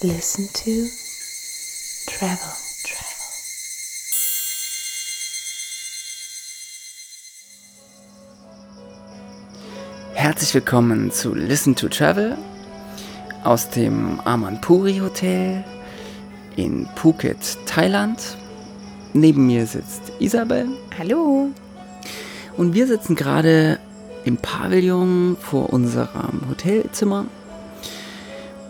Listen 0.00 0.48
to 0.52 0.70
Travel. 2.06 2.38
Herzlich 10.14 10.54
willkommen 10.54 11.10
zu 11.10 11.34
Listen 11.34 11.74
to 11.74 11.88
Travel 11.88 12.38
aus 13.42 13.70
dem 13.70 14.20
Amanpuri 14.20 14.98
Hotel 14.98 15.64
in 16.54 16.88
Phuket, 16.94 17.58
Thailand. 17.66 18.36
Neben 19.14 19.48
mir 19.48 19.66
sitzt 19.66 20.12
Isabel. 20.20 20.68
Hallo. 20.96 21.48
Und 22.56 22.72
wir 22.72 22.86
sitzen 22.86 23.16
gerade 23.16 23.80
im 24.24 24.36
Pavillon 24.36 25.36
vor 25.40 25.72
unserem 25.72 26.48
Hotelzimmer 26.48 27.26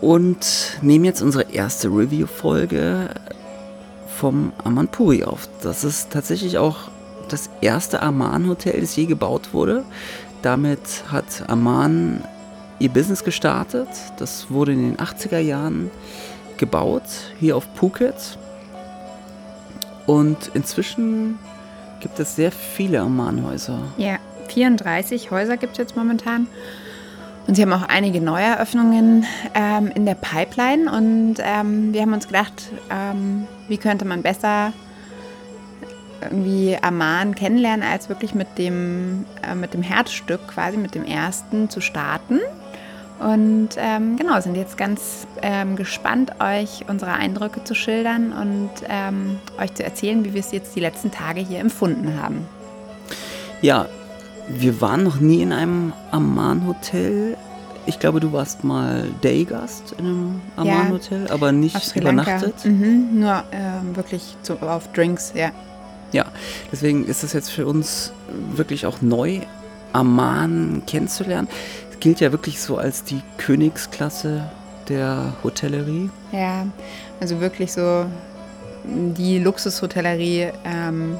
und 0.01 0.77
nehmen 0.81 1.05
jetzt 1.05 1.21
unsere 1.21 1.51
erste 1.51 1.87
Review-Folge 1.87 3.09
vom 4.17 4.51
Amanpuri 4.63 5.23
auf. 5.23 5.49
Das 5.61 5.83
ist 5.83 6.11
tatsächlich 6.11 6.57
auch 6.57 6.89
das 7.29 7.49
erste 7.61 8.01
Aman-Hotel, 8.01 8.81
das 8.81 8.95
je 8.95 9.05
gebaut 9.05 9.53
wurde. 9.53 9.83
Damit 10.41 11.03
hat 11.11 11.47
Aman 11.47 12.23
ihr 12.79 12.89
Business 12.89 13.23
gestartet. 13.23 13.89
Das 14.17 14.49
wurde 14.49 14.73
in 14.73 14.81
den 14.81 14.97
80er 14.97 15.39
Jahren 15.39 15.91
gebaut, 16.57 17.03
hier 17.39 17.55
auf 17.55 17.67
Phuket. 17.75 18.37
Und 20.05 20.51
inzwischen 20.53 21.37
gibt 21.99 22.19
es 22.19 22.35
sehr 22.35 22.51
viele 22.51 23.01
Aman-Häuser. 23.01 23.79
Ja, 23.97 24.17
34 24.47 25.31
Häuser 25.31 25.57
gibt 25.57 25.73
es 25.73 25.77
jetzt 25.77 25.95
momentan. 25.95 26.47
Und 27.49 27.55
sie 27.55 27.63
haben 27.63 27.73
auch 27.73 27.89
einige 27.89 28.21
Neueröffnungen 28.21 29.25
ähm, 29.55 29.91
in 29.95 30.05
der 30.05 30.13
Pipeline. 30.13 30.91
Und 30.91 31.37
ähm, 31.39 31.91
wir 31.91 32.03
haben 32.03 32.13
uns 32.13 32.27
gedacht, 32.27 32.53
ähm, 32.91 33.47
wie 33.67 33.79
könnte 33.79 34.05
man 34.05 34.21
besser 34.21 34.71
irgendwie 36.21 36.77
Amman 36.79 37.33
kennenlernen, 37.33 37.81
als 37.81 38.07
wirklich 38.07 38.35
mit 38.35 38.59
dem, 38.59 39.25
äh, 39.41 39.55
mit 39.55 39.73
dem 39.73 39.81
Herzstück 39.81 40.47
quasi, 40.47 40.77
mit 40.77 40.93
dem 40.93 41.03
ersten 41.03 41.71
zu 41.71 41.81
starten. 41.81 42.39
Und 43.17 43.69
ähm, 43.77 44.15
genau, 44.15 44.39
sind 44.41 44.55
jetzt 44.55 44.77
ganz 44.77 45.25
ähm, 45.41 45.75
gespannt, 45.75 46.33
euch 46.39 46.85
unsere 46.87 47.13
Eindrücke 47.13 47.63
zu 47.63 47.73
schildern 47.73 48.31
und 48.31 48.69
ähm, 48.87 49.39
euch 49.59 49.73
zu 49.73 49.83
erzählen, 49.83 50.23
wie 50.23 50.35
wir 50.35 50.41
es 50.41 50.51
jetzt 50.51 50.75
die 50.75 50.81
letzten 50.81 51.09
Tage 51.09 51.39
hier 51.39 51.61
empfunden 51.61 52.21
haben. 52.21 52.45
Ja, 53.63 53.87
wir 54.49 54.81
waren 54.81 55.03
noch 55.03 55.19
nie 55.19 55.41
in 55.41 55.53
einem 55.53 55.93
Amman-Hotel. 56.11 57.37
Ich 57.85 57.99
glaube, 57.99 58.19
du 58.19 58.33
warst 58.33 58.63
mal 58.63 59.07
Daygast 59.21 59.95
in 59.97 60.05
einem 60.05 60.41
Amman-Hotel, 60.57 61.25
ja, 61.27 61.33
aber 61.33 61.51
nicht 61.51 61.95
übernachtet. 61.95 62.65
Mhm, 62.65 63.19
nur 63.19 63.43
äh, 63.51 63.95
wirklich 63.95 64.35
zu, 64.43 64.53
auf 64.61 64.91
Drinks, 64.91 65.33
ja. 65.35 65.51
Ja, 66.11 66.25
deswegen 66.71 67.05
ist 67.05 67.23
es 67.23 67.33
jetzt 67.33 67.51
für 67.51 67.67
uns 67.67 68.11
wirklich 68.55 68.85
auch 68.85 69.01
neu, 69.01 69.41
Amman 69.93 70.83
kennenzulernen. 70.87 71.47
Es 71.91 71.99
gilt 71.99 72.19
ja 72.19 72.31
wirklich 72.31 72.59
so 72.59 72.77
als 72.77 73.03
die 73.03 73.21
Königsklasse 73.37 74.49
der 74.87 75.33
Hotellerie. 75.43 76.09
Ja, 76.31 76.65
also 77.19 77.39
wirklich 77.39 77.71
so 77.71 78.05
die 78.85 79.39
Luxushotellerie. 79.39 80.51
Ähm, 80.65 81.17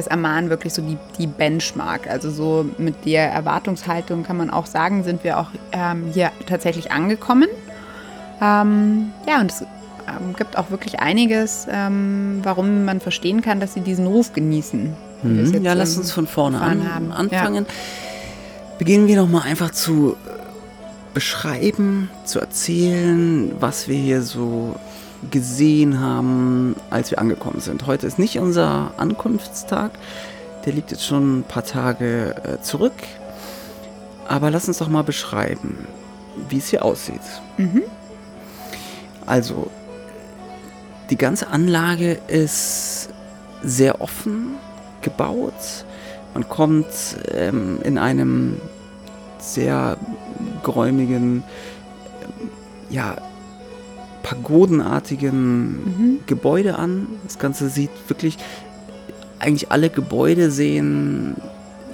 ist 0.00 0.10
Amman 0.10 0.50
wirklich 0.50 0.72
so 0.72 0.82
die, 0.82 0.98
die 1.18 1.26
Benchmark. 1.26 2.08
Also 2.08 2.30
so 2.30 2.66
mit 2.78 3.04
der 3.04 3.30
Erwartungshaltung 3.30 4.24
kann 4.24 4.36
man 4.36 4.50
auch 4.50 4.66
sagen, 4.66 5.04
sind 5.04 5.24
wir 5.24 5.38
auch 5.38 5.48
ähm, 5.72 6.10
hier 6.12 6.32
tatsächlich 6.46 6.92
angekommen. 6.92 7.48
Ähm, 8.40 9.12
ja, 9.28 9.40
und 9.40 9.52
es 9.52 9.62
ähm, 9.62 10.34
gibt 10.36 10.58
auch 10.58 10.70
wirklich 10.70 11.00
einiges, 11.00 11.66
ähm, 11.70 12.40
warum 12.42 12.84
man 12.84 13.00
verstehen 13.00 13.40
kann, 13.40 13.60
dass 13.60 13.74
sie 13.74 13.80
diesen 13.80 14.06
Ruf 14.06 14.32
genießen. 14.32 14.92
Mhm. 15.22 15.62
Ja, 15.62 15.72
lass 15.72 15.96
uns 15.96 16.10
von 16.12 16.26
vorne 16.26 16.60
an, 16.60 17.12
anfangen. 17.12 17.66
Ja. 17.66 17.74
Beginnen 18.78 19.06
wir 19.06 19.16
noch 19.16 19.28
mal 19.28 19.42
einfach 19.42 19.70
zu 19.70 20.16
beschreiben, 21.14 22.10
zu 22.24 22.40
erzählen, 22.40 23.52
was 23.60 23.88
wir 23.88 23.96
hier 23.96 24.22
so 24.22 24.74
gesehen 25.30 26.00
haben, 26.00 26.76
als 26.90 27.10
wir 27.10 27.18
angekommen 27.18 27.60
sind. 27.60 27.86
Heute 27.86 28.06
ist 28.06 28.18
nicht 28.18 28.38
unser 28.38 28.92
Ankunftstag, 28.96 29.92
der 30.64 30.72
liegt 30.72 30.90
jetzt 30.90 31.04
schon 31.04 31.40
ein 31.40 31.42
paar 31.44 31.64
Tage 31.64 32.34
äh, 32.44 32.62
zurück. 32.62 32.92
Aber 34.26 34.50
lass 34.50 34.68
uns 34.68 34.78
doch 34.78 34.88
mal 34.88 35.04
beschreiben, 35.04 35.86
wie 36.48 36.58
es 36.58 36.68
hier 36.68 36.84
aussieht. 36.84 37.20
Mhm. 37.58 37.82
Also, 39.26 39.70
die 41.10 41.16
ganze 41.16 41.48
Anlage 41.48 42.18
ist 42.28 43.10
sehr 43.62 44.00
offen 44.00 44.54
gebaut. 45.02 45.84
Man 46.32 46.48
kommt 46.48 46.86
ähm, 47.32 47.78
in 47.84 47.98
einem 47.98 48.60
sehr 49.38 49.98
geräumigen, 50.62 51.44
ja, 52.90 53.16
pagodenartigen 54.24 55.72
mhm. 55.72 56.20
Gebäude 56.26 56.76
an. 56.76 57.06
Das 57.24 57.38
Ganze 57.38 57.68
sieht 57.68 57.90
wirklich, 58.08 58.38
eigentlich 59.38 59.70
alle 59.70 59.90
Gebäude 59.90 60.50
sehen, 60.50 61.36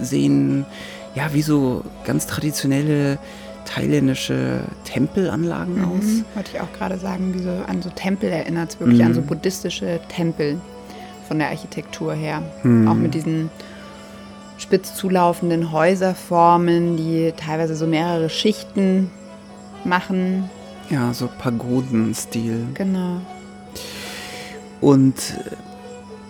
sehen 0.00 0.64
ja 1.14 1.34
wie 1.34 1.42
so 1.42 1.82
ganz 2.04 2.26
traditionelle 2.26 3.18
thailändische 3.66 4.60
Tempelanlagen 4.84 5.78
mhm, 5.78 5.84
aus. 5.84 6.04
Wollte 6.34 6.50
ich 6.54 6.60
auch 6.60 6.72
gerade 6.72 6.98
sagen, 6.98 7.34
wie 7.34 7.42
so 7.42 7.50
an 7.66 7.82
so 7.82 7.90
Tempel 7.90 8.30
erinnert 8.30 8.70
es 8.70 8.80
wirklich, 8.80 9.00
mhm. 9.00 9.06
an 9.06 9.14
so 9.14 9.22
buddhistische 9.22 10.00
Tempel 10.08 10.56
von 11.26 11.40
der 11.40 11.48
Architektur 11.48 12.14
her. 12.14 12.42
Mhm. 12.62 12.88
Auch 12.88 12.94
mit 12.94 13.12
diesen 13.12 13.50
spitz 14.56 14.94
zulaufenden 14.94 15.72
Häuserformen, 15.72 16.96
die 16.96 17.32
teilweise 17.36 17.74
so 17.74 17.86
mehrere 17.86 18.28
Schichten 18.28 19.10
machen. 19.84 20.48
Ja, 20.90 21.14
so 21.14 21.28
Pagodenstil. 21.38 22.66
Genau. 22.74 23.20
Und 24.80 25.16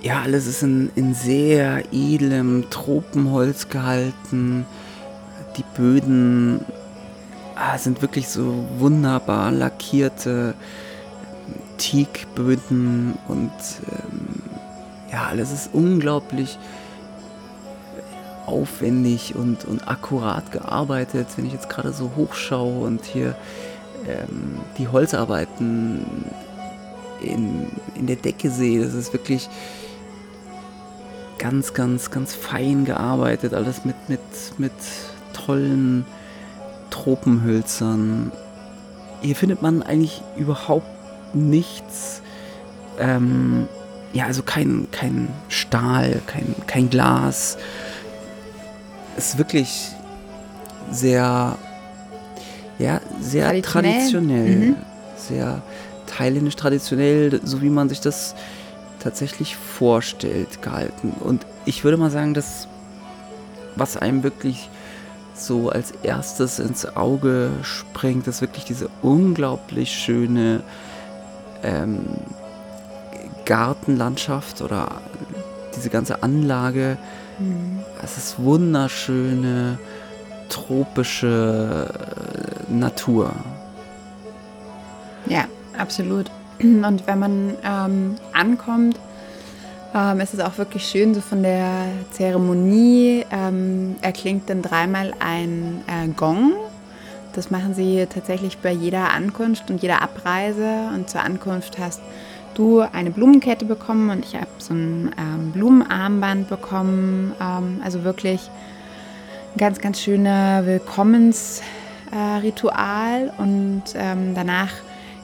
äh, 0.02 0.06
ja, 0.06 0.20
alles 0.20 0.46
ist 0.46 0.62
in, 0.62 0.90
in 0.94 1.14
sehr 1.14 1.84
edlem 1.92 2.68
Tropenholz 2.68 3.68
gehalten. 3.70 4.66
Die 5.56 5.64
Böden 5.76 6.64
ah, 7.54 7.78
sind 7.78 8.02
wirklich 8.02 8.28
so 8.28 8.66
wunderbar 8.78 9.50
lackierte 9.50 10.54
Teakböden 11.78 13.14
und 13.28 13.52
ähm, 13.90 14.42
ja, 15.10 15.26
alles 15.28 15.52
ist 15.52 15.70
unglaublich 15.72 16.58
aufwendig 18.46 19.34
und, 19.34 19.64
und 19.64 19.88
akkurat 19.88 20.52
gearbeitet. 20.52 21.28
Wenn 21.36 21.46
ich 21.46 21.52
jetzt 21.52 21.70
gerade 21.70 21.92
so 21.92 22.12
hochschaue 22.16 22.84
und 22.84 23.04
hier 23.04 23.34
ähm, 24.10 24.60
die 24.78 24.88
Holzarbeiten 24.88 26.04
in, 27.22 27.70
in 27.94 28.06
der 28.06 28.16
Decke 28.16 28.50
sehe, 28.50 28.82
das 28.82 28.94
ist 28.94 29.12
wirklich 29.12 29.48
ganz, 31.38 31.72
ganz, 31.74 32.10
ganz 32.10 32.34
fein 32.34 32.84
gearbeitet. 32.84 33.54
Alles 33.54 33.84
mit, 33.84 33.96
mit, 34.08 34.20
mit 34.58 34.72
tollen 35.32 36.04
Tropenhölzern. 36.90 38.30
Hier 39.22 39.36
findet 39.36 39.62
man 39.62 39.82
eigentlich 39.82 40.22
überhaupt 40.36 40.86
nichts. 41.34 42.22
Ähm, 42.98 43.68
ja, 44.12 44.24
also 44.26 44.42
kein, 44.42 44.88
kein 44.90 45.28
Stahl, 45.48 46.20
kein, 46.26 46.54
kein 46.66 46.90
Glas. 46.90 47.56
Es 49.16 49.30
ist 49.30 49.38
wirklich 49.38 49.92
sehr, 50.90 51.56
ja, 52.80 53.00
sehr 53.20 53.44
traditionell. 53.62 53.92
traditionell 53.92 54.56
mhm. 54.56 54.76
Sehr 55.16 55.62
thailändisch 56.06 56.56
traditionell, 56.56 57.40
so 57.44 57.62
wie 57.62 57.70
man 57.70 57.88
sich 57.88 58.00
das 58.00 58.34
tatsächlich 58.98 59.56
vorstellt, 59.56 60.62
gehalten. 60.62 61.14
Und 61.20 61.46
ich 61.64 61.84
würde 61.84 61.96
mal 61.96 62.10
sagen, 62.10 62.34
dass 62.34 62.68
was 63.76 63.96
einem 63.96 64.22
wirklich 64.22 64.68
so 65.34 65.70
als 65.70 65.92
erstes 66.02 66.58
ins 66.58 66.84
Auge 66.96 67.50
springt, 67.62 68.26
ist 68.26 68.40
wirklich 68.40 68.64
diese 68.64 68.88
unglaublich 69.02 69.92
schöne 69.92 70.62
ähm, 71.62 72.00
Gartenlandschaft 73.46 74.60
oder 74.60 75.00
diese 75.76 75.88
ganze 75.88 76.22
Anlage. 76.22 76.98
Mhm. 77.38 77.80
Es 78.02 78.16
ist 78.16 78.38
wunderschöne, 78.38 79.78
tropische 80.48 81.88
Natur. 82.70 83.32
Ja, 85.26 85.44
absolut. 85.76 86.30
Und 86.62 87.06
wenn 87.06 87.18
man 87.18 87.54
ähm, 87.64 88.16
ankommt, 88.32 88.98
ähm, 89.94 90.20
es 90.20 90.38
auch 90.38 90.56
wirklich 90.58 90.84
schön, 90.84 91.14
so 91.14 91.20
von 91.20 91.42
der 91.42 91.86
Zeremonie 92.12 93.24
ähm, 93.30 93.96
erklingt 94.02 94.48
dann 94.48 94.62
dreimal 94.62 95.12
ein 95.18 95.82
äh, 95.86 96.08
Gong. 96.08 96.52
das 97.34 97.50
machen 97.50 97.74
sie 97.74 98.06
tatsächlich 98.12 98.58
bei 98.58 98.70
jeder 98.70 99.12
Ankunft 99.12 99.70
und 99.70 99.82
jeder 99.82 100.02
Abreise. 100.02 100.90
Und 100.94 101.10
zur 101.10 101.22
Ankunft 101.22 101.78
hast 101.78 102.00
du 102.54 102.80
eine 102.80 103.10
Blumenkette 103.10 103.64
bekommen 103.64 104.10
und 104.10 104.24
ich 104.24 104.34
habe 104.34 104.46
so 104.58 104.74
ein 104.74 105.10
ähm, 105.18 105.52
Blumenarmband 105.52 106.48
bekommen. 106.48 107.32
Ähm, 107.40 107.80
also 107.84 108.04
wirklich 108.04 108.48
ganz, 109.56 109.80
ganz 109.80 110.00
schöner 110.00 110.66
Willkommensritual. 110.66 111.79
Äh, 112.12 113.32
und 113.38 113.82
ähm, 113.94 114.34
danach 114.34 114.70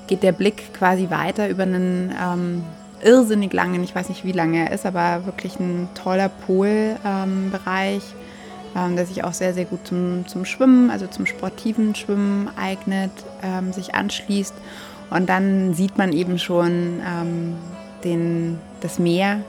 geht 0.07 0.23
der 0.23 0.33
Blick 0.33 0.73
quasi 0.75 1.11
weiter 1.11 1.49
über 1.49 1.65
einen 1.65 2.15
ähm, 2.23 2.65
irrsinnig 3.03 3.53
langen, 3.53 3.83
ich 3.83 3.95
weiß 3.95 4.09
nicht 4.09 4.25
wie 4.25 4.33
lange 4.33 4.69
er 4.69 4.73
ist, 4.73 4.87
aber 4.87 5.27
wirklich 5.27 5.59
ein 5.59 5.89
toller 5.95 6.29
Polbereich. 6.29 8.03
Ähm, 8.03 8.21
ähm, 8.77 8.95
der 8.95 9.07
sich 9.07 9.25
auch 9.25 9.33
sehr, 9.33 9.55
sehr 9.55 9.65
gut 9.65 9.87
zum, 9.87 10.27
zum 10.27 10.45
Schwimmen, 10.45 10.91
also 10.91 11.07
zum 11.07 11.25
sportiven 11.25 11.95
Schwimmen 11.95 12.51
eignet, 12.57 13.11
ähm, 13.43 13.73
sich 13.73 13.95
anschließt. 13.95 14.53
Und 15.09 15.29
dann 15.31 15.73
sieht 15.73 15.97
man 15.97 16.13
eben 16.13 16.39
schon 16.39 17.01
ähm, 17.01 17.55
den, 18.05 18.59
das 18.81 18.99
Meer, 18.99 19.41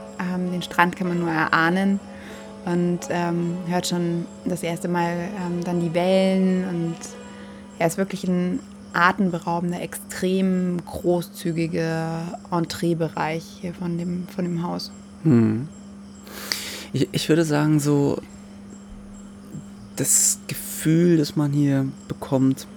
den 0.51 0.61
Strand 0.61 0.95
kann 0.95 1.09
man 1.09 1.19
nur 1.19 1.29
erahnen 1.29 1.99
und 2.65 2.99
ähm, 3.09 3.57
hört 3.67 3.85
schon 3.85 4.25
das 4.45 4.63
erste 4.63 4.87
Mal 4.87 5.11
ähm, 5.11 5.63
dann 5.63 5.79
die 5.79 5.93
Wellen 5.93 6.65
und 6.67 6.95
er 7.79 7.87
ist 7.87 7.97
wirklich 7.97 8.23
ein 8.25 8.59
atemberaubender, 8.93 9.81
extrem 9.81 10.77
großzügiger 10.85 12.39
Entreebereich 12.51 13.43
hier 13.61 13.73
von 13.73 13.97
dem, 13.97 14.27
von 14.27 14.45
dem 14.45 14.63
Haus. 14.63 14.91
Hm. 15.23 15.67
Ich, 16.93 17.07
ich 17.11 17.29
würde 17.29 17.45
sagen, 17.45 17.79
so 17.79 18.19
das 19.95 20.39
Gefühl, 20.47 21.17
das 21.17 21.35
man 21.35 21.51
hier 21.51 21.87
bekommt, 22.07 22.67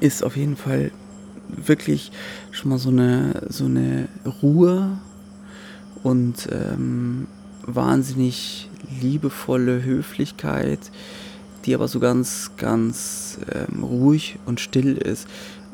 ist 0.00 0.24
auf 0.24 0.36
jeden 0.36 0.56
Fall 0.56 0.90
wirklich 1.48 2.12
schon 2.50 2.70
mal 2.70 2.78
so 2.78 2.88
eine, 2.88 3.42
so 3.48 3.66
eine 3.66 4.08
Ruhe 4.42 4.98
und 6.02 6.48
ähm, 6.50 7.26
wahnsinnig 7.62 8.68
liebevolle 9.00 9.82
Höflichkeit, 9.82 10.80
die 11.64 11.74
aber 11.74 11.88
so 11.88 12.00
ganz, 12.00 12.50
ganz 12.56 13.38
ähm, 13.52 13.82
ruhig 13.82 14.38
und 14.46 14.60
still 14.60 14.96
ist. 14.96 15.26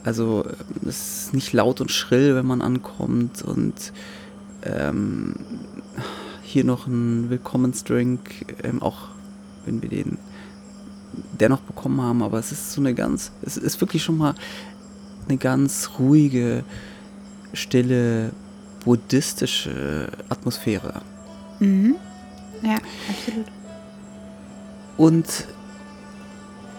Also 0.04 0.44
es 0.86 1.24
ist 1.26 1.34
nicht 1.34 1.52
laut 1.52 1.80
und 1.80 1.90
schrill, 1.90 2.34
wenn 2.34 2.46
man 2.46 2.62
ankommt 2.62 3.42
und 3.42 3.92
ähm, 4.62 5.34
hier 6.42 6.64
noch 6.64 6.86
ein 6.86 7.30
Willkommensdrink, 7.30 8.54
ähm, 8.62 8.82
auch 8.82 9.08
wenn 9.64 9.82
wir 9.82 9.88
den 9.88 10.18
dennoch 11.38 11.60
bekommen 11.60 12.00
haben, 12.00 12.22
aber 12.22 12.38
es 12.38 12.52
ist 12.52 12.72
so 12.72 12.80
eine 12.80 12.94
ganz, 12.94 13.32
es 13.42 13.56
ist 13.56 13.80
wirklich 13.80 14.02
schon 14.02 14.16
mal 14.16 14.34
eine 15.28 15.38
ganz 15.38 15.90
ruhige, 15.98 16.64
stille, 17.52 18.30
buddhistische 18.84 20.08
Atmosphäre. 20.28 21.02
Mhm. 21.58 21.96
Ja, 22.62 22.78
absolut. 23.08 23.46
Und 24.96 25.46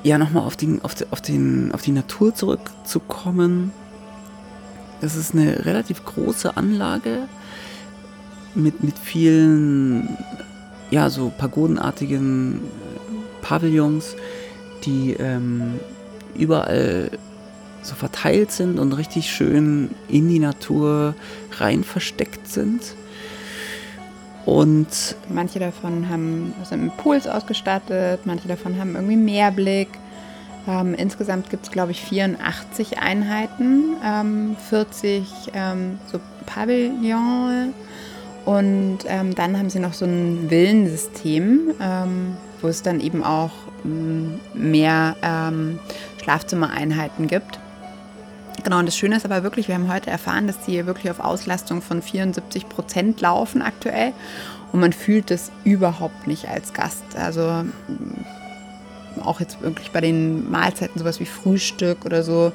ja, 0.03 0.17
nochmal 0.17 0.43
auf, 0.43 0.57
den, 0.57 0.81
auf, 0.83 0.95
auf, 1.11 1.21
den, 1.21 1.71
auf 1.73 1.81
die 1.81 1.91
Natur 1.91 2.33
zurückzukommen. 2.33 3.71
Das 4.99 5.15
ist 5.15 5.33
eine 5.33 5.65
relativ 5.65 6.03
große 6.05 6.57
Anlage 6.57 7.27
mit, 8.55 8.83
mit 8.83 8.97
vielen, 8.97 10.17
ja, 10.89 11.09
so 11.09 11.31
pagodenartigen 11.37 12.61
Pavillons, 13.41 14.15
die 14.85 15.13
ähm, 15.13 15.79
überall 16.35 17.11
so 17.81 17.95
verteilt 17.95 18.51
sind 18.51 18.79
und 18.79 18.93
richtig 18.93 19.31
schön 19.31 19.89
in 20.07 20.29
die 20.29 20.39
Natur 20.39 21.15
rein 21.57 21.83
versteckt 21.83 22.47
sind. 22.47 22.95
Und 24.45 25.15
manche 25.29 25.59
davon 25.59 26.09
haben, 26.09 26.53
sind 26.63 26.83
mit 26.83 26.97
Pools 26.97 27.27
ausgestattet, 27.27 28.21
manche 28.25 28.47
davon 28.47 28.79
haben 28.79 28.95
irgendwie 28.95 29.17
Meerblick. 29.17 29.89
Ähm, 30.67 30.93
insgesamt 30.95 31.49
gibt 31.49 31.65
es, 31.65 31.71
glaube 31.71 31.91
ich, 31.91 32.01
84 32.01 32.99
Einheiten, 32.99 33.95
ähm, 34.03 34.55
40 34.69 35.23
ähm, 35.53 35.99
so 36.11 36.19
Pavillons 36.45 37.73
und 38.45 38.99
ähm, 39.07 39.35
dann 39.35 39.57
haben 39.57 39.69
sie 39.69 39.79
noch 39.79 39.93
so 39.93 40.05
ein 40.05 40.47
Villensystem, 40.49 41.73
ähm, 41.79 42.37
wo 42.61 42.67
es 42.67 42.81
dann 42.81 42.99
eben 42.99 43.23
auch 43.23 43.51
mm, 43.83 44.33
mehr 44.53 45.15
ähm, 45.21 45.79
Schlafzimmereinheiten 46.23 47.27
gibt. 47.27 47.59
Genau, 48.63 48.79
und 48.79 48.85
das 48.85 48.95
Schöne 48.97 49.15
ist 49.15 49.25
aber 49.25 49.43
wirklich, 49.43 49.67
wir 49.67 49.75
haben 49.75 49.91
heute 49.91 50.09
erfahren, 50.09 50.47
dass 50.47 50.59
die 50.65 50.85
wirklich 50.85 51.09
auf 51.09 51.19
Auslastung 51.19 51.81
von 51.81 52.01
74 52.01 52.69
Prozent 52.69 53.21
laufen 53.21 53.61
aktuell. 53.61 54.13
Und 54.71 54.79
man 54.79 54.93
fühlt 54.93 55.31
das 55.31 55.51
überhaupt 55.63 56.27
nicht 56.27 56.47
als 56.47 56.73
Gast. 56.73 57.03
Also 57.15 57.41
mm, 57.41 59.21
auch 59.23 59.39
jetzt 59.39 59.61
wirklich 59.61 59.91
bei 59.91 60.01
den 60.01 60.49
Mahlzeiten, 60.49 60.97
sowas 60.97 61.19
wie 61.19 61.25
Frühstück 61.25 62.05
oder 62.05 62.23
so. 62.23 62.51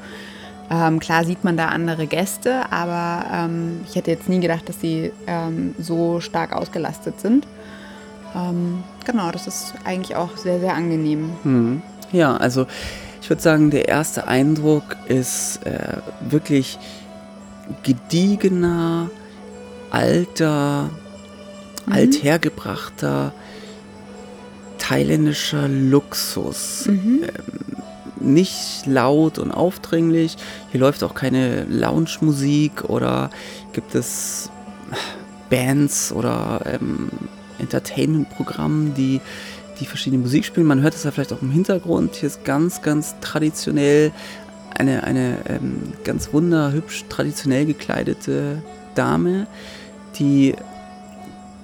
Ähm, 0.71 0.99
klar 0.99 1.25
sieht 1.25 1.45
man 1.45 1.57
da 1.57 1.69
andere 1.69 2.07
Gäste, 2.07 2.73
aber 2.73 3.27
ähm, 3.33 3.81
ich 3.89 3.95
hätte 3.95 4.11
jetzt 4.11 4.29
nie 4.29 4.41
gedacht, 4.41 4.69
dass 4.69 4.81
sie 4.81 5.13
ähm, 5.27 5.75
so 5.79 6.21
stark 6.21 6.53
ausgelastet 6.53 7.21
sind 7.21 7.47
ähm, 8.37 8.85
genau, 9.05 9.31
das 9.31 9.47
ist 9.47 9.75
eigentlich 9.85 10.17
auch 10.17 10.37
sehr, 10.37 10.61
sehr 10.61 10.75
angenehm. 10.75 11.31
Mhm. 11.43 11.83
Ja, 12.13 12.37
also 12.37 12.67
ich 13.27 13.31
würde 13.31 13.43
sagen, 13.43 13.73
der 13.73 13.89
erste 13.89 14.29
Eindruck 14.29 14.85
ist 15.09 15.67
äh, 15.67 15.97
wirklich 16.21 16.79
gediegener, 17.83 19.11
alter, 19.91 20.91
mhm. 21.87 21.93
althergebrachter 21.93 23.33
thailändischer 24.79 25.67
Luxus. 25.67 26.87
Mhm. 26.87 27.25
Ähm, 27.25 27.83
nicht 28.21 28.87
laut 28.87 29.41
und 29.41 29.51
aufdringlich. 29.51 30.37
Hier 30.71 30.79
läuft 30.79 31.03
auch 31.03 31.17
keine 31.17 31.65
Lounge-Musik 31.65 32.85
oder 32.85 33.31
gibt 33.73 33.97
es 33.97 34.53
Bands 35.51 36.13
oder 36.13 36.61
ähm, 36.65 37.11
Entertainment-Programmen, 37.59 38.95
die, 38.95 39.21
die 39.81 39.87
verschiedene 39.87 40.23
Musik 40.23 40.45
spielen. 40.45 40.67
Man 40.67 40.83
hört 40.83 40.95
es 40.95 41.05
ja 41.05 41.11
vielleicht 41.11 41.33
auch 41.33 41.43
im 41.43 41.51
Hintergrund. 41.51 42.15
Hier 42.17 42.29
ist 42.29 42.45
ganz, 42.45 42.83
ganz 42.83 43.15
traditionell 43.21 44.13
eine, 44.75 45.05
eine 45.05 45.39
ähm, 45.49 45.93
ganz 46.05 46.33
wunderhübsch 46.33 47.05
traditionell 47.09 47.67
gekleidete 47.67 48.63
Dame, 48.95 49.47
die 50.19 50.55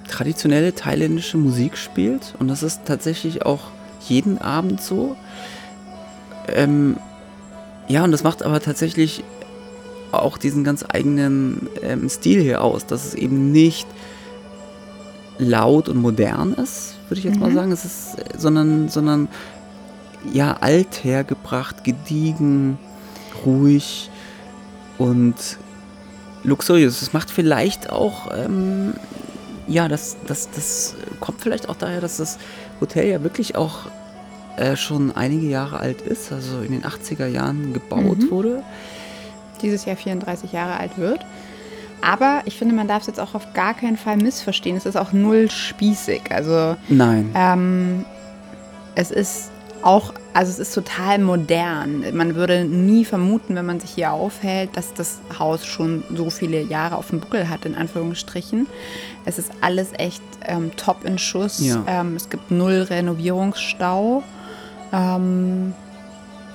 traditionelle 0.09 0.75
thailändische 0.75 1.39
Musik 1.39 1.77
spielt. 1.77 2.35
Und 2.39 2.49
das 2.49 2.63
ist 2.63 2.83
tatsächlich 2.85 3.45
auch 3.45 3.65
jeden 4.09 4.39
Abend 4.39 4.81
so. 4.81 5.17
Ähm, 6.49 6.97
ja, 7.89 8.05
und 8.05 8.13
das 8.13 8.23
macht 8.23 8.43
aber 8.43 8.61
tatsächlich 8.61 9.23
auch 10.13 10.37
diesen 10.37 10.65
ganz 10.65 10.85
eigenen 10.87 11.69
ähm, 11.83 12.09
Stil 12.09 12.43
hier 12.43 12.63
aus, 12.63 12.87
dass 12.87 13.07
es 13.07 13.15
eben 13.15 13.53
nicht 13.53 13.87
laut 15.39 15.89
und 15.89 15.97
modern 15.97 16.53
ist, 16.53 16.92
würde 17.09 17.19
ich 17.19 17.25
jetzt 17.25 17.37
mhm. 17.37 17.43
mal 17.43 17.53
sagen. 17.53 17.73
Es 17.73 17.85
ist, 17.85 18.17
sondern, 18.39 18.89
sondern 18.89 19.29
ja, 20.33 20.57
althergebracht, 20.61 21.85
gediegen, 21.85 22.79
ruhig 23.45 24.11
und 24.99 25.35
luxuriös. 26.45 27.03
Es 27.03 27.13
macht 27.13 27.31
vielleicht 27.31 27.91
auch, 27.91 28.31
ähm, 28.37 28.95
ja, 29.67 29.89
das, 29.89 30.17
das, 30.27 30.51
das 30.51 30.95
kommt 31.21 31.41
vielleicht 31.41 31.69
auch 31.69 31.77
daher, 31.77 32.01
dass 32.01 32.19
das 32.19 32.39
Hotel 32.81 33.09
ja 33.09 33.23
wirklich 33.23 33.57
auch 33.57 33.87
äh, 34.57 34.77
schon 34.77 35.15
einige 35.15 35.47
Jahre 35.47 35.79
alt 35.79 36.03
ist, 36.03 36.33
also 36.33 36.61
in 36.61 36.73
den 36.73 36.83
80er 36.83 37.27
Jahren 37.27 37.73
gebaut 37.73 38.19
mhm. 38.19 38.31
wurde. 38.31 38.63
Dieses 39.63 39.85
Jahr 39.85 39.97
34 39.97 40.53
Jahre 40.53 40.77
alt 40.79 40.99
wird. 40.99 41.21
Aber 42.03 42.43
ich 42.45 42.59
finde, 42.59 42.75
man 42.75 42.89
darf 42.89 43.03
es 43.03 43.07
jetzt 43.07 43.21
auch 43.21 43.35
auf 43.35 43.55
gar 43.55 43.75
keinen 43.75 43.97
Fall 43.97 44.17
missverstehen. 44.17 44.77
Es 44.77 44.87
ist 44.87 44.97
auch 44.97 45.13
null 45.13 45.51
spießig. 45.51 46.23
Also 46.31 46.77
nein. 46.89 47.31
Ähm, 47.35 48.05
es 48.95 49.11
ist 49.11 49.51
auch, 49.83 50.13
also 50.33 50.51
es 50.51 50.59
ist 50.59 50.75
total 50.75 51.19
modern. 51.19 52.05
Man 52.13 52.35
würde 52.35 52.65
nie 52.65 53.05
vermuten, 53.05 53.55
wenn 53.55 53.67
man 53.67 53.81
sich 53.81 53.91
hier 53.91 54.13
aufhält, 54.13 54.77
dass 54.77 54.95
das 54.95 55.21
Haus 55.39 55.67
schon 55.67 56.05
so 56.15 56.31
viele 56.31 56.61
Jahre 56.61 56.97
auf 56.97 57.11
dem 57.11 57.21
Buckel 57.21 57.49
hat, 57.49 57.65
in 57.65 57.75
Anführungsstrichen. 57.75 58.67
Es 59.25 59.39
ist 59.39 59.51
alles 59.61 59.89
echt 59.99 60.23
ähm, 60.47 60.71
top 60.77 61.05
in 61.05 61.19
Schuss. 61.19 61.61
Ja. 61.61 61.83
Ähm, 61.87 62.17
es 62.17 62.31
gibt 62.31 62.51
null 62.51 62.87
Renovierungsstau. 62.89 64.23
Ähm, 64.93 65.75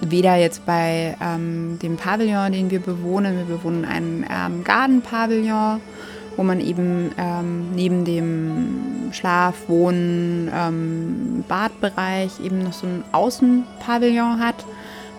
weder 0.02 0.36
jetzt 0.36 0.66
bei 0.66 1.16
ähm, 1.22 1.80
dem 1.82 1.98
Pavillon, 1.98 2.52
den 2.52 2.70
wir 2.70 2.80
bewohnen, 2.80 3.38
wir 3.38 3.58
bewohnen 3.58 3.86
einen 3.86 4.26
ähm, 4.30 4.64
Gartenpavillon, 4.64 5.82
wo 6.36 6.44
man 6.44 6.60
eben 6.60 7.12
ähm, 7.18 7.72
neben 7.74 8.06
dem 8.06 9.10
Schlaf-, 9.12 9.68
Wohnen-, 9.68 10.52
ähm, 10.54 11.44
Badbereich 11.48 12.40
eben 12.44 12.64
noch 12.64 12.74
so 12.74 12.86
ein 12.86 13.04
Außenpavillon 13.12 14.40
hat, 14.40 14.66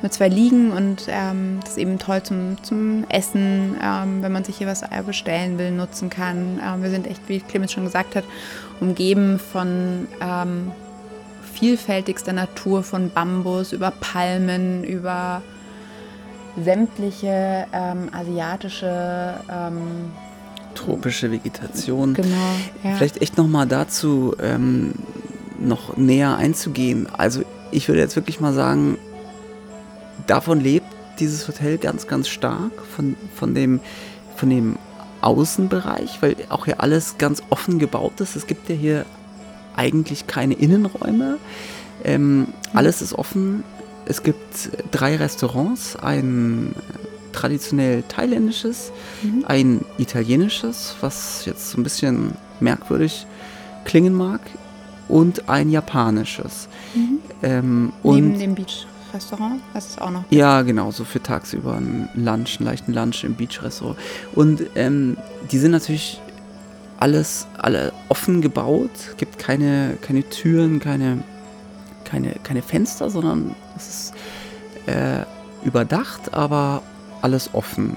mit 0.01 0.13
zwei 0.13 0.29
Liegen 0.29 0.71
und 0.71 1.07
ähm, 1.09 1.59
das 1.65 1.77
eben 1.77 1.99
toll 1.99 2.23
zum, 2.23 2.63
zum 2.63 3.05
Essen, 3.09 3.77
ähm, 3.83 4.23
wenn 4.23 4.31
man 4.31 4.45
sich 4.45 4.59
hier 4.59 4.69
was 4.69 4.85
bestellen 5.05 5.59
will, 5.59 5.73
nutzen 5.73 6.09
kann. 6.09 6.61
Ähm, 6.65 6.83
wir 6.83 6.91
sind 6.91 7.07
echt, 7.07 7.21
wie 7.27 7.41
Clemens 7.41 7.73
schon 7.73 7.85
gesagt 7.85 8.15
hat, 8.15 8.25
umgeben 8.81 9.41
von 9.41 10.07
ähm, 10.21 10.71
vielfältigster 11.59 12.33
Natur, 12.33 12.83
von 12.83 13.11
Bambus 13.11 13.73
über 13.73 13.91
Palmen, 13.91 14.85
über 14.85 15.43
sämtliche 16.63 17.67
ähm, 17.73 18.11
asiatische 18.13 19.41
ähm, 19.51 20.11
tropische 20.75 21.31
Vegetation. 21.31 22.15
Genau. 22.15 22.37
Ja. 22.85 22.97
Vielleicht 22.97 23.21
echt 23.21 23.37
noch 23.37 23.49
mal 23.49 23.67
dazu 23.67 24.35
noch 25.59 25.97
näher 25.97 26.37
einzugehen. 26.37 27.09
Also 27.13 27.43
ich 27.71 27.89
würde 27.89 28.01
jetzt 28.01 28.17
wirklich 28.17 28.41
mal 28.41 28.53
sagen, 28.53 28.97
davon 30.27 30.61
lebt 30.61 30.87
dieses 31.19 31.49
Hotel 31.49 31.79
ganz, 31.79 32.07
ganz 32.07 32.29
stark, 32.29 32.71
von, 32.95 33.17
von, 33.35 33.55
dem, 33.55 33.81
von 34.37 34.51
dem 34.51 34.77
Außenbereich, 35.21 36.23
weil 36.23 36.37
auch 36.49 36.67
hier 36.67 36.81
alles 36.81 37.19
ganz 37.19 37.43
offen 37.51 37.79
gebaut 37.79 38.21
ist. 38.21 38.37
Es 38.37 38.47
gibt 38.47 38.69
ja 38.69 38.75
hier 38.77 39.05
eigentlich 39.79 40.27
keine 40.27 40.55
Innenräume. 40.55 41.39
Ähm, 42.05 42.49
alles 42.75 43.01
ist 43.01 43.15
offen. 43.15 43.65
Es 44.05 44.23
gibt 44.23 44.71
drei 44.91 45.17
Restaurants, 45.17 45.97
ein 45.97 46.75
traditionell 47.33 48.03
thailändisches, 48.09 48.91
mhm. 49.23 49.45
ein 49.47 49.85
italienisches, 49.99 50.97
was 51.01 51.45
jetzt 51.45 51.71
so 51.71 51.79
ein 51.79 51.85
bisschen 51.85 52.33
merkwürdig 52.61 53.27
klingen 53.85 54.15
mag, 54.15 54.41
und 55.09 55.49
ein 55.49 55.71
japanisches. 55.71 56.69
Mhm. 56.95 57.19
Ähm, 57.43 57.93
Neben 58.03 58.39
dem 58.39 58.55
Beach. 58.55 58.87
Restaurant, 59.15 59.63
was 59.73 59.91
es 59.91 59.99
auch 59.99 60.11
noch. 60.11 60.25
Ja, 60.29 60.61
genau, 60.61 60.91
so 60.91 61.03
für 61.05 61.23
tagsüber 61.23 61.77
ein 61.77 62.11
Lunch, 62.15 62.59
einen 62.59 62.67
leichten 62.67 62.93
Lunch 62.93 63.25
im 63.25 63.35
Beach-Restaurant. 63.35 63.97
Und 64.35 64.63
ähm, 64.75 65.17
die 65.51 65.59
sind 65.59 65.71
natürlich 65.71 66.21
alles, 66.99 67.47
alle 67.57 67.93
offen 68.09 68.41
gebaut, 68.41 68.91
gibt 69.17 69.39
keine, 69.39 69.97
keine 70.03 70.29
Türen, 70.29 70.81
keine, 70.81 71.23
keine, 72.05 72.35
keine 72.43 72.63
Fenster, 72.63 73.11
sondern 73.11 73.55
es 73.77 73.89
ist 73.89 74.15
äh, 74.87 75.25
überdacht, 75.65 76.35
aber 76.35 76.83
alles 77.23 77.51
offen. 77.53 77.97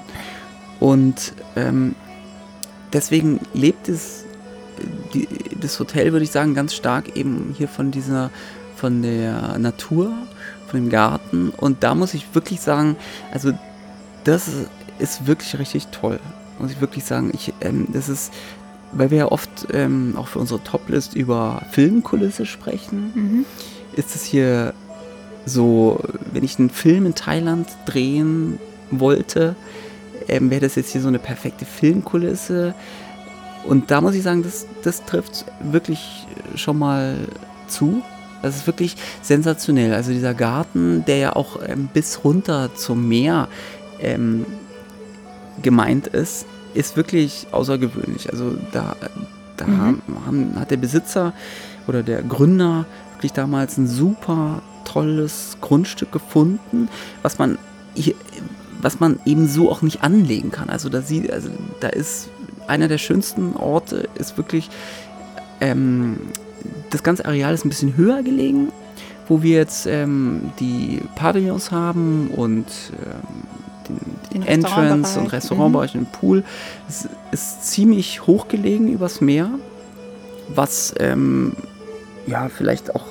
Und 0.80 1.34
ähm, 1.56 1.96
deswegen 2.94 3.40
lebt 3.54 3.90
es, 3.90 4.26
die, 5.14 5.28
das 5.60 5.80
Hotel, 5.80 6.12
würde 6.12 6.24
ich 6.24 6.32
sagen, 6.32 6.54
ganz 6.54 6.74
stark 6.74 7.16
eben 7.16 7.54
hier 7.58 7.68
von 7.68 7.92
dieser, 7.92 8.32
von 8.76 9.02
der 9.02 9.58
Natur 9.60 10.14
von 10.72 10.80
dem 10.80 10.90
Garten. 10.90 11.50
Und 11.50 11.84
da 11.84 11.94
muss 11.94 12.14
ich 12.14 12.34
wirklich 12.34 12.62
sagen, 12.62 12.96
also 13.32 13.52
das 14.24 14.50
ist 15.00 15.28
wirklich 15.28 15.60
richtig 15.60 15.88
toll. 15.88 16.20
Muss 16.60 16.72
ich 16.72 16.82
wirklich 16.82 17.04
sagen. 17.04 17.32
Ich, 17.34 17.54
ähm, 17.62 17.88
das 17.92 18.08
ist, 18.08 18.32
weil 18.92 19.12
wir 19.12 19.18
ja 19.20 19.32
oft 19.32 19.68
ähm, 19.74 20.16
auch 20.18 20.28
für 20.28 20.40
unsere 20.40 20.64
Toplist 20.64 21.16
über 21.16 21.62
Filmkulisse 21.72 22.46
sprechen, 22.46 23.12
mhm. 23.14 23.46
ist 23.96 24.16
es 24.16 24.24
hier 24.24 24.74
so, 25.46 26.00
wenn 26.32 26.44
ich 26.44 26.60
einen 26.60 26.70
Film 26.70 27.06
in 27.06 27.16
Thailand 27.16 27.68
drehen 27.86 28.60
wollte, 28.92 29.56
ähm, 30.28 30.50
wäre 30.50 30.62
das 30.62 30.76
jetzt 30.76 30.92
hier 30.92 31.02
so 31.02 31.08
eine 31.08 31.20
perfekte 31.20 31.66
Filmkulisse. 31.66 32.76
Und 33.66 33.92
da 33.92 34.02
muss 34.02 34.16
ich 34.16 34.24
sagen, 34.24 34.44
das, 34.44 34.66
das 34.84 35.06
trifft 35.06 35.46
wirklich 35.62 36.28
schon 36.56 36.78
mal 36.80 37.16
zu. 37.68 38.02
Das 38.42 38.56
ist 38.56 38.68
wirklich 38.68 38.96
sensationell. 39.22 39.94
Also 39.94 40.12
dieser 40.12 40.34
Garten, 40.34 41.06
der 41.06 41.18
ja 41.18 41.36
auch 41.36 41.60
ähm, 41.66 41.90
bis 41.94 42.24
runter 42.24 42.72
zum 42.76 43.08
Meer 43.08 43.48
ähm, 44.00 44.46
gemeint 45.62 46.08
ist, 46.08 46.46
ist 46.74 46.96
wirklich 46.96 47.48
außergewöhnlich. 47.52 48.32
Also 48.32 48.56
da, 48.72 48.96
da 49.58 49.68
mhm. 49.68 50.02
haben, 50.26 50.60
hat 50.60 50.72
der 50.72 50.78
Besitzer 50.78 51.34
oder 51.88 52.04
der 52.04 52.22
Gründer 52.22 52.86
wirklich 53.16 53.34
damals 53.34 53.78
ein 53.78 53.88
super 53.88 54.62
tolles 54.86 55.58
Grundstück 55.62 56.12
gefunden, 56.12 56.90
was 57.22 57.38
man 57.38 57.58
hier, 57.94 58.16
was 58.82 59.00
man 59.00 59.20
eben 59.26 59.48
so 59.48 59.72
auch 59.72 59.82
nicht 59.82 60.04
anlegen 60.04 60.52
kann. 60.52 60.70
Also 60.70 60.90
da 60.90 61.02
sieht, 61.02 61.32
also 61.32 61.50
da 61.80 61.90
ist 61.90 62.30
einer 62.68 62.88
der 62.88 62.98
schönsten 62.98 63.56
Orte, 63.56 64.10
ist 64.16 64.38
wirklich 64.38 64.70
ähm, 65.60 66.18
das 66.90 67.04
ganze 67.04 67.26
Areal 67.26 67.54
ist 67.54 67.66
ein 67.66 67.70
bisschen 67.70 67.96
höher 67.96 68.24
gelegen, 68.24 68.72
wo 69.28 69.42
wir 69.42 69.58
jetzt 69.58 69.88
ähm, 69.88 70.52
die 70.60 71.02
Pavillons 71.16 71.72
haben 71.72 72.30
und 72.36 72.66
ähm, 72.94 73.44
den, 73.88 74.00
den 74.34 74.44
Entrance 74.44 75.20
und 75.20 75.28
Restaurantbereich 75.28 75.96
mhm. 75.96 76.02
und 76.02 76.12
Pool. 76.12 76.44
Es 76.88 77.08
ist 77.32 77.66
ziemlich 77.66 78.26
hoch 78.28 78.48
gelegen 78.48 78.92
übers 78.92 79.22
Meer, 79.22 79.50
was 80.50 80.94
ähm, 81.00 81.54
ja 82.28 82.50
vielleicht 82.50 82.96
auch 82.96 83.06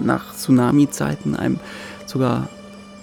nach 0.00 0.34
Tsunami-Zeiten 0.34 1.36
einem 1.36 1.58
sogar 2.06 2.48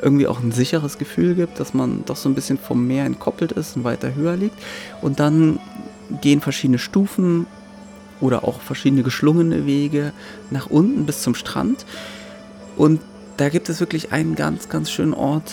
irgendwie 0.02 0.28
auch 0.28 0.42
ein 0.42 0.52
sicheres 0.52 0.98
Gefühl 0.98 1.36
gibt, 1.36 1.60
dass 1.60 1.74
man 1.74 2.04
doch 2.06 2.16
so 2.16 2.30
ein 2.30 2.36
bisschen 2.36 2.58
vom 2.58 2.86
Meer 2.86 3.06
entkoppelt 3.06 3.54
ist 3.54 3.76
und 3.76 3.84
weiter 3.84 4.14
höher 4.14 4.36
liegt. 4.36 4.56
Und 5.02 5.20
dann 5.20 5.60
gehen 6.22 6.42
verschiedene 6.42 6.80
Stufen 6.80 7.48
oder 8.22 8.44
auch 8.44 8.62
verschiedene 8.62 9.04
geschlungene 9.04 9.66
Wege 9.66 10.14
nach 10.52 10.68
unten 10.68 11.06
bis 11.06 11.22
zum 11.22 11.36
Strand. 11.36 11.86
Und 12.76 13.02
da 13.38 13.50
gibt 13.50 13.70
es 13.70 13.80
wirklich 13.80 14.12
einen 14.12 14.36
ganz, 14.36 14.70
ganz 14.70 14.92
schönen 14.92 15.14
Ort, 15.14 15.52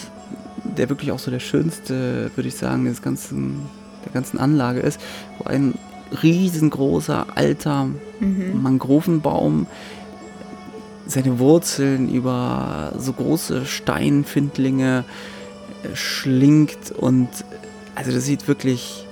der 0.77 0.89
wirklich 0.89 1.13
auch 1.13 1.19
so 1.19 1.31
der 1.31 1.41
schönste, 1.41 2.31
würde 2.35 2.49
ich 2.49 2.57
sagen, 2.57 2.85
des 2.85 3.03
ganzen, 3.03 3.61
der 4.05 4.13
ganzen 4.13 4.39
Anlage 4.39 4.81
ist, 4.81 5.01
wo 5.39 5.45
ein 5.45 5.75
riesengroßer 6.23 7.27
alter 7.35 7.89
mhm. 8.21 8.63
Mangrovenbaum 8.63 9.67
seine 11.07 11.39
Wurzeln 11.39 12.09
über 12.09 12.93
so 12.99 13.13
große 13.13 13.67
Steinfindlinge 13.67 15.05
äh, 15.83 15.97
schlingt 15.97 16.93
und 16.97 17.29
also 17.95 18.13
das 18.13 18.25
sieht 18.25 18.49
wirklich 18.49 19.07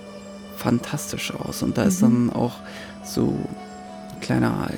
fantastisch 0.56 1.32
aus 1.34 1.62
und 1.62 1.78
da 1.78 1.82
mhm. 1.82 1.88
ist 1.88 2.02
dann 2.02 2.30
auch 2.32 2.54
so 3.04 3.38
kleiner, 4.20 4.68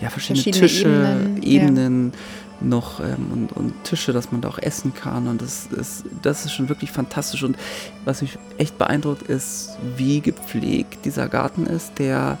ja, 0.00 0.10
verschiedene, 0.10 0.42
verschiedene 0.42 0.68
Tische, 0.68 0.88
Ebenen, 0.88 1.42
Ebenen 1.42 2.12
ja. 2.12 2.18
Noch 2.60 3.00
ähm, 3.00 3.30
und, 3.32 3.52
und, 3.52 3.84
Tische, 3.84 4.12
dass 4.12 4.32
man 4.32 4.40
da 4.40 4.48
auch 4.48 4.58
essen 4.58 4.94
kann. 4.94 5.28
Und 5.28 5.42
das 5.42 5.66
ist, 5.66 6.04
das 6.22 6.44
ist 6.44 6.52
schon 6.52 6.68
wirklich 6.68 6.90
fantastisch. 6.90 7.42
Und 7.42 7.56
was 8.04 8.22
mich 8.22 8.38
echt 8.58 8.78
beeindruckt, 8.78 9.22
ist, 9.22 9.76
wie 9.96 10.20
gepflegt 10.20 11.04
dieser 11.04 11.28
Garten 11.28 11.66
ist, 11.66 11.98
der 11.98 12.38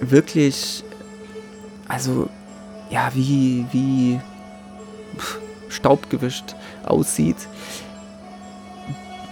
wirklich, 0.00 0.84
also, 1.88 2.28
ja, 2.90 3.10
wie, 3.14 3.66
wie 3.72 4.20
staubgewischt 5.68 6.54
aussieht 6.84 7.36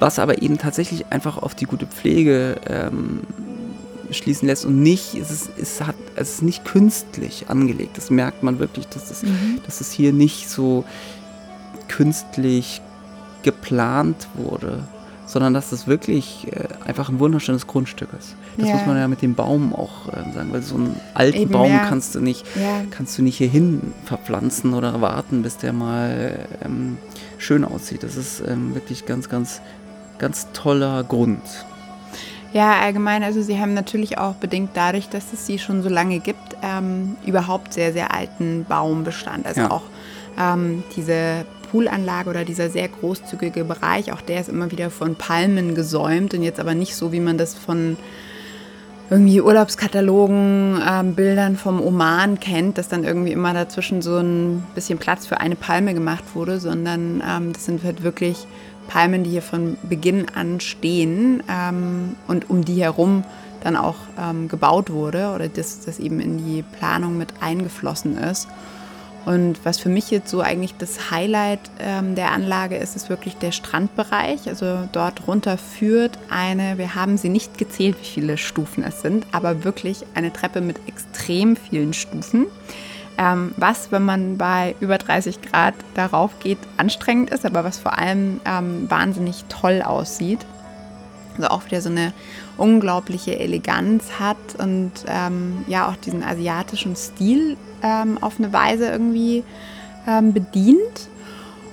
was 0.05 0.19
aber 0.19 0.43
eben 0.43 0.59
tatsächlich 0.59 1.07
einfach 1.11 1.39
auf 1.39 1.55
die 1.55 1.65
gute 1.65 1.87
Pflege 1.87 2.57
ähm, 2.67 3.21
schließen 4.15 4.49
lässt 4.49 4.65
und 4.65 4.83
nicht, 4.83 5.15
es 5.15 5.31
ist, 5.31 5.51
es 5.61 5.81
hat, 5.81 5.97
es 6.17 6.35
ist 6.35 6.43
nicht 6.43 6.65
künstlich 6.65 7.47
angelegt. 7.49 7.97
Das 7.97 8.11
merkt 8.11 8.43
man 8.43 8.59
wirklich, 8.59 8.87
dass 8.89 9.11
es, 9.11 9.23
mhm. 9.23 9.61
dass 9.67 9.81
es 9.81 9.93
hier 9.93 10.13
nicht 10.13 10.49
so 10.49 10.85
künstlich 11.89 12.81
geplant 13.43 14.29
wurde, 14.35 14.89
sondern 15.27 15.55
dass 15.55 15.73
es 15.73 15.87
wirklich 15.87 16.47
äh, 16.53 16.69
einfach 16.85 17.09
ein 17.09 17.19
wunderschönes 17.19 17.67
Grundstück 17.67 18.11
ist. 18.19 18.37
Das 18.57 18.69
ja. 18.69 18.75
muss 18.75 18.87
man 18.87 18.97
ja 18.97 19.09
mit 19.09 19.23
dem 19.23 19.35
Baum 19.35 19.75
auch 19.75 20.09
äh, 20.09 20.33
sagen, 20.33 20.53
weil 20.53 20.63
so 20.63 20.77
einen 20.77 20.97
alten 21.15 21.39
Eben, 21.39 21.53
Baum 21.53 21.71
ja. 21.71 21.87
kannst 21.87 22.15
du 22.15 22.21
nicht, 22.21 22.45
ja. 22.57 22.83
kannst 22.91 23.19
du 23.19 23.23
nicht 23.23 23.39
hierhin 23.39 23.93
verpflanzen 24.05 24.75
oder 24.75 25.01
warten, 25.01 25.43
bis 25.43 25.57
der 25.57 25.73
mal 25.73 26.47
ähm, 26.65 26.99
schön 27.39 27.65
aussieht. 27.65 28.03
Das 28.03 28.17
ist 28.17 28.43
ähm, 28.47 28.75
wirklich 28.75 29.07
ganz, 29.07 29.29
ganz, 29.29 29.61
ganz 30.19 30.49
toller 30.53 31.05
Grund. 31.05 31.43
Ja, 32.55 32.79
allgemein, 32.81 33.25
also 33.25 33.43
sie 33.43 33.59
haben 33.59 33.75
natürlich 33.75 34.17
auch 34.17 34.35
bedingt 34.35 34.71
dadurch, 34.75 35.09
dass 35.09 35.33
es 35.33 35.45
sie 35.45 35.59
schon 35.59 35.83
so 35.83 35.89
lange 35.89 36.21
gibt, 36.21 36.57
ähm, 36.63 37.17
überhaupt 37.27 37.75
sehr, 37.75 37.93
sehr 37.93 38.15
alten 38.15 38.65
Baumbestand. 38.69 39.45
Also 39.45 39.63
ja. 39.63 39.71
auch 39.73 39.83
ähm, 40.39 40.85
diese 40.95 41.45
Poolanlage 41.73 42.31
oder 42.31 42.45
dieser 42.45 42.71
sehr 42.71 42.87
großzügige 42.87 43.65
Bereich, 43.65 44.13
auch 44.13 44.21
der 44.21 44.41
ist 44.41 44.49
immer 44.49 44.71
wieder 44.71 44.91
von 44.91 45.17
Palmen 45.17 45.75
gesäumt 45.75 46.33
und 46.33 46.45
jetzt 46.45 46.61
aber 46.61 46.75
nicht 46.75 46.95
so, 46.95 47.11
wie 47.11 47.19
man 47.19 47.39
das 47.39 47.55
von 47.55 47.97
irgendwie 49.11 49.41
Urlaubskatalogen, 49.41 50.81
ähm, 50.89 51.15
Bildern 51.17 51.57
vom 51.57 51.81
Oman 51.81 52.39
kennt, 52.39 52.79
dass 52.79 52.89
dann 52.89 53.03
irgendwie 53.03 53.33
immer 53.33 53.53
dazwischen 53.53 54.01
so 54.01 54.19
ein 54.19 54.63
bisschen 54.77 54.99
Platz 54.99 55.27
für 55.27 55.41
eine 55.41 55.57
Palme 55.57 55.93
gemacht 55.93 56.23
wurde, 56.35 56.61
sondern 56.61 57.21
ähm, 57.29 57.53
das 57.53 57.65
sind 57.65 57.83
halt 57.83 58.05
wirklich 58.05 58.47
Palmen, 58.89 59.25
die 59.25 59.31
hier 59.31 59.43
von 59.43 59.77
Beginn 59.83 60.27
an 60.35 60.61
stehen 60.61 61.43
ähm, 61.49 62.17
und 62.29 62.51
um 62.51 62.65
die 62.65 62.83
herum 62.83 63.25
dann 63.63 63.77
auch 63.77 63.97
ähm, 64.19 64.49
gebaut 64.49 64.91
wurde 64.91 65.33
oder 65.35 65.49
dass 65.49 65.81
das 65.85 65.99
eben 65.99 66.21
in 66.21 66.39
die 66.39 66.63
Planung 66.63 67.17
mit 67.19 67.29
eingeflossen 67.41 68.19
ist. 68.19 68.49
Und 69.25 69.65
was 69.65 69.79
für 69.79 69.89
mich 69.89 70.11
jetzt 70.11 70.29
so 70.29 70.43
eigentlich 70.43 70.75
das 70.77 71.11
Highlight 71.11 71.61
ähm, 71.81 72.15
der 72.15 72.33
Anlage 72.33 72.77
ist, 72.77 72.95
ist 72.95 73.09
wirklich 73.09 73.37
der 73.37 73.53
Strandbereich. 73.53 74.49
Also 74.49 74.87
dort 74.93 75.27
runter 75.27 75.57
führt 75.57 76.19
eine, 76.29 76.77
wir 76.77 76.95
haben 76.95 77.17
sie 77.17 77.31
nicht 77.31 77.57
gezählt, 77.57 77.97
wie 78.01 78.07
viele 78.07 78.37
Stufen 78.37 78.85
es 78.85 79.01
sind, 79.01 79.27
aber 79.33 79.65
wirklich 79.65 80.05
eine 80.15 80.31
Treppe 80.31 80.61
mit 80.61 80.77
extrem 80.87 81.57
vielen 81.57 81.95
Stufen. 81.95 82.47
Ähm, 83.17 83.55
was, 83.57 83.93
wenn 83.93 84.05
man 84.05 84.39
bei 84.39 84.75
über 84.81 84.99
30 84.99 85.41
Grad 85.43 85.75
darauf 85.95 86.39
geht, 86.41 86.59
anstrengend 86.77 87.31
ist, 87.31 87.47
aber 87.47 87.65
was 87.65 87.79
vor 87.79 87.97
allem 87.97 88.41
ähm, 88.45 88.91
wahnsinnig 88.91 89.45
toll 89.49 89.83
aussieht. 89.83 90.41
Also 91.37 91.49
auch 91.49 91.67
wieder 91.67 91.81
so 91.81 91.91
eine 91.91 92.13
unglaubliche 92.57 93.39
Eleganz 93.39 94.19
hat 94.19 94.37
und 94.59 94.93
ähm, 95.07 95.65
ja 95.67 95.89
auch 95.89 95.97
diesen 95.97 96.23
asiatischen 96.23 96.97
Stil 96.97 97.57
ähm, 97.83 98.19
auf 98.21 98.35
eine 98.39 98.53
Weise 98.53 98.89
irgendwie 98.89 99.45
ähm, 100.07 100.33
bedient. 100.33 101.09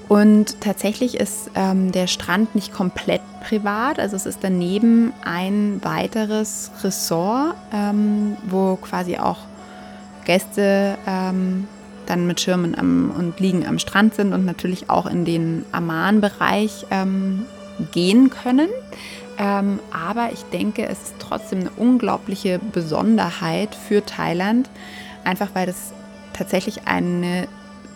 Und 0.07 0.59
tatsächlich 0.59 1.15
ist 1.15 1.51
ähm, 1.55 1.93
der 1.93 2.07
Strand 2.07 2.53
nicht 2.53 2.73
komplett 2.73 3.21
privat. 3.41 3.97
Also 3.97 4.17
es 4.17 4.25
ist 4.25 4.39
daneben 4.41 5.13
ein 5.23 5.79
weiteres 5.83 6.69
Ressort, 6.83 7.55
ähm, 7.73 8.35
wo 8.43 8.75
quasi 8.75 9.17
auch 9.17 9.37
Gäste 10.25 10.97
ähm, 11.07 11.67
dann 12.05 12.27
mit 12.27 12.41
Schirmen 12.41 12.77
am, 12.77 13.11
und 13.11 13.39
liegen 13.39 13.65
am 13.65 13.79
Strand 13.79 14.15
sind 14.15 14.33
und 14.33 14.45
natürlich 14.45 14.89
auch 14.89 15.05
in 15.05 15.25
den 15.25 15.65
Amman-Bereich 15.71 16.87
ähm, 16.91 17.45
gehen 17.91 18.29
können. 18.29 18.69
Ähm, 19.37 19.79
aber 19.91 20.31
ich 20.33 20.43
denke, 20.51 20.85
es 20.87 21.01
ist 21.03 21.15
trotzdem 21.19 21.61
eine 21.61 21.71
unglaubliche 21.71 22.59
Besonderheit 22.59 23.75
für 23.75 24.05
Thailand, 24.05 24.69
einfach 25.23 25.49
weil 25.53 25.65
das 25.65 25.93
tatsächlich 26.33 26.87
eine 26.87 27.47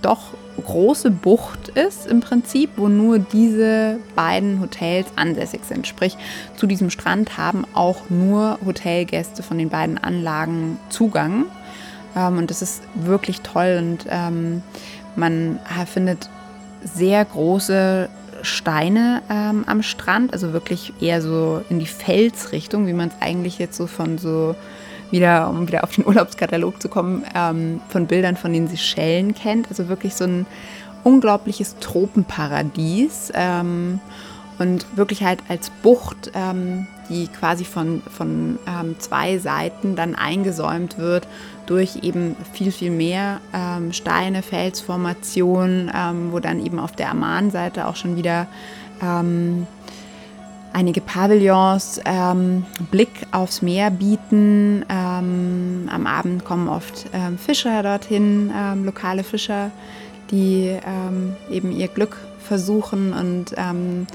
doch 0.01 0.33
große 0.63 1.11
Bucht 1.11 1.69
ist 1.69 2.07
im 2.07 2.21
Prinzip, 2.21 2.71
wo 2.77 2.87
nur 2.87 3.19
diese 3.19 3.99
beiden 4.15 4.61
Hotels 4.61 5.07
ansässig 5.15 5.61
sind. 5.65 5.87
Sprich, 5.87 6.15
zu 6.55 6.67
diesem 6.67 6.89
Strand 6.89 7.37
haben 7.37 7.65
auch 7.73 8.09
nur 8.09 8.59
Hotelgäste 8.65 9.43
von 9.43 9.57
den 9.57 9.69
beiden 9.69 9.97
Anlagen 9.97 10.79
Zugang. 10.89 11.45
Ähm, 12.15 12.37
und 12.37 12.49
das 12.49 12.61
ist 12.61 12.83
wirklich 12.95 13.41
toll 13.41 13.77
und 13.79 14.05
ähm, 14.09 14.61
man 15.15 15.59
findet 15.91 16.29
sehr 16.83 17.23
große 17.23 18.09
Steine 18.41 19.21
ähm, 19.29 19.63
am 19.67 19.81
Strand, 19.81 20.33
also 20.33 20.53
wirklich 20.53 20.93
eher 21.01 21.21
so 21.21 21.61
in 21.69 21.79
die 21.79 21.87
Felsrichtung, 21.87 22.87
wie 22.87 22.93
man 22.93 23.09
es 23.09 23.15
eigentlich 23.19 23.57
jetzt 23.57 23.75
so 23.75 23.87
von 23.87 24.17
so 24.17 24.55
wieder, 25.11 25.49
um 25.49 25.67
wieder 25.67 25.83
auf 25.83 25.95
den 25.95 26.05
Urlaubskatalog 26.07 26.81
zu 26.81 26.89
kommen, 26.89 27.23
ähm, 27.35 27.81
von 27.89 28.07
Bildern 28.07 28.37
von 28.37 28.53
den 28.53 28.67
Seychellen 28.67 29.33
kennt. 29.33 29.67
Also 29.69 29.89
wirklich 29.89 30.15
so 30.15 30.25
ein 30.25 30.45
unglaubliches 31.03 31.77
Tropenparadies 31.79 33.31
ähm, 33.35 33.99
und 34.57 34.85
wirklich 34.95 35.23
halt 35.23 35.39
als 35.49 35.69
Bucht, 35.69 36.31
ähm, 36.33 36.87
die 37.09 37.27
quasi 37.27 37.65
von, 37.65 38.01
von 38.09 38.57
ähm, 38.67 38.95
zwei 38.99 39.37
Seiten 39.37 39.95
dann 39.95 40.15
eingesäumt 40.15 40.97
wird 40.97 41.27
durch 41.65 41.97
eben 42.03 42.35
viel, 42.53 42.71
viel 42.71 42.91
mehr 42.91 43.39
ähm, 43.53 43.93
Steine, 43.93 44.41
Felsformationen, 44.41 45.91
ähm, 45.93 46.31
wo 46.31 46.39
dann 46.39 46.63
eben 46.65 46.79
auf 46.79 46.93
der 46.93 47.11
Amman-Seite 47.11 47.87
auch 47.87 47.95
schon 47.95 48.15
wieder 48.15 48.47
einige 50.75 50.99
Pavillons 50.99 52.01
ähm, 52.03 52.65
Blick 52.91 53.27
aufs 53.31 53.61
Meer 53.61 53.89
bieten. 53.91 54.85
Ähm, 54.89 55.89
am 55.89 56.05
Abend 56.05 56.43
kommen 56.43 56.67
oft 56.67 57.05
ähm, 57.13 57.37
Fischer 57.37 57.81
dorthin, 57.81 58.51
ähm, 58.53 58.83
lokale 58.83 59.23
Fischer, 59.23 59.71
die 60.31 60.77
ähm, 60.85 61.35
eben 61.49 61.71
ihr 61.71 61.87
Glück 61.87 62.17
versuchen 62.39 63.13
und 63.13 63.55
ähm, 63.57 64.05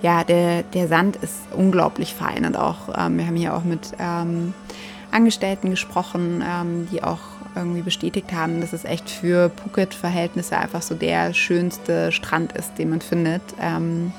ja, 0.00 0.22
der, 0.22 0.62
der 0.62 0.86
Sand 0.86 1.16
ist 1.16 1.34
unglaublich 1.56 2.14
fein 2.14 2.44
und 2.44 2.56
auch, 2.56 2.88
wir 2.88 3.26
haben 3.26 3.34
hier 3.34 3.54
auch 3.54 3.64
mit 3.64 3.92
Angestellten 5.10 5.70
gesprochen, 5.70 6.42
die 6.92 7.02
auch 7.02 7.20
irgendwie 7.54 7.82
bestätigt 7.82 8.32
haben, 8.32 8.60
dass 8.60 8.72
es 8.72 8.84
echt 8.84 9.08
für 9.10 9.50
Phuket-Verhältnisse 9.50 10.58
einfach 10.58 10.82
so 10.82 10.94
der 10.94 11.32
schönste 11.32 12.12
Strand 12.12 12.52
ist, 12.52 12.74
den 12.78 12.90
man 12.90 13.00
findet. 13.00 13.42
Ähm, 13.60 14.12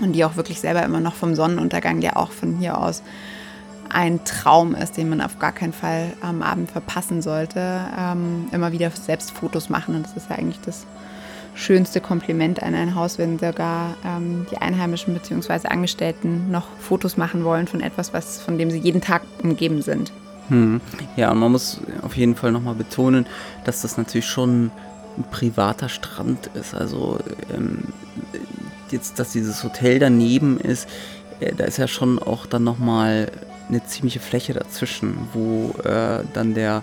und 0.00 0.12
die 0.12 0.24
auch 0.24 0.36
wirklich 0.36 0.60
selber 0.60 0.82
immer 0.82 1.00
noch 1.00 1.14
vom 1.14 1.34
Sonnenuntergang, 1.34 2.00
der 2.00 2.16
auch 2.16 2.32
von 2.32 2.56
hier 2.56 2.78
aus 2.78 3.02
ein 3.88 4.24
Traum 4.24 4.74
ist, 4.74 4.96
den 4.96 5.10
man 5.10 5.20
auf 5.20 5.38
gar 5.38 5.52
keinen 5.52 5.74
Fall 5.74 6.14
am 6.22 6.42
Abend 6.42 6.70
verpassen 6.70 7.20
sollte, 7.20 7.80
ähm, 7.96 8.48
immer 8.50 8.72
wieder 8.72 8.90
selbst 8.90 9.32
Fotos 9.32 9.68
machen. 9.68 9.94
Und 9.94 10.06
das 10.06 10.16
ist 10.16 10.30
ja 10.30 10.36
eigentlich 10.36 10.60
das 10.64 10.86
schönste 11.54 12.00
Kompliment 12.00 12.62
an 12.62 12.74
ein 12.74 12.94
Haus, 12.94 13.18
wenn 13.18 13.38
sogar 13.38 13.94
ähm, 14.04 14.46
die 14.50 14.56
Einheimischen 14.56 15.12
bzw. 15.12 15.68
Angestellten 15.68 16.50
noch 16.50 16.66
Fotos 16.80 17.18
machen 17.18 17.44
wollen 17.44 17.66
von 17.68 17.82
etwas, 17.82 18.14
was, 18.14 18.40
von 18.40 18.56
dem 18.56 18.70
sie 18.70 18.78
jeden 18.78 19.02
Tag 19.02 19.22
umgeben 19.42 19.82
sind. 19.82 20.10
Hm. 20.52 20.82
Ja, 21.16 21.32
und 21.32 21.38
man 21.38 21.50
muss 21.50 21.80
auf 22.02 22.14
jeden 22.14 22.36
Fall 22.36 22.52
nochmal 22.52 22.74
betonen, 22.74 23.26
dass 23.64 23.80
das 23.80 23.96
natürlich 23.96 24.26
schon 24.26 24.70
ein 25.16 25.24
privater 25.30 25.88
Strand 25.88 26.50
ist. 26.54 26.74
Also 26.74 27.18
ähm, 27.52 27.84
jetzt, 28.90 29.18
dass 29.18 29.32
dieses 29.32 29.64
Hotel 29.64 29.98
daneben 29.98 30.60
ist, 30.60 30.88
äh, 31.40 31.54
da 31.54 31.64
ist 31.64 31.78
ja 31.78 31.88
schon 31.88 32.18
auch 32.18 32.44
dann 32.44 32.64
nochmal 32.64 33.30
eine 33.70 33.82
ziemliche 33.86 34.20
Fläche 34.20 34.52
dazwischen, 34.52 35.16
wo 35.32 35.74
äh, 35.84 36.22
dann 36.34 36.52
der 36.52 36.82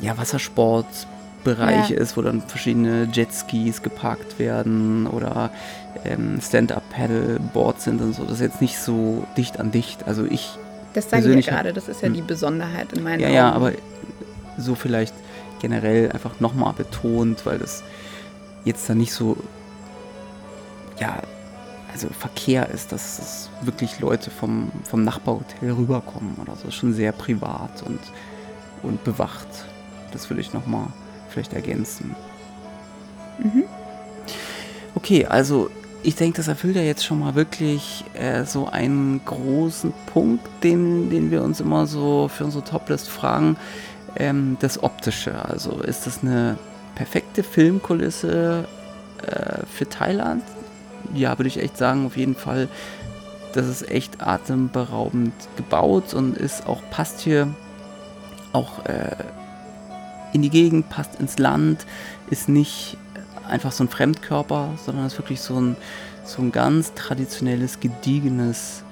ja, 0.00 0.18
Wassersportbereich 0.18 1.90
ja. 1.90 1.96
ist, 1.96 2.16
wo 2.16 2.22
dann 2.22 2.42
verschiedene 2.42 3.08
Jetskis 3.12 3.82
geparkt 3.82 4.40
werden 4.40 5.06
oder 5.06 5.52
ähm, 6.04 6.40
Stand-Up-Paddle-Boards 6.40 7.84
sind 7.84 8.00
und 8.00 8.12
so. 8.14 8.24
Das 8.24 8.34
ist 8.34 8.40
jetzt 8.40 8.60
nicht 8.60 8.76
so 8.76 9.24
dicht 9.36 9.60
an 9.60 9.70
dicht. 9.70 10.08
Also 10.08 10.24
ich. 10.24 10.50
Das 10.94 11.10
sage 11.10 11.34
ich 11.34 11.46
ja 11.46 11.52
gerade, 11.52 11.72
das 11.72 11.88
ist 11.88 12.02
ja 12.02 12.08
hm. 12.08 12.14
die 12.14 12.22
Besonderheit 12.22 12.92
in 12.92 13.02
meinen 13.02 13.20
ja, 13.20 13.26
Augen. 13.26 13.34
Ja, 13.34 13.52
aber 13.52 13.72
so 14.58 14.74
vielleicht 14.74 15.14
generell 15.60 16.10
einfach 16.12 16.40
nochmal 16.40 16.72
betont, 16.72 17.46
weil 17.46 17.58
das 17.58 17.82
jetzt 18.64 18.88
dann 18.88 18.98
nicht 18.98 19.12
so 19.12 19.36
ja, 20.98 21.20
also 21.92 22.08
Verkehr 22.08 22.68
ist, 22.70 22.92
dass 22.92 23.18
es 23.18 23.50
wirklich 23.62 24.00
Leute 24.00 24.30
vom, 24.30 24.70
vom 24.84 25.04
Nachbarhotel 25.04 25.72
rüberkommen 25.72 26.36
oder 26.40 26.56
so. 26.56 26.70
Schon 26.70 26.94
sehr 26.94 27.12
privat 27.12 27.82
und, 27.82 28.00
und 28.82 29.04
bewacht. 29.04 29.48
Das 30.12 30.30
will 30.30 30.38
ich 30.38 30.52
nochmal 30.52 30.86
vielleicht 31.28 31.52
ergänzen. 31.52 32.14
Mhm. 33.38 33.64
Okay, 34.94 35.26
also 35.26 35.70
ich 36.02 36.16
denke, 36.16 36.36
das 36.36 36.48
erfüllt 36.48 36.76
ja 36.76 36.82
jetzt 36.82 37.04
schon 37.04 37.20
mal 37.20 37.34
wirklich 37.34 38.04
äh, 38.14 38.44
so 38.44 38.66
einen 38.66 39.20
großen 39.24 39.92
Punkt, 40.06 40.46
den, 40.62 41.10
den 41.10 41.30
wir 41.30 41.42
uns 41.42 41.60
immer 41.60 41.86
so 41.86 42.28
für 42.28 42.44
unsere 42.44 42.64
Toplist 42.64 43.08
fragen. 43.08 43.56
Ähm, 44.16 44.56
das 44.60 44.82
Optische. 44.82 45.44
Also 45.44 45.80
ist 45.80 46.06
das 46.06 46.22
eine 46.22 46.58
perfekte 46.94 47.42
Filmkulisse 47.42 48.66
äh, 49.26 49.66
für 49.66 49.88
Thailand? 49.88 50.42
ja, 51.14 51.38
würde 51.38 51.48
ich 51.48 51.60
echt 51.60 51.76
sagen, 51.76 52.06
auf 52.06 52.16
jeden 52.16 52.34
Fall, 52.34 52.68
das 53.52 53.68
ist 53.68 53.90
echt 53.90 54.22
atemberaubend 54.22 55.34
gebaut 55.56 56.14
und 56.14 56.36
ist 56.36 56.66
auch, 56.66 56.80
passt 56.90 57.20
hier 57.20 57.48
auch 58.52 58.84
äh, 58.86 59.16
in 60.32 60.42
die 60.42 60.50
Gegend, 60.50 60.88
passt 60.88 61.20
ins 61.20 61.38
Land, 61.38 61.86
ist 62.30 62.48
nicht 62.48 62.96
einfach 63.48 63.72
so 63.72 63.84
ein 63.84 63.88
Fremdkörper, 63.88 64.70
sondern 64.84 65.06
ist 65.06 65.18
wirklich 65.18 65.40
so 65.40 65.60
ein, 65.60 65.76
so 66.24 66.42
ein 66.42 66.52
ganz 66.52 66.94
traditionelles, 66.94 67.80
gediegenes 67.80 68.84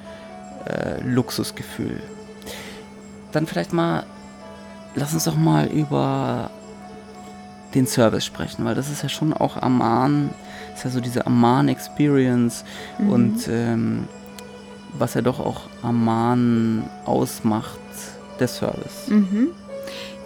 äh, 0.66 1.00
Luxusgefühl. 1.02 2.00
Dann 3.32 3.46
vielleicht 3.46 3.72
mal, 3.72 4.04
lass 4.94 5.14
uns 5.14 5.24
doch 5.24 5.36
mal 5.36 5.66
über 5.66 6.50
den 7.74 7.86
Service 7.86 8.24
sprechen, 8.24 8.64
weil 8.64 8.74
das 8.74 8.90
ist 8.90 9.02
ja 9.02 9.08
schon 9.08 9.32
auch 9.32 9.56
Amman 9.56 10.30
ist 10.80 10.84
ja 10.84 10.90
so 10.90 11.00
diese 11.00 11.26
Amman-Experience 11.26 12.64
mhm. 12.98 13.10
und 13.10 13.48
ähm, 13.48 14.08
was 14.98 15.14
ja 15.14 15.20
doch 15.20 15.38
auch 15.38 15.62
Amman 15.82 16.84
ausmacht, 17.04 17.78
der 18.38 18.48
Service. 18.48 19.08
Mhm. 19.08 19.48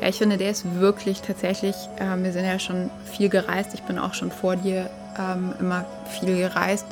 Ja, 0.04 0.10
ich 0.10 0.16
finde, 0.16 0.36
der 0.36 0.50
ist 0.50 0.66
wirklich 0.78 1.22
tatsächlich, 1.22 1.74
äh, 1.96 2.22
wir 2.22 2.30
sind 2.30 2.44
ja 2.44 2.58
schon 2.58 2.90
viel 3.10 3.30
gereist, 3.30 3.70
ich 3.72 3.84
bin 3.84 3.98
auch 3.98 4.12
schon 4.12 4.30
vor 4.30 4.54
dir 4.54 4.90
ähm, 5.18 5.54
immer 5.58 5.86
viel 6.20 6.36
gereist 6.36 6.84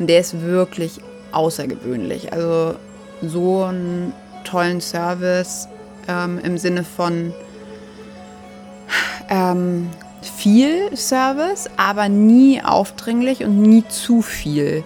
und 0.00 0.08
der 0.08 0.18
ist 0.18 0.40
wirklich 0.42 0.98
außergewöhnlich. 1.30 2.32
Also 2.32 2.74
so 3.22 3.62
einen 3.62 4.12
tollen 4.42 4.80
Service 4.80 5.68
ähm, 6.08 6.40
im 6.42 6.58
Sinne 6.58 6.82
von 6.82 7.32
ähm, 9.30 9.88
viel 10.20 10.96
Service, 10.96 11.70
aber 11.76 12.08
nie 12.08 12.60
aufdringlich 12.60 13.44
und 13.44 13.62
nie 13.62 13.84
zu 13.86 14.20
viel. 14.20 14.82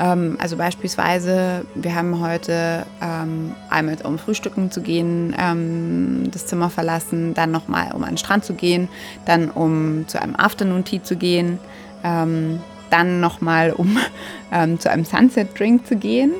Ähm, 0.00 0.36
also 0.40 0.56
beispielsweise, 0.56 1.64
wir 1.74 1.94
haben 1.94 2.20
heute 2.20 2.84
ähm, 3.00 3.54
einmal 3.70 3.96
um 4.04 4.18
frühstücken 4.18 4.70
zu 4.70 4.80
gehen, 4.80 5.34
ähm, 5.38 6.30
das 6.30 6.46
Zimmer 6.46 6.70
verlassen, 6.70 7.34
dann 7.34 7.50
nochmal 7.50 7.92
um 7.92 8.02
an 8.02 8.10
den 8.10 8.18
Strand 8.18 8.44
zu 8.44 8.54
gehen, 8.54 8.88
dann 9.24 9.50
um 9.50 10.06
zu 10.08 10.20
einem 10.20 10.34
Afternoon 10.36 10.84
Tea 10.84 11.02
zu 11.02 11.16
gehen, 11.16 11.58
ähm, 12.02 12.60
dann 12.90 13.20
nochmal 13.20 13.72
um 13.72 13.98
ähm, 14.52 14.80
zu 14.80 14.90
einem 14.90 15.04
Sunset 15.04 15.58
Drink 15.58 15.86
zu 15.86 15.96
gehen. 15.96 16.32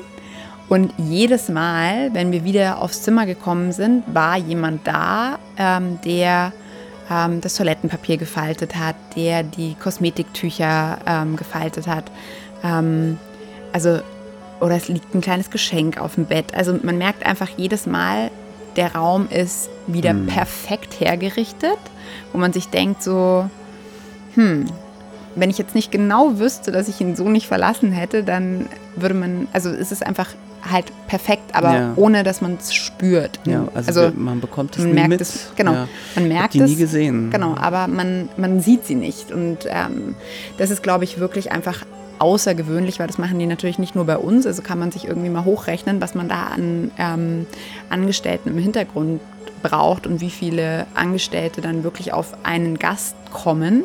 Und 0.67 0.93
jedes 0.97 1.47
Mal, 1.47 2.13
wenn 2.13 2.31
wir 2.31 2.43
wieder 2.43 2.81
aufs 2.81 3.03
Zimmer 3.03 3.25
gekommen 3.25 3.71
sind, 3.71 4.03
war 4.13 4.35
jemand 4.35 4.85
da, 4.87 5.37
ähm, 5.57 5.99
der 6.03 6.51
ähm, 7.09 7.39
das 7.41 7.55
Toilettenpapier 7.55 8.17
gefaltet 8.17 8.75
hat, 8.75 8.95
der 9.15 9.43
die 9.43 9.75
Kosmetiktücher 9.75 10.97
ähm, 11.05 11.35
gefaltet 11.35 11.87
hat. 11.87 12.05
Ähm, 12.63 13.19
also, 13.75 13.99
oder 14.61 14.77
es 14.77 14.87
liegt 14.87 15.13
ein 15.13 15.19
kleines 15.19 15.49
Geschenk 15.49 15.99
auf 15.99 16.15
dem 16.15 16.27
Bett. 16.27 16.55
Also 16.55 16.79
man 16.81 16.97
merkt 16.97 17.25
einfach 17.25 17.49
jedes 17.57 17.85
Mal, 17.85 18.31
der 18.77 18.95
Raum 18.95 19.27
ist 19.29 19.69
wieder 19.85 20.11
hm. 20.11 20.27
perfekt 20.27 21.01
hergerichtet, 21.01 21.77
wo 22.31 22.37
man 22.37 22.53
sich 22.53 22.69
denkt 22.69 23.03
so, 23.03 23.49
hm, 24.35 24.67
wenn 25.35 25.49
ich 25.49 25.57
jetzt 25.57 25.75
nicht 25.75 25.91
genau 25.91 26.39
wüsste, 26.39 26.71
dass 26.71 26.87
ich 26.87 27.01
ihn 27.01 27.17
so 27.17 27.27
nicht 27.27 27.47
verlassen 27.47 27.91
hätte, 27.91 28.23
dann 28.23 28.67
würde 28.95 29.13
man, 29.13 29.49
also 29.51 29.69
es 29.71 29.91
ist 29.91 30.05
einfach 30.05 30.29
halt 30.71 30.85
perfekt, 31.09 31.53
aber 31.53 31.75
ja. 31.75 31.93
ohne 31.97 32.23
dass 32.23 32.39
man 32.39 32.55
es 32.57 32.73
spürt. 32.73 33.41
Ja, 33.45 33.67
also, 33.73 34.03
also 34.03 34.17
man 34.17 34.39
bekommt 34.39 34.77
es 34.77 34.85
man 34.85 34.93
merkt 34.93 35.09
mit. 35.09 35.21
Es, 35.21 35.49
genau, 35.57 35.73
ja. 35.73 35.87
man 36.15 36.29
merkt 36.29 36.53
die 36.53 36.61
es. 36.61 36.69
nie 36.69 36.77
gesehen. 36.77 37.29
Genau, 37.29 37.55
aber 37.57 37.87
man, 37.87 38.29
man 38.37 38.61
sieht 38.61 38.85
sie 38.85 38.95
nicht. 38.95 39.33
Und 39.33 39.67
ähm, 39.67 40.15
das 40.57 40.69
ist, 40.69 40.81
glaube 40.81 41.03
ich, 41.03 41.19
wirklich 41.19 41.51
einfach 41.51 41.83
außergewöhnlich, 42.19 42.99
weil 42.99 43.07
das 43.07 43.17
machen 43.17 43.39
die 43.39 43.45
natürlich 43.45 43.79
nicht 43.79 43.95
nur 43.95 44.05
bei 44.05 44.17
uns. 44.17 44.45
Also 44.45 44.61
kann 44.61 44.79
man 44.79 44.91
sich 44.91 45.05
irgendwie 45.05 45.29
mal 45.29 45.45
hochrechnen, 45.45 46.01
was 46.01 46.15
man 46.15 46.29
da 46.29 46.47
an 46.47 46.91
ähm, 46.97 47.45
Angestellten 47.89 48.49
im 48.49 48.57
Hintergrund 48.57 49.21
braucht 49.63 50.05
und 50.07 50.21
wie 50.21 50.29
viele 50.29 50.85
Angestellte 50.93 51.61
dann 51.61 51.83
wirklich 51.83 52.13
auf 52.13 52.33
einen 52.43 52.77
Gast 52.77 53.15
kommen. 53.31 53.83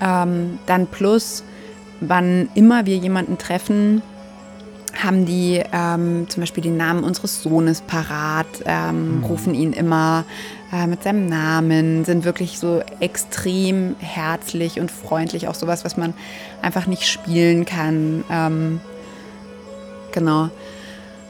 Ähm, 0.00 0.58
dann 0.66 0.86
plus, 0.86 1.44
wann 2.00 2.48
immer 2.54 2.86
wir 2.86 2.96
jemanden 2.96 3.38
treffen, 3.38 4.02
haben 5.02 5.26
die 5.26 5.62
ähm, 5.72 6.26
zum 6.28 6.42
Beispiel 6.42 6.62
den 6.62 6.76
Namen 6.76 7.04
unseres 7.04 7.42
Sohnes 7.42 7.80
parat, 7.82 8.46
ähm, 8.64 9.18
mhm. 9.18 9.24
rufen 9.24 9.54
ihn 9.54 9.72
immer 9.72 10.24
äh, 10.72 10.86
mit 10.86 11.02
seinem 11.02 11.28
Namen, 11.28 12.04
sind 12.04 12.24
wirklich 12.24 12.58
so 12.58 12.82
extrem 13.00 13.96
herzlich 14.00 14.80
und 14.80 14.90
freundlich, 14.90 15.48
auch 15.48 15.54
sowas, 15.54 15.84
was 15.84 15.96
man 15.96 16.14
einfach 16.62 16.86
nicht 16.86 17.06
spielen 17.06 17.64
kann. 17.64 18.24
Ähm, 18.30 18.80
genau. 20.12 20.50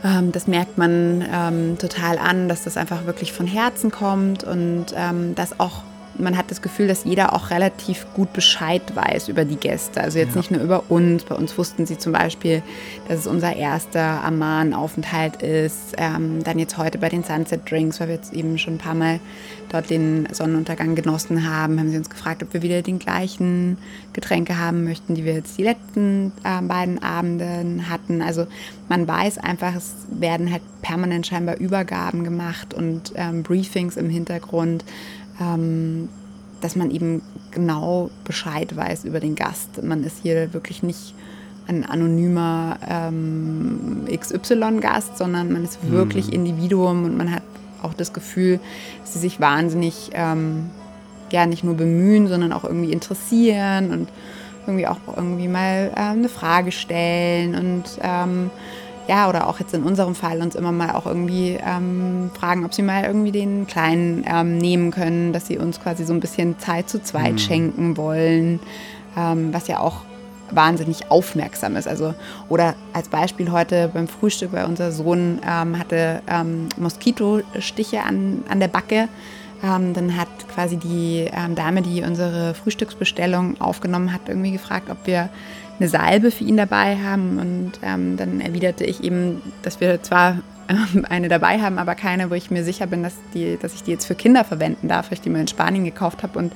Ähm, 0.03 0.33
das 0.33 0.47
merkt 0.47 0.79
man 0.79 1.25
ähm, 1.31 1.79
total 1.79 2.19
an, 2.19 2.49
dass 2.49 2.65
das 2.65 2.77
einfach 2.77 3.07
wirklich 3.07 3.33
von 3.33 3.47
Herzen 3.47 3.91
kommt 3.91 4.45
und 4.45 4.87
ähm, 4.95 5.35
dass 5.35 5.61
auch 5.61 5.83
man 6.19 6.37
hat 6.37 6.51
das 6.51 6.63
Gefühl, 6.63 6.89
dass 6.89 7.05
jeder 7.05 7.33
auch 7.33 7.51
relativ 7.51 8.07
gut 8.15 8.33
Bescheid 8.33 8.83
weiß 8.95 9.29
über 9.29 9.45
die 9.45 9.57
Gäste. 9.57 10.01
Also 10.01 10.19
jetzt 10.19 10.35
ja. 10.35 10.39
nicht 10.39 10.51
nur 10.51 10.61
über 10.61 10.85
uns. 10.89 11.25
Bei 11.25 11.35
uns 11.35 11.57
wussten 11.57 11.87
sie 11.87 11.99
zum 11.99 12.13
Beispiel, 12.13 12.63
dass 13.09 13.21
es 13.21 13.27
unser 13.27 13.57
erster 13.57 14.25
Amman-Aufenthalt 14.25 15.43
ist. 15.43 15.95
Ähm, 15.97 16.43
dann 16.45 16.59
jetzt 16.59 16.77
heute 16.79 16.99
bei 16.99 17.09
den 17.09 17.25
Sunset 17.25 17.71
Drinks, 17.71 18.01
weil 18.01 18.09
wir 18.09 18.15
jetzt 18.17 18.33
eben 18.33 18.59
schon 18.59 18.75
ein 18.75 18.79
paar 18.79 18.95
Mal 18.95 19.21
dort 19.69 19.91
den 19.91 20.27
Sonnenuntergang 20.33 20.95
genossen 20.95 21.49
haben, 21.49 21.79
haben 21.79 21.91
sie 21.91 21.99
uns 21.99 22.11
gefragt, 22.11 22.43
ob 22.43 22.53
wir 22.55 22.63
wieder 22.63 22.83
den 22.83 22.99
gleichen 22.99 23.79
Getränke 24.13 24.59
haben 24.59 24.85
möchten, 24.85 25.15
die 25.15 25.25
wir 25.25 25.35
jetzt 25.35 25.59
die 25.59 25.65
letzten 25.65 26.33
äh, 26.45 26.63
beiden 26.63 27.03
Abenden 27.03 27.89
hatten. 27.91 28.23
Also 28.23 28.47
man 28.89 29.07
weiß 29.07 29.39
einfach, 29.39 29.75
es 29.75 29.95
werden 30.11 30.51
halt 30.51 30.63
permanent 30.83 31.27
scheinbar 31.27 31.59
Übergaben 31.59 32.25
gemacht 32.25 32.73
und 32.73 33.13
ähm, 33.17 33.43
Briefings 33.43 33.97
im 33.97 34.09
Hintergrund 34.09 34.85
ähm, 35.41 36.09
dass 36.61 36.77
man 36.77 36.91
eben 36.91 37.23
genau 37.51 38.11
Bescheid 38.25 38.75
weiß 38.75 39.05
über 39.05 39.21
den 39.21 39.35
Gast. 39.35 39.83
Man 39.83 40.03
ist 40.05 40.19
hier 40.23 40.53
wirklich 40.53 40.83
nicht 40.83 41.15
ein 41.67 41.85
anonymer 41.85 42.79
ähm, 42.89 44.07
XY-Gast, 44.11 45.19
sondern 45.19 45.53
man 45.53 45.65
ist 45.65 45.91
wirklich 45.91 46.29
mhm. 46.29 46.33
Individuum 46.33 47.05
und 47.05 47.17
man 47.17 47.31
hat 47.31 47.43
auch 47.83 47.95
das 47.95 48.13
Gefühl, 48.13 48.59
dass 49.03 49.13
sie 49.13 49.19
sich 49.21 49.39
wahnsinnig 49.39 50.11
ähm, 50.15 50.71
ja 51.31 51.47
nicht 51.47 51.65
nur 51.65 51.75
bemühen, 51.75 52.27
sondern 52.27 52.53
auch 52.53 52.65
irgendwie 52.65 52.93
interessieren 52.93 53.91
und 53.91 54.09
irgendwie 54.67 54.87
auch 54.87 54.99
irgendwie 55.17 55.49
mal 55.49 55.93
äh, 55.95 56.01
eine 56.01 56.29
Frage 56.29 56.73
stellen 56.73 57.55
und 57.55 57.85
ähm, 58.03 58.51
ja, 59.09 59.29
oder 59.29 59.49
auch 59.49 59.59
jetzt 59.59 59.73
in 59.73 59.83
unserem 59.83 60.15
Fall 60.15 60.43
uns 60.43 60.55
immer 60.55 60.71
mal 60.71 60.91
auch 60.91 61.07
irgendwie 61.07 61.59
ähm, 61.67 62.31
fragen, 62.39 62.65
ob 62.65 62.75
sie 62.75 62.83
mal 62.83 63.05
irgendwie 63.05 63.33
den 63.33 63.67
Kleinen 63.67 64.25
ähm, 64.29 64.59
nehmen 64.59 64.91
können, 64.91 65.33
dass 65.33 65.47
sie 65.47 65.57
uns 65.57 65.81
quasi 65.81 66.05
so 66.05 66.13
ein 66.13 66.21
bisschen 66.21 66.59
Zeit 66.59 66.91
zu 66.91 67.03
zweit 67.03 67.33
mhm. 67.33 67.39
schenken 67.39 67.97
wollen, 67.97 68.61
ähm, 69.17 69.53
was 69.53 69.67
ja 69.67 69.81
auch 69.81 70.03
wahnsinnig 70.51 71.11
aufmerksam 71.11 71.77
ist. 71.77 71.89
Also, 71.89 72.15
oder 72.51 72.75
als 72.93 73.09
Beispiel 73.09 73.51
heute 73.51 73.91
beim 73.93 74.09
Frühstück, 74.09 74.53
weil 74.53 74.67
unser 74.67 74.93
Sohn 74.93 75.41
ähm, 75.43 75.79
hatte 75.79 76.21
ähm, 76.29 76.69
Moskitostiche 76.77 78.03
an, 78.03 78.45
an 78.49 78.61
der 78.61 78.69
Backe. 78.69 79.09
Ähm, 79.63 79.95
dann 79.95 80.17
hat 80.17 80.29
quasi 80.55 80.77
die 80.77 81.29
ähm, 81.33 81.55
Dame, 81.55 81.83
die 81.83 82.03
unsere 82.03 82.55
Frühstücksbestellung 82.55 83.61
aufgenommen 83.61 84.13
hat, 84.13 84.21
irgendwie 84.29 84.53
gefragt, 84.53 84.89
ob 84.91 84.99
wir 85.07 85.31
eine 85.79 85.89
Salbe 85.89 86.31
für 86.31 86.45
ihn 86.45 86.57
dabei 86.57 86.97
haben. 86.97 87.39
Und 87.39 87.73
ähm, 87.83 88.17
dann 88.17 88.41
erwiderte 88.41 88.85
ich 88.85 89.03
eben, 89.03 89.41
dass 89.63 89.81
wir 89.81 90.03
zwar 90.03 90.39
ähm, 90.69 91.07
eine 91.09 91.29
dabei 91.29 91.61
haben, 91.61 91.79
aber 91.79 91.95
keine, 91.95 92.31
wo 92.31 92.35
ich 92.35 92.51
mir 92.51 92.65
sicher 92.65 92.87
bin, 92.87 93.03
dass, 93.03 93.15
die, 93.35 93.59
dass 93.61 93.75
ich 93.75 93.83
die 93.83 93.93
jetzt 93.93 94.07
für 94.07 94.15
Kinder 94.15 94.45
verwenden 94.45 94.89
darf, 94.89 95.07
weil 95.07 95.15
ich 95.15 95.21
die 95.21 95.31
mal 95.31 95.41
in 95.41 95.49
Spanien 95.49 95.85
gekauft 95.85 96.23
habe 96.23 96.39
und 96.39 96.53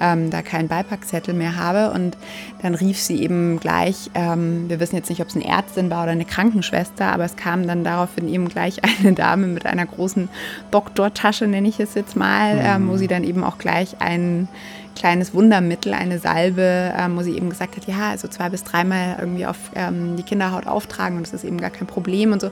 ähm, 0.00 0.30
da 0.30 0.42
keinen 0.42 0.68
Beipackzettel 0.68 1.34
mehr 1.34 1.56
habe. 1.56 1.92
Und 1.92 2.16
dann 2.62 2.74
rief 2.74 2.98
sie 3.00 3.22
eben 3.22 3.60
gleich, 3.60 4.10
ähm, 4.14 4.68
wir 4.68 4.80
wissen 4.80 4.96
jetzt 4.96 5.08
nicht, 5.08 5.20
ob 5.20 5.28
es 5.28 5.36
eine 5.36 5.46
Ärztin 5.46 5.90
war 5.90 6.02
oder 6.02 6.12
eine 6.12 6.24
Krankenschwester, 6.24 7.06
aber 7.06 7.24
es 7.24 7.36
kam 7.36 7.66
dann 7.66 7.84
daraufhin 7.84 8.28
eben 8.28 8.48
gleich 8.48 8.80
eine 9.00 9.12
Dame 9.12 9.46
mit 9.46 9.66
einer 9.66 9.86
großen 9.86 10.28
Doktortasche, 10.70 11.46
nenne 11.46 11.68
ich 11.68 11.80
es 11.80 11.94
jetzt 11.94 12.16
mal, 12.16 12.54
mhm. 12.54 12.62
ähm, 12.64 12.88
wo 12.88 12.96
sie 12.96 13.08
dann 13.08 13.24
eben 13.24 13.44
auch 13.44 13.58
gleich 13.58 14.00
einen 14.00 14.48
kleines 14.96 15.32
Wundermittel, 15.32 15.94
eine 15.94 16.18
Salbe, 16.18 16.92
ähm, 16.98 17.16
wo 17.16 17.22
sie 17.22 17.36
eben 17.36 17.48
gesagt 17.48 17.76
hat, 17.76 17.86
ja, 17.86 18.10
also 18.10 18.26
zwei 18.26 18.48
bis 18.48 18.64
dreimal 18.64 19.16
irgendwie 19.20 19.46
auf 19.46 19.56
ähm, 19.76 20.16
die 20.16 20.24
Kinderhaut 20.24 20.66
auftragen 20.66 21.16
und 21.18 21.26
das 21.26 21.32
ist 21.32 21.44
eben 21.44 21.60
gar 21.60 21.70
kein 21.70 21.86
Problem 21.86 22.32
und 22.32 22.40
so. 22.40 22.50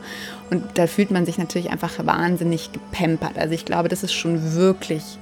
Und 0.50 0.62
da 0.74 0.86
fühlt 0.86 1.10
man 1.10 1.26
sich 1.26 1.38
natürlich 1.38 1.70
einfach 1.70 1.92
wahnsinnig 2.04 2.70
gepampert. 2.72 3.36
Also 3.38 3.54
ich 3.54 3.64
glaube, 3.64 3.88
das 3.88 4.04
ist 4.04 4.12
schon 4.12 4.54
wirklich, 4.54 5.18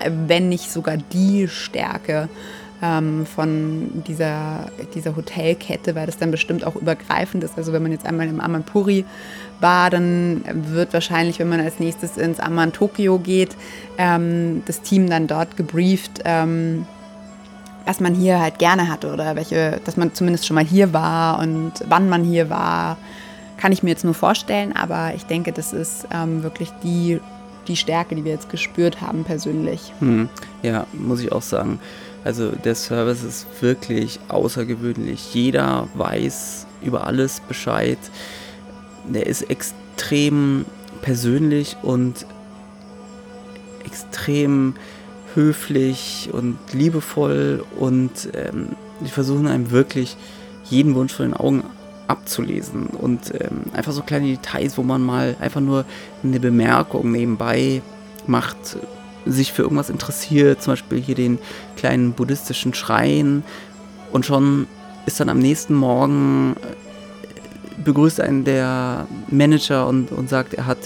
äh, 0.00 0.10
wenn 0.26 0.48
nicht 0.48 0.70
sogar 0.72 0.96
die 0.96 1.48
Stärke 1.48 2.30
ähm, 2.82 3.26
von 3.26 4.02
dieser, 4.06 4.70
dieser 4.94 5.16
Hotelkette, 5.16 5.94
weil 5.94 6.06
das 6.06 6.18
dann 6.18 6.30
bestimmt 6.30 6.64
auch 6.64 6.76
übergreifend 6.76 7.44
ist. 7.44 7.56
Also 7.56 7.72
wenn 7.72 7.82
man 7.82 7.92
jetzt 7.92 8.06
einmal 8.06 8.28
im 8.28 8.40
Amanpuri 8.40 9.04
dann 9.60 10.42
wird 10.70 10.92
wahrscheinlich, 10.92 11.38
wenn 11.38 11.48
man 11.48 11.60
als 11.60 11.80
nächstes 11.80 12.16
ins 12.16 12.40
Aman 12.40 12.72
Tokio 12.72 13.18
geht, 13.18 13.56
ähm, 13.98 14.62
das 14.66 14.82
Team 14.82 15.08
dann 15.08 15.26
dort 15.26 15.56
gebrieft, 15.56 16.22
ähm, 16.24 16.86
was 17.84 18.00
man 18.00 18.14
hier 18.14 18.40
halt 18.40 18.58
gerne 18.58 18.88
hatte 18.88 19.12
oder 19.12 19.36
welche, 19.36 19.80
dass 19.84 19.96
man 19.96 20.12
zumindest 20.12 20.46
schon 20.46 20.56
mal 20.56 20.64
hier 20.64 20.92
war 20.92 21.38
und 21.38 21.72
wann 21.88 22.08
man 22.08 22.24
hier 22.24 22.50
war, 22.50 22.98
kann 23.56 23.72
ich 23.72 23.82
mir 23.82 23.90
jetzt 23.90 24.04
nur 24.04 24.14
vorstellen. 24.14 24.74
Aber 24.74 25.14
ich 25.14 25.24
denke, 25.24 25.52
das 25.52 25.72
ist 25.72 26.06
ähm, 26.12 26.42
wirklich 26.42 26.70
die, 26.82 27.20
die 27.68 27.76
Stärke, 27.76 28.14
die 28.14 28.24
wir 28.24 28.32
jetzt 28.32 28.50
gespürt 28.50 29.00
haben 29.00 29.24
persönlich. 29.24 29.92
Hm. 30.00 30.28
Ja, 30.62 30.86
muss 30.92 31.20
ich 31.20 31.32
auch 31.32 31.42
sagen. 31.42 31.78
Also 32.24 32.50
der 32.50 32.74
Service 32.74 33.22
ist 33.22 33.46
wirklich 33.60 34.18
außergewöhnlich. 34.28 35.32
Jeder 35.32 35.88
weiß 35.94 36.66
über 36.82 37.06
alles 37.06 37.40
Bescheid. 37.40 37.98
Der 39.08 39.26
ist 39.26 39.42
extrem 39.50 40.64
persönlich 41.02 41.76
und 41.82 42.26
extrem 43.84 44.74
höflich 45.34 46.30
und 46.32 46.58
liebevoll 46.72 47.64
und 47.78 48.10
ähm, 48.34 48.70
die 49.00 49.10
versuchen 49.10 49.46
einem 49.46 49.70
wirklich 49.70 50.16
jeden 50.64 50.94
Wunsch 50.94 51.12
von 51.12 51.26
den 51.26 51.34
Augen 51.34 51.64
abzulesen 52.08 52.86
und 52.86 53.32
ähm, 53.34 53.64
einfach 53.74 53.92
so 53.92 54.02
kleine 54.02 54.28
Details, 54.28 54.78
wo 54.78 54.82
man 54.82 55.02
mal 55.02 55.36
einfach 55.40 55.60
nur 55.60 55.84
eine 56.22 56.40
Bemerkung 56.40 57.12
nebenbei 57.12 57.82
macht, 58.26 58.56
sich 59.24 59.52
für 59.52 59.62
irgendwas 59.62 59.90
interessiert, 59.90 60.62
zum 60.62 60.72
Beispiel 60.72 61.00
hier 61.00 61.14
den 61.14 61.38
kleinen 61.76 62.12
buddhistischen 62.12 62.74
Schrein 62.74 63.44
und 64.12 64.24
schon 64.24 64.66
ist 65.04 65.20
dann 65.20 65.28
am 65.28 65.38
nächsten 65.38 65.74
Morgen 65.74 66.56
begrüßt 67.84 68.20
einen 68.20 68.44
der 68.44 69.06
Manager 69.28 69.86
und, 69.86 70.12
und 70.12 70.28
sagt, 70.28 70.54
er 70.54 70.66
hat 70.66 70.78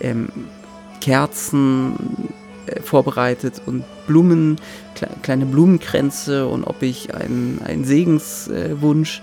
ähm, 0.00 0.28
Kerzen 1.00 1.94
äh, 2.66 2.80
vorbereitet 2.80 3.62
und 3.66 3.84
Blumen, 4.06 4.56
kle 4.94 5.08
kleine 5.22 5.46
Blumenkränze 5.46 6.46
und 6.46 6.64
ob 6.64 6.82
ich 6.82 7.14
einen, 7.14 7.60
einen 7.64 7.84
Segenswunsch 7.84 9.22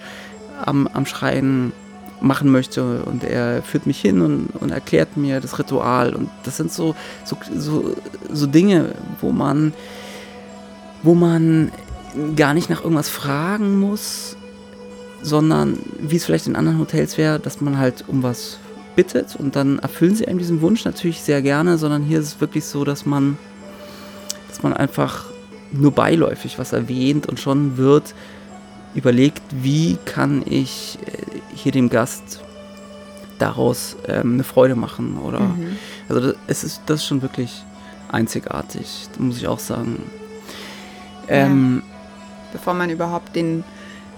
am, 0.65 0.87
am 0.87 1.05
Schreien 1.05 1.71
machen 2.19 2.51
möchte. 2.51 3.03
Und 3.03 3.23
er 3.23 3.61
führt 3.61 3.85
mich 3.85 4.01
hin 4.01 4.21
und, 4.21 4.49
und 4.59 4.71
erklärt 4.71 5.17
mir 5.17 5.39
das 5.39 5.59
Ritual. 5.59 6.15
Und 6.15 6.29
das 6.43 6.57
sind 6.57 6.71
so, 6.71 6.95
so, 7.23 7.37
so, 7.55 7.95
so 8.31 8.47
Dinge, 8.47 8.95
wo 9.21 9.31
man, 9.31 9.73
wo 11.03 11.13
man 11.13 11.71
gar 12.35 12.53
nicht 12.53 12.69
nach 12.69 12.81
irgendwas 12.81 13.09
fragen 13.09 13.79
muss, 13.79 14.36
sondern 15.21 15.79
wie 15.99 16.15
es 16.15 16.25
vielleicht 16.25 16.47
in 16.47 16.55
anderen 16.55 16.79
Hotels 16.79 17.17
wäre, 17.17 17.39
dass 17.39 17.61
man 17.61 17.77
halt 17.77 18.05
um 18.07 18.23
was 18.23 18.59
bittet 18.95 19.35
und 19.35 19.55
dann 19.55 19.79
erfüllen 19.79 20.15
sie 20.15 20.27
einem 20.27 20.39
diesen 20.39 20.61
Wunsch 20.61 20.83
natürlich 20.85 21.21
sehr 21.21 21.41
gerne, 21.41 21.77
sondern 21.77 22.03
hier 22.03 22.19
ist 22.19 22.25
es 22.25 22.41
wirklich 22.41 22.65
so, 22.65 22.83
dass 22.83 23.05
man, 23.05 23.37
dass 24.47 24.63
man 24.63 24.73
einfach 24.73 25.25
nur 25.71 25.91
beiläufig 25.91 26.57
was 26.57 26.73
erwähnt 26.73 27.27
und 27.27 27.39
schon 27.39 27.77
wird 27.77 28.15
überlegt, 28.95 29.43
wie 29.51 29.97
kann 30.05 30.43
ich 30.45 30.97
äh, 31.05 31.39
hier 31.55 31.71
dem 31.71 31.89
Gast 31.89 32.41
daraus 33.37 33.95
ähm, 34.07 34.33
eine 34.33 34.43
Freude 34.43 34.75
machen 34.75 35.17
oder 35.19 35.41
mhm. 35.41 35.77
also 36.09 36.21
das, 36.21 36.35
es 36.47 36.63
ist 36.63 36.81
das 36.87 37.01
ist 37.01 37.05
schon 37.05 37.21
wirklich 37.21 37.63
einzigartig, 38.09 39.09
muss 39.19 39.37
ich 39.37 39.47
auch 39.47 39.59
sagen. 39.59 40.01
Ähm, 41.27 41.83
ja. 41.83 41.93
Bevor 42.53 42.73
man 42.73 42.89
überhaupt 42.89 43.35
den 43.35 43.63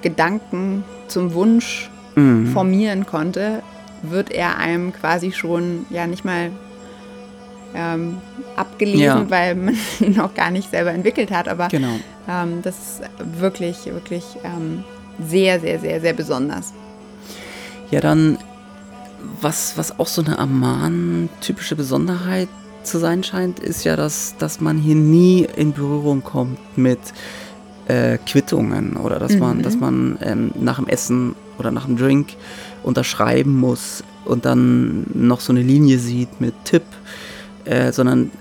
Gedanken 0.02 0.84
zum 1.08 1.34
Wunsch 1.34 1.90
mhm. 2.16 2.48
formieren 2.48 3.06
konnte, 3.06 3.64
wird 4.02 4.32
er 4.32 4.58
einem 4.58 4.94
quasi 4.94 5.32
schon 5.32 5.86
ja 5.90 6.08
nicht 6.08 6.24
mal 6.24 6.52
ähm, 7.76 8.18
abgelesen, 8.56 9.02
ja. 9.02 9.30
weil 9.30 9.56
man 9.56 9.78
ihn 10.00 10.16
noch 10.16 10.34
gar 10.34 10.52
nicht 10.52 10.70
selber 10.72 10.92
entwickelt 10.92 11.32
hat. 11.32 11.48
Aber 11.48 11.68
genau. 11.68 12.00
ähm, 12.28 12.62
das 12.62 12.76
ist 12.78 13.02
wirklich, 13.40 13.86
wirklich 13.86 14.24
ähm, 14.44 14.84
sehr, 15.20 15.60
sehr, 15.60 15.80
sehr, 15.80 16.02
sehr 16.02 16.14
besonders. 16.14 16.74
Ja, 17.92 18.02
dann, 18.02 18.38
was, 19.42 19.78
was 19.78 20.00
auch 20.00 20.08
so 20.08 20.24
eine 20.24 20.38
Amman-typische 20.40 21.76
Besonderheit 21.76 22.50
zu 22.84 22.98
sein 23.00 23.24
scheint, 23.24 23.60
ist 23.60 23.84
ja, 23.84 23.96
dass, 23.96 24.36
dass 24.38 24.62
man 24.62 24.78
hier 24.78 24.96
nie 24.96 25.48
in 25.56 25.74
Berührung 25.74 26.24
kommt 26.24 26.78
mit 26.78 27.00
äh, 27.90 28.18
Quittungen 28.26 28.96
oder 28.96 29.20
dass 29.20 29.34
mhm. 29.34 29.40
man, 29.40 29.62
dass 29.64 29.76
man 29.78 30.18
ähm, 30.22 30.52
nach 30.60 30.78
dem 30.78 30.88
Essen 30.88 31.36
oder 31.58 31.72
nach 31.72 31.86
dem 31.86 31.98
Drink 31.98 32.30
unterschreiben 32.84 33.58
muss 33.58 34.04
und 34.26 34.46
dann 34.46 35.06
noch 35.14 35.42
so 35.42 35.52
eine 35.52 35.62
Linie 35.62 35.98
sieht 35.98 36.40
mit 36.40 36.54
Tipp, 36.64 36.84
äh, 37.66 37.92
sondern 37.92 38.32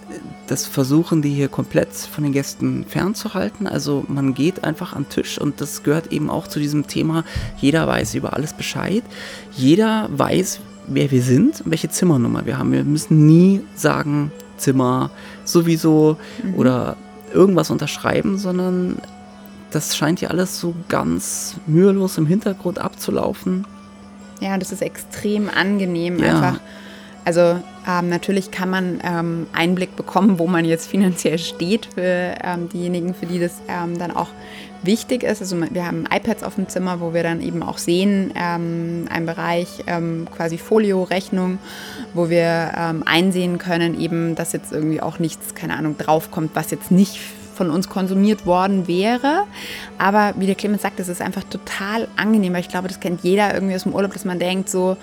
das 0.47 0.67
versuchen 0.67 1.21
die 1.23 1.31
hier 1.31 1.49
komplett 1.49 1.93
von 1.93 2.25
den 2.25 2.33
Gästen 2.33 2.85
fernzuhalten. 2.87 3.67
Also 3.67 4.05
man 4.09 4.35
geht 4.35 4.65
einfach 4.65 4.95
an 4.95 5.05
den 5.05 5.11
Tisch 5.11 5.39
und 5.39 5.61
das 5.61 5.83
gehört 5.83 6.13
eben 6.13 6.31
auch 6.31 6.47
zu 6.47 6.59
diesem 6.59 6.87
Thema, 6.87 7.25
jeder 7.59 7.87
weiß 7.87 8.15
über 8.15 8.35
alles 8.35 8.53
Bescheid. 8.53 9.03
Jeder 9.53 10.09
weiß, 10.11 10.61
wer 10.87 11.11
wir 11.11 11.23
sind 11.23 11.61
und 11.63 11.71
welche 11.71 11.91
Zimmernummer 11.91 12.47
wir 12.47 12.59
haben. 12.59 12.73
Wir 12.73 12.85
müssen 12.85 13.27
nie 13.27 13.61
sagen, 13.75 14.33
Zimmer 14.57 15.11
sowieso 15.45 16.17
mhm. 16.43 16.55
oder 16.55 16.97
irgendwas 17.33 17.71
unterschreiben, 17.71 18.39
sondern 18.39 18.97
das 19.71 19.97
scheint 19.97 20.21
ja 20.21 20.31
alles 20.31 20.59
so 20.59 20.75
ganz 20.89 21.57
mühelos 21.67 22.19
im 22.19 22.27
Hintergrund 22.27 22.79
abzulaufen. 22.79 23.67
Ja, 24.41 24.57
das 24.57 24.73
ist 24.73 24.83
extrem 24.83 25.49
angenehm 25.49 26.19
ja. 26.19 26.35
einfach. 26.35 26.61
Also 27.25 27.61
ähm, 27.87 28.09
natürlich 28.09 28.51
kann 28.51 28.71
man 28.71 29.01
ähm, 29.05 29.47
Einblick 29.53 29.97
bekommen, 29.97 30.39
wo 30.39 30.47
man 30.47 30.65
jetzt 30.65 30.89
finanziell 30.89 31.39
steht 31.39 31.87
für 31.95 32.35
ähm, 32.43 32.71
diejenigen, 32.71 33.13
für 33.13 33.27
die 33.27 33.39
das 33.39 33.57
ähm, 33.69 33.99
dann 33.99 34.13
auch 34.13 34.29
wichtig 34.83 35.25
ist. 35.25 35.43
Also 35.43 35.61
wir 35.71 35.85
haben 35.85 36.05
iPads 36.11 36.43
auf 36.43 36.55
dem 36.55 36.71
Zimmer, 36.71 37.01
wo 37.01 37.13
wir 37.13 37.23
dann 37.23 37.43
eben 37.43 37.63
auch 37.63 37.77
sehen, 37.77 38.33
ähm, 38.35 39.09
ein 39.11 39.27
Bereich 39.27 39.85
ähm, 39.87 40.27
quasi 40.35 40.57
Folio-Rechnung, 40.57 41.59
wo 42.15 42.31
wir 42.31 42.99
einsehen 43.05 43.59
können, 43.59 44.01
eben, 44.01 44.35
dass 44.35 44.53
jetzt 44.53 44.73
irgendwie 44.73 45.03
auch 45.03 45.19
nichts, 45.19 45.55
keine 45.55 45.77
Ahnung, 45.77 45.97
draufkommt, 45.99 46.53
was 46.55 46.71
jetzt 46.71 46.91
nicht 46.91 47.21
von 47.59 47.71
uns 47.71 47.91
konsumiert 47.91 48.47
worden 48.47 48.89
wäre. 48.89 49.45
Aber 49.99 50.33
wie 50.39 50.47
der 50.47 50.55
Clemens 50.55 50.81
sagt, 50.81 50.99
es 51.01 51.09
ist 51.09 51.21
einfach 51.21 51.43
total 51.45 52.09
angenehm, 52.17 52.55
weil 52.55 52.61
ich 52.61 52.69
glaube, 52.69 52.89
das 52.89 53.01
kennt 53.01 53.23
jeder 53.23 53.53
irgendwie 53.53 53.75
aus 53.75 53.83
dem 53.83 53.95
Urlaub, 53.95 54.15
dass 54.15 54.25
man 54.25 54.39
denkt 54.39 54.71
so, 54.71 54.97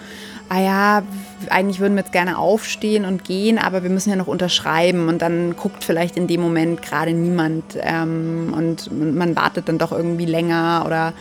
ah 0.49 0.59
ja, 0.59 1.03
eigentlich 1.49 1.79
würden 1.79 1.95
wir 1.95 2.01
jetzt 2.01 2.11
gerne 2.11 2.37
aufstehen 2.37 3.05
und 3.05 3.23
gehen, 3.23 3.57
aber 3.57 3.83
wir 3.83 3.89
müssen 3.89 4.09
ja 4.09 4.15
noch 4.15 4.27
unterschreiben 4.27 5.07
und 5.07 5.21
dann 5.21 5.55
guckt 5.55 5.83
vielleicht 5.83 6.17
in 6.17 6.27
dem 6.27 6.41
Moment 6.41 6.81
gerade 6.81 7.13
niemand 7.13 7.63
ähm, 7.81 8.53
und 8.55 8.89
man 9.15 9.35
wartet 9.35 9.67
dann 9.67 9.77
doch 9.77 9.91
irgendwie 9.91 10.25
länger 10.25 10.83
oder 10.85 11.13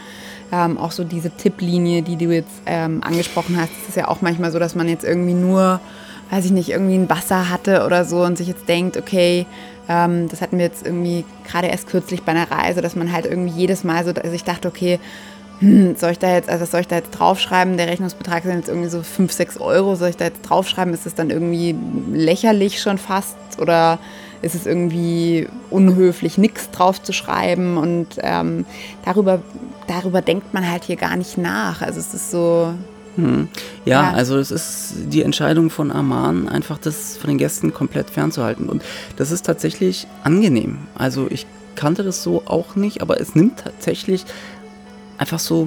ähm, 0.52 0.78
auch 0.78 0.92
so 0.92 1.04
diese 1.04 1.30
Tipplinie, 1.30 2.02
die 2.02 2.16
du 2.16 2.32
jetzt 2.32 2.62
ähm, 2.66 3.02
angesprochen 3.02 3.56
hast, 3.60 3.72
ist 3.88 3.96
ja 3.96 4.08
auch 4.08 4.20
manchmal 4.20 4.52
so, 4.52 4.58
dass 4.58 4.74
man 4.74 4.88
jetzt 4.88 5.04
irgendwie 5.04 5.34
nur, 5.34 5.80
weiß 6.30 6.44
ich 6.44 6.52
nicht, 6.52 6.70
irgendwie 6.70 6.96
ein 6.96 7.10
Wasser 7.10 7.50
hatte 7.50 7.84
oder 7.86 8.04
so 8.04 8.22
und 8.22 8.36
sich 8.36 8.48
jetzt 8.48 8.68
denkt, 8.68 8.96
okay, 8.96 9.46
ähm, 9.88 10.28
das 10.28 10.40
hatten 10.40 10.58
wir 10.58 10.64
jetzt 10.64 10.84
irgendwie 10.84 11.24
gerade 11.46 11.68
erst 11.68 11.88
kürzlich 11.88 12.22
bei 12.22 12.32
einer 12.32 12.50
Reise, 12.50 12.80
dass 12.80 12.96
man 12.96 13.12
halt 13.12 13.26
irgendwie 13.26 13.52
jedes 13.52 13.84
Mal 13.84 14.04
so, 14.04 14.12
also 14.12 14.32
ich 14.32 14.44
dachte, 14.44 14.68
okay, 14.68 14.98
hm, 15.60 15.96
soll 15.96 16.10
ich 16.12 16.18
da 16.18 16.32
jetzt, 16.32 16.48
also 16.48 16.64
soll 16.64 16.80
ich 16.80 16.88
da 16.88 16.96
jetzt 16.96 17.12
draufschreiben? 17.12 17.76
Der 17.76 17.86
Rechnungsbetrag 17.86 18.42
sind 18.42 18.56
jetzt 18.56 18.68
irgendwie 18.68 18.88
so 18.88 19.02
5, 19.02 19.32
6 19.32 19.58
Euro. 19.58 19.94
Soll 19.94 20.10
ich 20.10 20.16
da 20.16 20.24
jetzt 20.24 20.42
draufschreiben? 20.42 20.92
Ist 20.92 21.06
es 21.06 21.14
dann 21.14 21.30
irgendwie 21.30 21.76
lächerlich 22.12 22.80
schon 22.80 22.98
fast? 22.98 23.36
Oder 23.58 23.98
ist 24.42 24.54
es 24.54 24.66
irgendwie 24.66 25.48
unhöflich, 25.70 26.38
nichts 26.38 26.70
draufzuschreiben? 26.70 27.76
Und 27.76 28.08
ähm, 28.18 28.66
darüber, 29.04 29.42
darüber 29.86 30.22
denkt 30.22 30.52
man 30.54 30.68
halt 30.68 30.84
hier 30.84 30.96
gar 30.96 31.16
nicht 31.16 31.38
nach. 31.38 31.82
Also 31.82 32.00
es 32.00 32.12
ist 32.12 32.30
so, 32.30 32.74
hm. 33.16 33.48
Ja, 33.84 34.02
ja, 34.02 34.12
also 34.12 34.38
es 34.38 34.50
ist 34.50 34.94
die 35.06 35.22
Entscheidung 35.22 35.70
von 35.70 35.90
Arman, 35.90 36.48
einfach 36.48 36.78
das 36.78 37.16
von 37.16 37.28
den 37.28 37.38
Gästen 37.38 37.72
komplett 37.72 38.10
fernzuhalten. 38.10 38.68
Und 38.68 38.82
das 39.16 39.30
ist 39.30 39.46
tatsächlich 39.46 40.06
angenehm. 40.24 40.78
Also 40.94 41.26
ich 41.30 41.46
kannte 41.74 42.02
das 42.02 42.22
so 42.22 42.42
auch 42.46 42.76
nicht, 42.76 43.02
aber 43.02 43.20
es 43.20 43.34
nimmt 43.34 43.60
tatsächlich 43.60 44.24
einfach 45.18 45.38
so, 45.38 45.66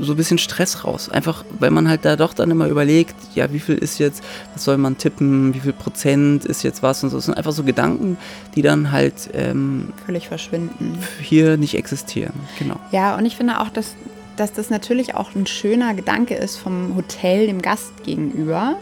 so 0.00 0.12
ein 0.12 0.16
bisschen 0.16 0.38
Stress 0.38 0.84
raus. 0.84 1.08
Einfach, 1.08 1.44
weil 1.58 1.70
man 1.70 1.88
halt 1.88 2.04
da 2.04 2.16
doch 2.16 2.34
dann 2.34 2.50
immer 2.50 2.68
überlegt, 2.68 3.14
ja, 3.34 3.52
wie 3.52 3.58
viel 3.58 3.76
ist 3.76 3.98
jetzt, 3.98 4.22
was 4.54 4.64
soll 4.64 4.76
man 4.76 4.98
tippen, 4.98 5.54
wie 5.54 5.60
viel 5.60 5.72
Prozent 5.72 6.44
ist 6.44 6.62
jetzt 6.62 6.82
was 6.82 7.02
und 7.02 7.10
so. 7.10 7.16
Das 7.16 7.26
sind 7.26 7.36
einfach 7.36 7.52
so 7.52 7.64
Gedanken, 7.64 8.16
die 8.54 8.62
dann 8.62 8.92
halt 8.92 9.30
ähm, 9.34 9.92
völlig 10.04 10.28
verschwinden. 10.28 10.98
Hier 11.20 11.56
nicht 11.56 11.74
existieren, 11.74 12.34
genau. 12.58 12.78
Ja, 12.92 13.16
und 13.16 13.26
ich 13.26 13.36
finde 13.36 13.60
auch, 13.60 13.70
dass 13.70 13.94
dass 14.36 14.52
das 14.52 14.70
natürlich 14.70 15.14
auch 15.14 15.34
ein 15.34 15.46
schöner 15.46 15.94
Gedanke 15.94 16.34
ist 16.34 16.56
vom 16.56 16.94
Hotel 16.96 17.46
dem 17.46 17.62
Gast 17.62 18.04
gegenüber, 18.04 18.76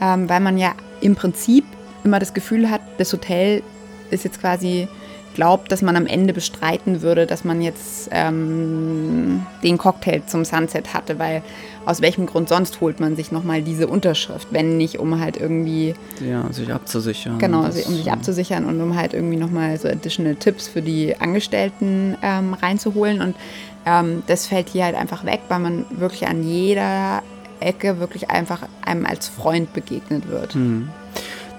ähm, 0.00 0.28
weil 0.28 0.40
man 0.40 0.58
ja 0.58 0.74
im 1.00 1.16
Prinzip 1.16 1.64
immer 2.04 2.18
das 2.18 2.34
Gefühl 2.34 2.70
hat, 2.70 2.80
das 2.98 3.12
Hotel 3.12 3.62
ist 4.10 4.24
jetzt 4.24 4.40
quasi 4.40 4.88
glaubt, 5.36 5.70
dass 5.70 5.82
man 5.82 5.96
am 5.96 6.06
Ende 6.06 6.32
bestreiten 6.32 7.02
würde, 7.02 7.26
dass 7.26 7.44
man 7.44 7.60
jetzt 7.60 8.08
ähm, 8.10 9.44
den 9.62 9.76
Cocktail 9.76 10.22
zum 10.26 10.46
Sunset 10.46 10.94
hatte, 10.94 11.18
weil 11.18 11.42
aus 11.84 12.00
welchem 12.00 12.24
Grund 12.24 12.48
sonst 12.48 12.80
holt 12.80 13.00
man 13.00 13.16
sich 13.16 13.32
nochmal 13.32 13.60
diese 13.60 13.86
Unterschrift, 13.86 14.48
wenn 14.50 14.78
nicht, 14.78 14.98
um 14.98 15.20
halt 15.20 15.36
irgendwie... 15.36 15.94
Ja, 16.26 16.50
sich 16.52 16.72
abzusichern. 16.72 17.38
Genau, 17.38 17.64
um 17.64 17.70
sich 17.70 18.10
abzusichern 18.10 18.64
und 18.64 18.80
um 18.80 18.96
halt 18.96 19.12
irgendwie 19.12 19.36
nochmal 19.36 19.78
so 19.78 19.88
additional 19.88 20.36
Tipps 20.36 20.68
für 20.68 20.80
die 20.80 21.14
Angestellten 21.20 22.16
ähm, 22.22 22.54
reinzuholen 22.54 23.20
und 23.20 23.36
ähm, 23.86 24.22
das 24.26 24.46
fällt 24.46 24.68
hier 24.68 24.84
halt 24.84 24.96
einfach 24.96 25.24
weg, 25.24 25.40
weil 25.48 25.60
man 25.60 25.86
wirklich 25.90 26.26
an 26.26 26.42
jeder 26.42 27.22
Ecke 27.60 27.98
wirklich 28.00 28.30
einfach 28.30 28.62
einem 28.84 29.06
als 29.06 29.28
Freund 29.28 29.72
begegnet 29.72 30.28
wird. 30.28 30.54
Mhm. 30.54 30.88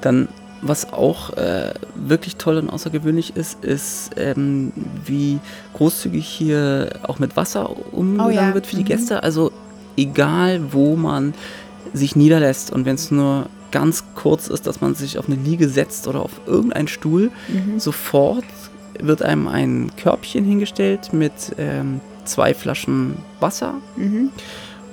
Dann 0.01 0.27
was 0.61 0.91
auch 0.91 1.37
äh, 1.37 1.73
wirklich 1.95 2.37
toll 2.37 2.57
und 2.57 2.69
außergewöhnlich 2.69 3.35
ist, 3.35 3.63
ist, 3.63 4.11
ähm, 4.17 4.71
wie 5.05 5.39
großzügig 5.73 6.25
hier 6.25 6.89
auch 7.03 7.19
mit 7.19 7.37
Wasser 7.37 7.69
umgegangen 7.93 8.37
oh, 8.37 8.41
ja. 8.41 8.53
wird 8.53 8.65
für 8.65 8.75
die 8.75 8.81
mhm. 8.81 8.87
Gäste. 8.87 9.23
Also 9.23 9.51
egal, 9.95 10.73
wo 10.73 10.95
man 10.95 11.33
sich 11.93 12.15
niederlässt 12.15 12.71
und 12.71 12.85
wenn 12.85 12.95
es 12.95 13.11
nur 13.11 13.49
ganz 13.71 14.03
kurz 14.15 14.47
ist, 14.47 14.65
dass 14.65 14.81
man 14.81 14.95
sich 14.95 15.19
auf 15.19 15.27
eine 15.27 15.35
Liege 15.35 15.69
setzt 15.69 16.07
oder 16.07 16.21
auf 16.21 16.41
irgendeinen 16.47 16.87
Stuhl, 16.87 17.31
mhm. 17.47 17.79
sofort 17.79 18.45
wird 18.99 19.21
einem 19.21 19.47
ein 19.47 19.91
Körbchen 19.95 20.43
hingestellt 20.43 21.13
mit 21.13 21.33
ähm, 21.57 22.01
zwei 22.27 22.53
Flaschen 22.53 23.17
Wasser 23.39 23.75
mhm. 23.95 24.29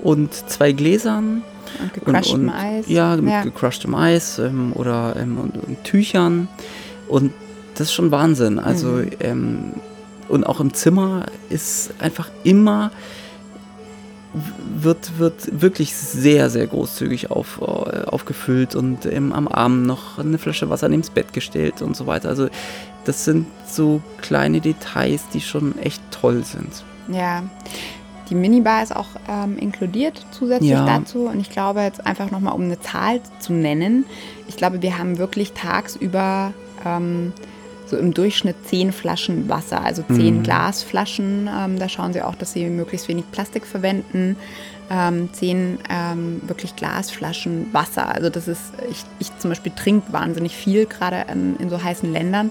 und 0.02 0.32
zwei 0.48 0.72
Gläsern. 0.72 1.42
Und 1.80 1.92
gecrushtem 1.92 2.50
Eis. 2.50 2.88
Ja, 2.88 3.16
mit 3.16 3.32
ja. 3.32 3.42
gecrushtem 3.42 3.94
Eis 3.94 4.38
ähm, 4.38 4.72
oder 4.74 5.16
ähm, 5.16 5.38
und, 5.38 5.56
und, 5.56 5.84
Tüchern. 5.84 6.48
Und 7.08 7.32
das 7.74 7.88
ist 7.88 7.94
schon 7.94 8.10
Wahnsinn. 8.10 8.58
Also, 8.58 8.88
mhm. 8.88 9.10
ähm, 9.20 9.72
und 10.28 10.44
auch 10.44 10.60
im 10.60 10.72
Zimmer 10.72 11.26
ist 11.50 11.92
einfach 11.98 12.30
immer 12.44 12.90
wird, 14.74 15.18
wird 15.18 15.60
wirklich 15.60 15.94
sehr, 15.94 16.50
sehr 16.50 16.66
großzügig 16.66 17.30
auf, 17.30 17.60
äh, 17.60 18.04
aufgefüllt 18.04 18.74
und 18.74 19.06
ähm, 19.06 19.32
am 19.32 19.48
Abend 19.48 19.86
noch 19.86 20.18
eine 20.18 20.38
Flasche 20.38 20.70
Wasser 20.70 20.88
neben 20.88 21.02
das 21.02 21.10
Bett 21.10 21.32
gestellt 21.32 21.82
und 21.82 21.96
so 21.96 22.06
weiter. 22.06 22.28
Also 22.28 22.48
das 23.04 23.24
sind 23.24 23.46
so 23.66 24.02
kleine 24.20 24.60
Details, 24.60 25.22
die 25.32 25.40
schon 25.40 25.78
echt 25.78 26.02
toll 26.10 26.42
sind. 26.44 26.84
Ja. 27.08 27.44
die 28.30 28.34
Minibar 28.34 28.82
ist 28.82 28.94
auch 28.94 29.08
ähm, 29.28 29.58
inkludiert 29.58 30.24
zusätzlich 30.30 30.70
ja. 30.70 30.86
dazu. 30.86 31.26
Und 31.26 31.40
ich 31.40 31.50
glaube 31.50 31.82
jetzt 31.82 32.06
einfach 32.06 32.30
nochmal, 32.30 32.54
um 32.54 32.62
eine 32.62 32.80
Zahl 32.80 33.20
zu 33.38 33.52
nennen, 33.52 34.06
ich 34.48 34.56
glaube, 34.56 34.82
wir 34.82 34.98
haben 34.98 35.18
wirklich 35.18 35.52
tagsüber 35.52 36.52
ähm, 36.84 37.32
so 37.86 37.96
im 37.96 38.14
Durchschnitt 38.14 38.56
zehn 38.66 38.92
Flaschen 38.92 39.48
Wasser, 39.48 39.82
also 39.82 40.02
zehn 40.02 40.38
mhm. 40.38 40.42
Glasflaschen. 40.42 41.48
Ähm, 41.54 41.78
da 41.78 41.88
schauen 41.88 42.12
sie 42.12 42.22
auch, 42.22 42.34
dass 42.34 42.52
sie 42.52 42.68
möglichst 42.68 43.08
wenig 43.08 43.30
Plastik 43.30 43.66
verwenden. 43.66 44.36
Ähm, 44.90 45.30
zehn 45.32 45.78
ähm, 45.90 46.40
wirklich 46.46 46.76
Glasflaschen 46.76 47.72
Wasser. 47.72 48.08
Also 48.08 48.30
das 48.30 48.48
ist, 48.48 48.72
ich, 48.90 49.04
ich 49.18 49.36
zum 49.38 49.50
Beispiel 49.50 49.72
trinke 49.74 50.12
wahnsinnig 50.12 50.56
viel, 50.56 50.86
gerade 50.86 51.26
in, 51.32 51.56
in 51.56 51.70
so 51.70 51.82
heißen 51.82 52.10
Ländern. 52.10 52.50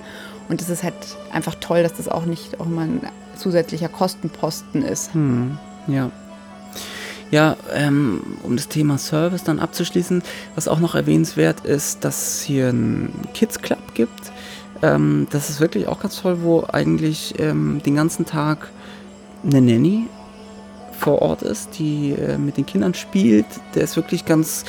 Und 0.49 0.61
das 0.61 0.69
ist 0.69 0.83
halt 0.83 0.95
einfach 1.31 1.55
toll, 1.55 1.83
dass 1.83 1.93
das 1.93 2.07
auch 2.07 2.25
nicht 2.25 2.59
auch 2.59 2.65
immer 2.65 2.81
ein 2.81 3.01
zusätzlicher 3.43 3.89
Kostenposten 3.89 4.81
ist. 4.81 5.13
Hm, 5.13 5.57
ja. 5.87 6.09
Ja, 7.29 7.57
ähm, 7.73 8.21
um 8.43 8.55
das 8.55 8.67
Thema 8.67 8.97
Service 8.97 9.43
dann 9.43 9.59
abzuschließen, 9.59 10.21
was 10.55 10.67
auch 10.67 10.79
noch 10.79 10.93
erwähnenswert 10.93 11.65
ist, 11.65 12.05
dass 12.05 12.35
es 12.35 12.41
hier 12.43 12.69
einen 12.69 13.27
Kids 13.33 13.59
Club 13.59 13.95
gibt. 13.95 14.31
Ähm, 14.83 15.27
das 15.31 15.49
ist 15.49 15.59
wirklich 15.59 15.87
auch 15.87 15.99
ganz 15.99 16.21
toll, 16.21 16.39
wo 16.41 16.65
eigentlich 16.71 17.39
ähm, 17.39 17.81
den 17.83 17.95
ganzen 17.95 18.25
Tag 18.25 18.69
eine 19.43 19.61
Nanny 19.61 20.07
vor 20.99 21.21
Ort 21.21 21.41
ist, 21.41 21.79
die 21.79 22.11
äh, 22.11 22.37
mit 22.37 22.57
den 22.57 22.65
Kindern 22.65 22.93
spielt. 22.93 23.47
Der 23.73 23.83
ist 23.83 23.95
wirklich 23.95 24.25
ganz 24.25 24.63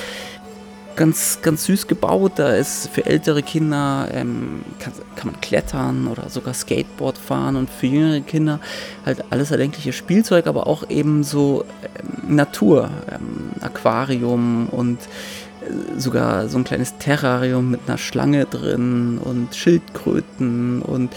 ganz, 0.96 1.40
ganz 1.42 1.64
süß 1.64 1.87
gebaut. 1.87 2.33
Da 2.37 2.54
ist 2.54 2.88
für 2.88 3.07
ältere 3.07 3.42
Kinder 3.42 4.09
ähm, 4.12 4.64
kann, 4.78 4.92
kann, 5.16 5.33
man 5.33 5.40
klettern 5.40 6.07
oder 6.09 6.28
sogar 6.28 6.54
Skateboard 6.54 7.18
fahren 7.18 7.57
und 7.57 7.70
für 7.70 7.87
jüngere 7.87 8.20
Kinder 8.20 8.61
halt 9.04 9.24
alles 9.30 9.50
erdenkliche 9.50 9.92
Spielzeug, 9.92 10.46
aber 10.46 10.66
auch 10.66 10.88
eben 10.90 11.24
so 11.24 11.64
ähm, 11.98 12.37
Natur, 12.37 12.90
ähm, 13.11 13.50
Aquarium 13.61 14.68
und 14.68 14.98
äh, 15.00 15.98
sogar 15.98 16.48
so 16.48 16.59
ein 16.59 16.64
kleines 16.64 16.98
Terrarium 16.98 17.70
mit 17.70 17.80
einer 17.87 17.98
Schlange 17.98 18.46
drin 18.46 19.18
und 19.18 19.54
Schildkröten 19.54 20.83
und 20.83 21.12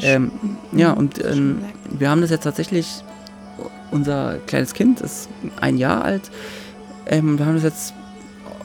ähm, 0.00 0.32
ja 0.72 0.92
und 0.92 1.24
ähm, 1.24 1.64
wir 1.88 2.10
haben 2.10 2.20
das 2.20 2.30
jetzt 2.30 2.42
tatsächlich 2.42 3.04
unser 3.90 4.38
kleines 4.46 4.74
Kind 4.74 5.00
ist 5.00 5.28
ein 5.60 5.78
Jahr 5.78 6.04
alt. 6.04 6.30
Ähm, 7.06 7.38
wir 7.38 7.46
haben 7.46 7.54
das 7.54 7.62
jetzt 7.62 7.94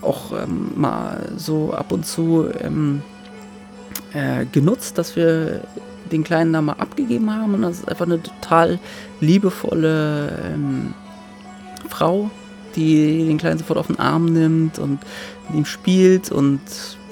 auch 0.01 0.31
ähm, 0.31 0.71
mal 0.75 1.29
so 1.37 1.73
ab 1.73 1.91
und 1.91 2.05
zu 2.05 2.49
ähm, 2.61 3.01
äh, 4.13 4.45
genutzt, 4.45 4.97
dass 4.97 5.15
wir 5.15 5.61
den 6.11 6.23
Kleinen 6.23 6.53
da 6.53 6.61
mal 6.61 6.73
abgegeben 6.73 7.33
haben. 7.33 7.53
Und 7.55 7.61
das 7.61 7.79
ist 7.79 7.87
einfach 7.87 8.05
eine 8.05 8.21
total 8.21 8.79
liebevolle 9.19 10.39
ähm, 10.53 10.93
Frau, 11.89 12.29
die 12.75 13.25
den 13.25 13.37
Kleinen 13.37 13.59
sofort 13.59 13.79
auf 13.79 13.87
den 13.87 13.99
Arm 13.99 14.25
nimmt 14.25 14.79
und 14.79 14.99
mit 15.47 15.57
ihm 15.57 15.65
spielt. 15.65 16.31
Und 16.31 16.61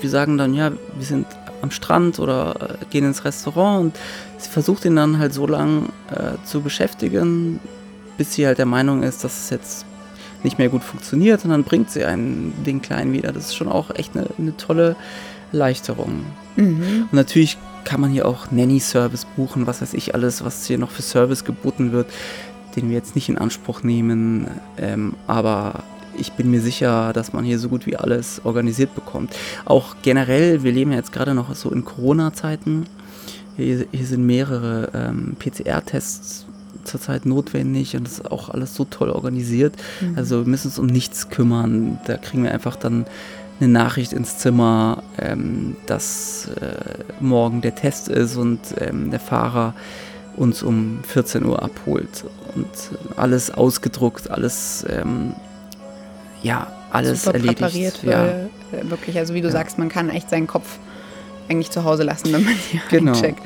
wir 0.01 0.09
sagen 0.09 0.37
dann, 0.37 0.53
ja, 0.53 0.71
wir 0.71 1.05
sind 1.05 1.27
am 1.61 1.71
Strand 1.71 2.19
oder 2.19 2.79
äh, 2.81 2.85
gehen 2.89 3.05
ins 3.05 3.25
Restaurant 3.25 3.81
und 3.81 3.95
sie 4.37 4.49
versucht 4.49 4.85
ihn 4.85 4.95
dann 4.95 5.17
halt 5.17 5.33
so 5.33 5.47
lange 5.47 5.87
äh, 6.11 6.43
zu 6.45 6.61
beschäftigen, 6.61 7.59
bis 8.17 8.33
sie 8.33 8.45
halt 8.45 8.57
der 8.57 8.65
Meinung 8.65 9.03
ist, 9.03 9.23
dass 9.23 9.45
es 9.45 9.49
jetzt 9.49 9.86
nicht 10.47 10.57
mehr 10.57 10.69
gut 10.69 10.83
funktioniert 10.83 11.43
und 11.43 11.51
dann 11.51 11.63
bringt 11.63 11.91
sie 11.91 12.05
einen 12.05 12.53
den 12.65 12.81
Kleinen 12.81 13.11
wieder. 13.11 13.33
Das 13.33 13.47
ist 13.47 13.55
schon 13.55 13.67
auch 13.67 13.93
echt 13.93 14.15
eine, 14.15 14.27
eine 14.37 14.55
tolle 14.55 14.95
Erleichterung. 15.51 16.25
Mhm. 16.55 17.03
Und 17.03 17.13
natürlich 17.13 17.57
kann 17.83 17.99
man 18.01 18.09
hier 18.09 18.25
auch 18.25 18.49
Nanny-Service 18.49 19.25
buchen, 19.35 19.67
was 19.67 19.81
weiß 19.81 19.93
ich 19.93 20.15
alles, 20.15 20.43
was 20.43 20.65
hier 20.65 20.77
noch 20.77 20.91
für 20.91 21.01
Service 21.01 21.43
geboten 21.43 21.91
wird, 21.91 22.07
den 22.75 22.89
wir 22.89 22.95
jetzt 22.95 23.15
nicht 23.15 23.29
in 23.29 23.37
Anspruch 23.37 23.83
nehmen. 23.83 24.47
Ähm, 24.77 25.15
aber 25.27 25.83
ich 26.17 26.31
bin 26.33 26.49
mir 26.49 26.61
sicher, 26.61 27.13
dass 27.13 27.33
man 27.33 27.43
hier 27.43 27.59
so 27.59 27.69
gut 27.69 27.85
wie 27.85 27.97
alles 27.97 28.41
organisiert 28.43 28.95
bekommt. 28.95 29.35
Auch 29.65 29.95
generell, 30.01 30.63
wir 30.63 30.71
leben 30.71 30.91
ja 30.91 30.97
jetzt 30.97 31.11
gerade 31.11 31.33
noch 31.33 31.53
so 31.55 31.71
in 31.71 31.85
Corona-Zeiten. 31.85 32.87
Hier, 33.57 33.85
hier, 33.91 34.05
sind 34.05 34.25
mehrere 34.25 34.89
ähm, 34.93 35.35
PCR-Tests 35.39 36.45
zurzeit 36.87 37.25
notwendig 37.25 37.95
und 37.95 38.05
das 38.05 38.13
ist 38.13 38.31
auch 38.31 38.49
alles 38.49 38.75
so 38.75 38.85
toll 38.85 39.09
organisiert. 39.09 39.75
Mhm. 40.01 40.17
Also 40.17 40.39
wir 40.39 40.47
müssen 40.47 40.67
uns 40.67 40.79
um 40.79 40.87
nichts 40.87 41.29
kümmern. 41.29 41.99
Da 42.05 42.17
kriegen 42.17 42.43
wir 42.43 42.51
einfach 42.51 42.75
dann 42.75 43.05
eine 43.59 43.69
Nachricht 43.69 44.13
ins 44.13 44.37
Zimmer, 44.37 45.03
ähm, 45.17 45.75
dass 45.85 46.49
äh, 46.61 47.03
morgen 47.19 47.61
der 47.61 47.75
Test 47.75 48.07
ist 48.07 48.35
und 48.37 48.59
ähm, 48.79 49.11
der 49.11 49.19
Fahrer 49.19 49.73
uns 50.35 50.61
um 50.61 50.99
14 51.07 51.45
Uhr 51.45 51.63
abholt 51.63 52.25
und 52.55 52.67
alles 53.17 53.49
ausgedruckt, 53.49 54.29
alles 54.29 54.85
ähm, 54.87 55.33
ja 56.43 56.67
alles 56.91 57.23
Super 57.23 57.35
erledigt. 57.35 57.59
Präpariert 57.59 58.03
ja. 58.03 58.25
Äh, 58.25 58.89
wirklich, 58.89 59.17
also 59.17 59.33
wie 59.33 59.41
du 59.41 59.47
ja. 59.47 59.53
sagst, 59.53 59.77
man 59.77 59.89
kann 59.89 60.09
echt 60.09 60.29
seinen 60.29 60.47
Kopf 60.47 60.77
eigentlich 61.49 61.71
zu 61.71 61.83
Hause 61.83 62.03
lassen, 62.03 62.31
wenn 62.33 62.43
man 62.43 62.53
hier 62.53 62.81
genau. 62.89 63.13
eincheckt. 63.13 63.41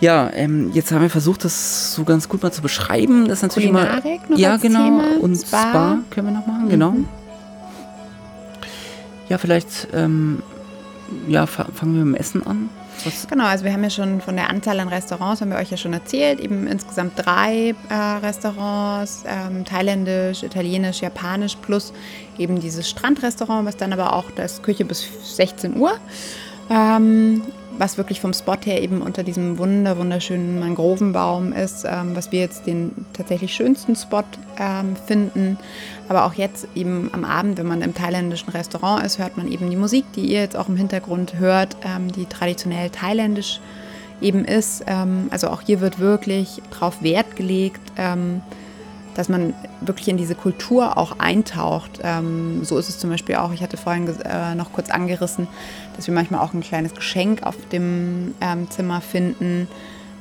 Ja, 0.00 0.30
ähm, 0.34 0.72
jetzt 0.72 0.92
haben 0.92 1.02
wir 1.02 1.10
versucht, 1.10 1.44
das 1.44 1.94
so 1.94 2.04
ganz 2.04 2.28
gut 2.28 2.42
mal 2.42 2.52
zu 2.52 2.60
beschreiben. 2.60 3.28
Das 3.28 3.38
ist 3.38 3.42
natürlich 3.42 3.70
Kulinarik 3.70 4.28
mal. 4.28 4.38
ja, 4.38 4.56
genau. 4.56 4.84
Thema. 4.84 5.04
Und 5.20 5.36
Spa. 5.36 5.70
Spa. 5.70 5.98
können 6.10 6.26
wir 6.28 6.34
noch 6.34 6.46
machen, 6.46 6.68
genau. 6.68 6.90
mhm. 6.90 6.94
genau. 6.96 7.08
Ja, 9.28 9.38
vielleicht 9.38 9.88
ähm, 9.92 10.42
ja, 11.26 11.46
fangen 11.46 11.70
wir 11.80 12.04
mit 12.04 12.14
dem 12.14 12.14
Essen 12.14 12.46
an. 12.46 12.68
Was? 13.04 13.26
Genau, 13.28 13.44
also 13.44 13.64
wir 13.64 13.72
haben 13.72 13.82
ja 13.82 13.90
schon 13.90 14.20
von 14.20 14.36
der 14.36 14.48
Anzahl 14.48 14.80
an 14.80 14.88
Restaurants, 14.88 15.40
haben 15.40 15.50
wir 15.50 15.58
euch 15.58 15.70
ja 15.70 15.76
schon 15.76 15.92
erzählt, 15.92 16.40
eben 16.40 16.66
insgesamt 16.66 17.12
drei 17.16 17.74
äh, 17.88 17.94
Restaurants, 17.94 19.24
ähm, 19.26 19.64
thailändisch, 19.64 20.42
italienisch, 20.42 21.02
japanisch, 21.02 21.56
plus 21.56 21.92
eben 22.38 22.58
dieses 22.60 22.88
Strandrestaurant, 22.88 23.66
was 23.66 23.76
dann 23.76 23.92
aber 23.92 24.14
auch 24.14 24.30
das 24.30 24.62
Küche 24.62 24.84
bis 24.84 25.06
16 25.36 25.76
Uhr. 25.76 25.92
Ähm, 26.70 27.42
was 27.78 27.98
wirklich 27.98 28.20
vom 28.20 28.32
Spot 28.32 28.56
her 28.64 28.82
eben 28.82 29.02
unter 29.02 29.22
diesem 29.22 29.58
wunder, 29.58 29.98
wunderschönen 29.98 30.58
Mangrovenbaum 30.58 31.52
ist, 31.52 31.84
ähm, 31.84 32.14
was 32.14 32.32
wir 32.32 32.40
jetzt 32.40 32.66
den 32.66 32.92
tatsächlich 33.12 33.54
schönsten 33.54 33.96
Spot 33.96 34.24
ähm, 34.58 34.96
finden. 35.06 35.58
Aber 36.08 36.24
auch 36.24 36.34
jetzt 36.34 36.68
eben 36.74 37.10
am 37.12 37.24
Abend, 37.24 37.58
wenn 37.58 37.66
man 37.66 37.82
im 37.82 37.94
thailändischen 37.94 38.50
Restaurant 38.50 39.04
ist, 39.04 39.18
hört 39.18 39.36
man 39.36 39.50
eben 39.50 39.68
die 39.70 39.76
Musik, 39.76 40.04
die 40.14 40.26
ihr 40.26 40.40
jetzt 40.40 40.56
auch 40.56 40.68
im 40.68 40.76
Hintergrund 40.76 41.38
hört, 41.38 41.76
ähm, 41.84 42.10
die 42.12 42.26
traditionell 42.26 42.90
thailändisch 42.90 43.60
eben 44.20 44.44
ist. 44.44 44.84
Ähm, 44.86 45.28
also 45.30 45.48
auch 45.48 45.60
hier 45.60 45.80
wird 45.80 45.98
wirklich 45.98 46.62
drauf 46.70 47.02
Wert 47.02 47.36
gelegt 47.36 47.80
ähm, 47.96 48.40
dass 49.16 49.28
man 49.30 49.54
wirklich 49.80 50.08
in 50.08 50.18
diese 50.18 50.34
Kultur 50.34 50.98
auch 50.98 51.18
eintaucht. 51.18 52.00
Ähm, 52.02 52.64
so 52.64 52.78
ist 52.78 52.88
es 52.88 52.98
zum 52.98 53.10
Beispiel 53.10 53.36
auch, 53.36 53.52
ich 53.52 53.62
hatte 53.62 53.78
vorhin 53.78 54.06
äh, 54.24 54.54
noch 54.54 54.72
kurz 54.72 54.90
angerissen, 54.90 55.48
dass 55.96 56.06
wir 56.06 56.14
manchmal 56.14 56.40
auch 56.40 56.52
ein 56.52 56.60
kleines 56.60 56.94
Geschenk 56.94 57.42
auf 57.42 57.56
dem 57.72 58.34
ähm, 58.42 58.70
Zimmer 58.70 59.00
finden. 59.00 59.68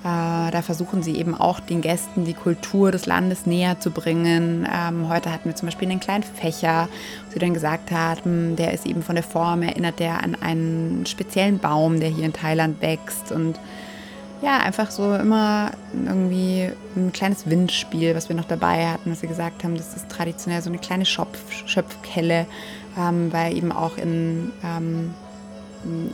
Äh, 0.05 0.51
da 0.51 0.62
versuchen 0.62 1.03
sie 1.03 1.17
eben 1.17 1.36
auch 1.36 1.60
den 1.60 1.81
Gästen 1.81 2.25
die 2.25 2.36
Kultur 2.36 2.91
des 2.91 3.05
Landes 3.05 3.45
näher 3.45 3.79
zu 3.79 3.91
bringen. 3.91 4.65
Ähm, 4.71 5.10
heute 5.10 5.31
hatten 5.31 5.49
wir 5.49 5.55
zum 5.55 5.67
Beispiel 5.67 5.89
einen 5.89 5.99
kleinen 5.99 6.23
Fächer, 6.23 6.88
wo 7.25 7.34
sie 7.34 7.39
dann 7.39 7.53
gesagt 7.53 7.91
haben, 7.91 8.55
der 8.55 8.73
ist 8.73 8.86
eben 8.86 9.03
von 9.03 9.15
der 9.15 9.23
Form, 9.23 9.62
erinnert 9.62 9.99
der 9.99 10.23
an 10.23 10.36
einen 10.36 11.05
speziellen 11.05 11.60
Baum, 11.60 11.99
der 11.99 12.10
hier 12.10 12.25
in 12.25 12.34
Thailand 12.34 12.81
wächst 12.81 13.31
und 13.31 13.60
ja, 14.45 14.60
einfach 14.60 14.91
so 14.91 15.15
immer 15.15 15.71
irgendwie 15.91 16.69
ein 16.95 17.12
kleines 17.12 17.49
Windspiel, 17.49 18.13
was 18.13 18.29
wir 18.29 18.36
noch 18.36 18.45
dabei 18.45 18.86
hatten, 18.86 19.12
was 19.12 19.23
wir 19.23 19.29
gesagt 19.29 19.63
haben, 19.63 19.75
das 19.75 19.95
ist 19.95 20.08
traditionell 20.08 20.62
so 20.62 20.69
eine 20.69 20.77
kleine 20.77 21.08
Schopf, 21.08 21.39
Schöpfkelle, 21.65 22.45
ähm, 22.95 23.34
weil 23.34 23.58
eben 23.58 23.71
auch 23.71 23.97
in, 23.97 24.51
ähm, 24.63 25.15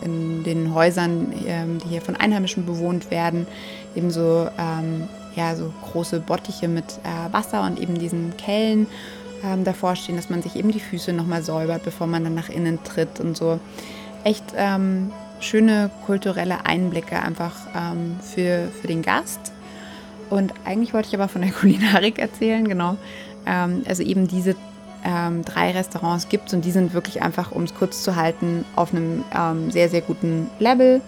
in 0.01 0.45
den 0.45 0.73
Häusern, 0.73 1.33
ähm, 1.45 1.79
die 1.79 1.89
hier 1.89 2.01
von 2.01 2.15
Einheimischen 2.15 2.65
bewohnt 2.65 3.11
werden, 3.11 3.47
eben 3.95 4.11
so, 4.11 4.47
ähm, 4.57 5.09
ja, 5.35 5.53
so 5.57 5.73
große 5.91 6.21
Bottiche 6.21 6.69
mit 6.69 6.85
äh, 7.03 7.33
Wasser 7.33 7.63
und 7.65 7.81
eben 7.81 7.99
diesen 7.99 8.37
Kellen 8.37 8.87
ähm, 9.43 9.65
davor 9.65 9.97
stehen, 9.97 10.15
dass 10.15 10.29
man 10.29 10.41
sich 10.41 10.55
eben 10.55 10.71
die 10.71 10.79
Füße 10.79 11.11
nochmal 11.11 11.43
säubert, 11.43 11.83
bevor 11.83 12.07
man 12.07 12.23
dann 12.23 12.35
nach 12.35 12.47
innen 12.47 12.81
tritt 12.85 13.19
und 13.19 13.35
so. 13.35 13.59
Echt 14.23 14.45
ähm, 14.55 15.11
schöne 15.41 15.89
kulturelle 16.05 16.65
Einblicke 16.65 17.21
einfach 17.21 17.55
ähm, 17.75 18.17
für, 18.21 18.69
für 18.79 18.87
den 18.87 19.01
Gast. 19.01 19.51
Und 20.29 20.53
eigentlich 20.65 20.93
wollte 20.93 21.09
ich 21.09 21.15
aber 21.15 21.27
von 21.27 21.41
der 21.41 21.51
Kulinarik 21.59 22.19
erzählen, 22.19 22.67
genau. 22.67 22.97
Ähm, 23.45 23.83
also 23.87 24.03
eben 24.03 24.27
diese 24.27 24.55
ähm, 25.03 25.43
drei 25.43 25.71
Restaurants 25.71 26.29
gibt 26.29 26.47
es 26.47 26.53
und 26.53 26.63
die 26.63 26.71
sind 26.71 26.93
wirklich 26.93 27.21
einfach, 27.21 27.51
um 27.51 27.63
es 27.63 27.73
kurz 27.73 28.03
zu 28.03 28.15
halten, 28.15 28.65
auf 28.75 28.93
einem 28.93 29.23
ähm, 29.35 29.71
sehr, 29.71 29.89
sehr 29.89 30.01
guten 30.01 30.49
Level. 30.59 31.01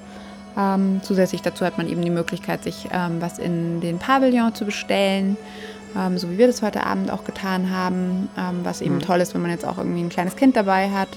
Ähm, 0.57 0.99
zusätzlich 1.03 1.41
dazu 1.41 1.65
hat 1.65 1.77
man 1.77 1.88
eben 1.88 2.01
die 2.01 2.09
Möglichkeit, 2.09 2.63
sich 2.63 2.89
ähm, 2.91 3.21
was 3.21 3.39
in 3.39 3.81
den 3.81 3.97
Pavillon 3.97 4.53
zu 4.53 4.65
bestellen, 4.65 5.38
so 6.15 6.31
wie 6.31 6.39
wir 6.39 6.47
das 6.47 6.63
heute 6.63 6.88
Abend 6.88 7.11
auch 7.11 7.23
getan 7.23 7.69
haben, 7.69 8.27
was 8.63 8.81
eben 8.81 8.95
mhm. 8.95 9.01
toll 9.01 9.21
ist, 9.21 9.36
wenn 9.36 9.43
man 9.43 9.51
jetzt 9.51 9.63
auch 9.63 9.77
irgendwie 9.77 10.01
ein 10.01 10.09
kleines 10.09 10.36
Kind 10.36 10.55
dabei 10.55 10.89
hat 10.89 11.09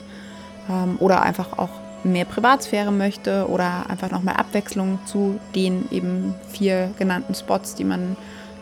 oder 0.99 1.23
einfach 1.23 1.57
auch 1.57 1.71
mehr 2.13 2.25
Privatsphäre 2.25 2.93
möchte 2.93 3.49
oder 3.49 3.89
einfach 3.91 4.11
nochmal 4.11 4.37
Abwechslung 4.37 4.99
zu 5.07 5.39
den 5.55 5.87
eben 5.91 6.35
vier 6.51 6.91
genannten 6.99 7.35
Spots, 7.35 7.75
die 7.75 7.85
man 7.85 8.17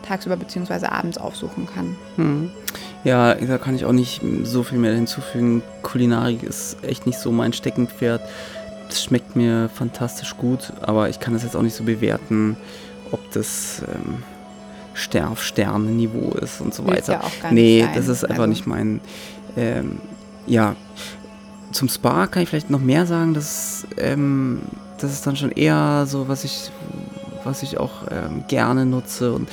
tagsüber 0.07 0.35
bzw. 0.37 0.85
abends 0.87 1.17
aufsuchen 1.17 1.67
kann. 1.67 1.95
Hm. 2.15 2.51
Ja, 3.03 3.35
da 3.35 3.57
kann 3.57 3.75
ich 3.75 3.85
auch 3.85 3.91
nicht 3.91 4.21
so 4.43 4.63
viel 4.63 4.77
mehr 4.77 4.93
hinzufügen. 4.93 5.61
Kulinarik 5.81 6.43
ist 6.43 6.77
echt 6.83 7.05
nicht 7.05 7.19
so 7.19 7.31
mein 7.31 7.53
Steckenpferd. 7.53 8.21
Es 8.89 9.03
schmeckt 9.03 9.35
mir 9.35 9.69
fantastisch 9.73 10.37
gut, 10.37 10.73
aber 10.81 11.09
ich 11.09 11.19
kann 11.19 11.33
das 11.33 11.43
jetzt 11.43 11.55
auch 11.55 11.61
nicht 11.61 11.75
so 11.75 11.83
bewerten, 11.83 12.55
ob 13.11 13.19
das 13.31 13.81
ähm, 13.87 14.23
Stern 14.93 15.29
auf 15.29 15.43
Sterne-Niveau 15.43 16.31
ist 16.33 16.61
und 16.61 16.73
so 16.73 16.85
weiter. 16.87 17.13
Ja 17.13 17.21
auch 17.21 17.41
gar 17.41 17.51
nee, 17.51 17.81
sein. 17.81 17.91
das 17.95 18.07
ist 18.07 18.23
einfach 18.23 18.43
Also- 18.43 18.49
nicht 18.49 18.67
mein. 18.67 19.01
Ähm, 19.57 19.99
ja, 20.47 20.75
zum 21.75 21.89
Spa 21.89 22.27
kann 22.27 22.43
ich 22.43 22.49
vielleicht 22.49 22.69
noch 22.69 22.79
mehr 22.79 23.05
sagen. 23.05 23.33
Das, 23.33 23.85
ähm, 23.97 24.61
das 24.97 25.11
ist 25.11 25.27
dann 25.27 25.35
schon 25.35 25.51
eher 25.51 26.05
so, 26.07 26.27
was 26.27 26.43
ich, 26.43 26.71
was 27.43 27.63
ich 27.63 27.77
auch 27.77 28.03
ähm, 28.09 28.45
gerne 28.47 28.85
nutze. 28.85 29.33
Und 29.33 29.49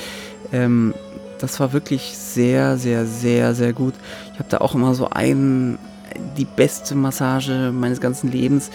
ähm, 0.51 0.93
das 1.39 1.59
war 1.59 1.73
wirklich 1.73 2.17
sehr, 2.17 2.77
sehr, 2.77 3.05
sehr, 3.05 3.53
sehr 3.53 3.73
gut. 3.73 3.93
Ich 4.31 4.39
habe 4.39 4.49
da 4.49 4.59
auch 4.59 4.73
immer 4.73 4.95
so 4.95 5.09
einen, 5.09 5.77
die 6.37 6.45
beste 6.45 6.95
Massage 6.95 7.71
meines 7.73 7.99
ganzen 7.99 8.31
Lebens, 8.31 8.71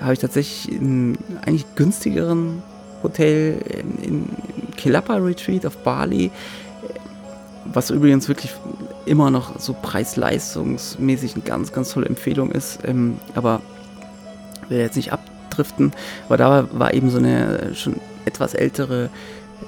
habe 0.00 0.12
ich 0.12 0.18
tatsächlich 0.18 0.70
in 0.70 1.18
eigentlich 1.46 1.74
günstigeren 1.76 2.62
Hotel 3.02 3.62
in, 3.82 4.04
in 4.04 4.28
Kilapa 4.76 5.16
Retreat 5.16 5.64
auf 5.64 5.78
Bali, 5.78 6.30
was 7.64 7.90
übrigens 7.90 8.28
wirklich 8.28 8.52
immer 9.06 9.30
noch 9.30 9.58
so 9.58 9.74
preis-leistungsmäßig 9.74 11.34
eine 11.34 11.44
ganz, 11.44 11.72
ganz 11.72 11.90
tolle 11.92 12.06
Empfehlung 12.06 12.50
ist. 12.50 12.80
Ähm, 12.84 13.18
aber 13.34 13.60
will 14.68 14.78
jetzt 14.78 14.96
nicht 14.96 15.12
abdriften, 15.12 15.92
aber 16.26 16.36
da 16.36 16.68
war, 16.72 16.94
eben 16.94 17.10
so 17.10 17.18
eine 17.18 17.74
schon 17.74 17.96
etwas 18.24 18.54
ältere 18.54 19.10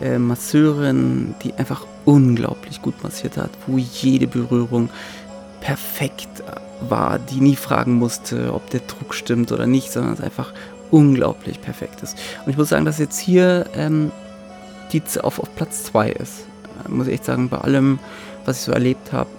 äh, 0.01 0.19
Masseurin, 0.19 1.35
die 1.43 1.55
einfach 1.55 1.87
unglaublich 2.05 2.83
gut 2.83 3.03
massiert 3.03 3.37
hat, 3.37 3.51
wo 3.67 3.79
jede 3.79 4.27
Berührung 4.27 4.91
perfekt 5.61 6.43
war, 6.89 7.19
die 7.19 7.41
nie 7.41 7.57
fragen 7.57 7.95
musste, 7.95 8.53
ob 8.53 8.69
der 8.71 8.81
Druck 8.81 9.15
stimmt 9.15 9.53
oder 9.53 9.67
nicht, 9.67 9.93
sondern 9.93 10.15
es 10.15 10.21
einfach 10.21 10.53
unglaublich 10.91 11.61
perfekt 11.61 12.03
ist. 12.03 12.19
Und 12.45 12.51
ich 12.51 12.57
muss 12.57 12.69
sagen, 12.69 12.85
dass 12.85 12.99
jetzt 12.99 13.19
hier 13.19 13.67
ähm, 13.75 14.11
die 14.93 15.03
auf, 15.23 15.39
auf 15.39 15.55
Platz 15.55 15.85
2 15.85 16.11
ist. 16.11 16.45
Muss 16.89 17.07
ich 17.07 17.15
echt 17.15 17.25
sagen, 17.25 17.49
bei 17.49 17.59
allem, 17.59 17.99
was 18.45 18.59
ich 18.59 18.63
so 18.65 18.73
erlebt 18.73 19.13
habe, 19.13 19.31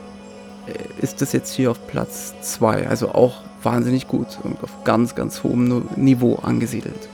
äh, 0.67 1.03
ist 1.03 1.21
das 1.21 1.34
jetzt 1.34 1.53
hier 1.53 1.71
auf 1.71 1.88
Platz 1.88 2.34
2. 2.41 2.88
Also 2.88 3.09
auch 3.09 3.41
wahnsinnig 3.61 4.07
gut 4.07 4.27
und 4.43 4.61
auf 4.63 4.84
ganz, 4.84 5.15
ganz 5.15 5.43
hohem 5.43 5.88
Niveau 5.95 6.36
angesiedelt. 6.36 7.09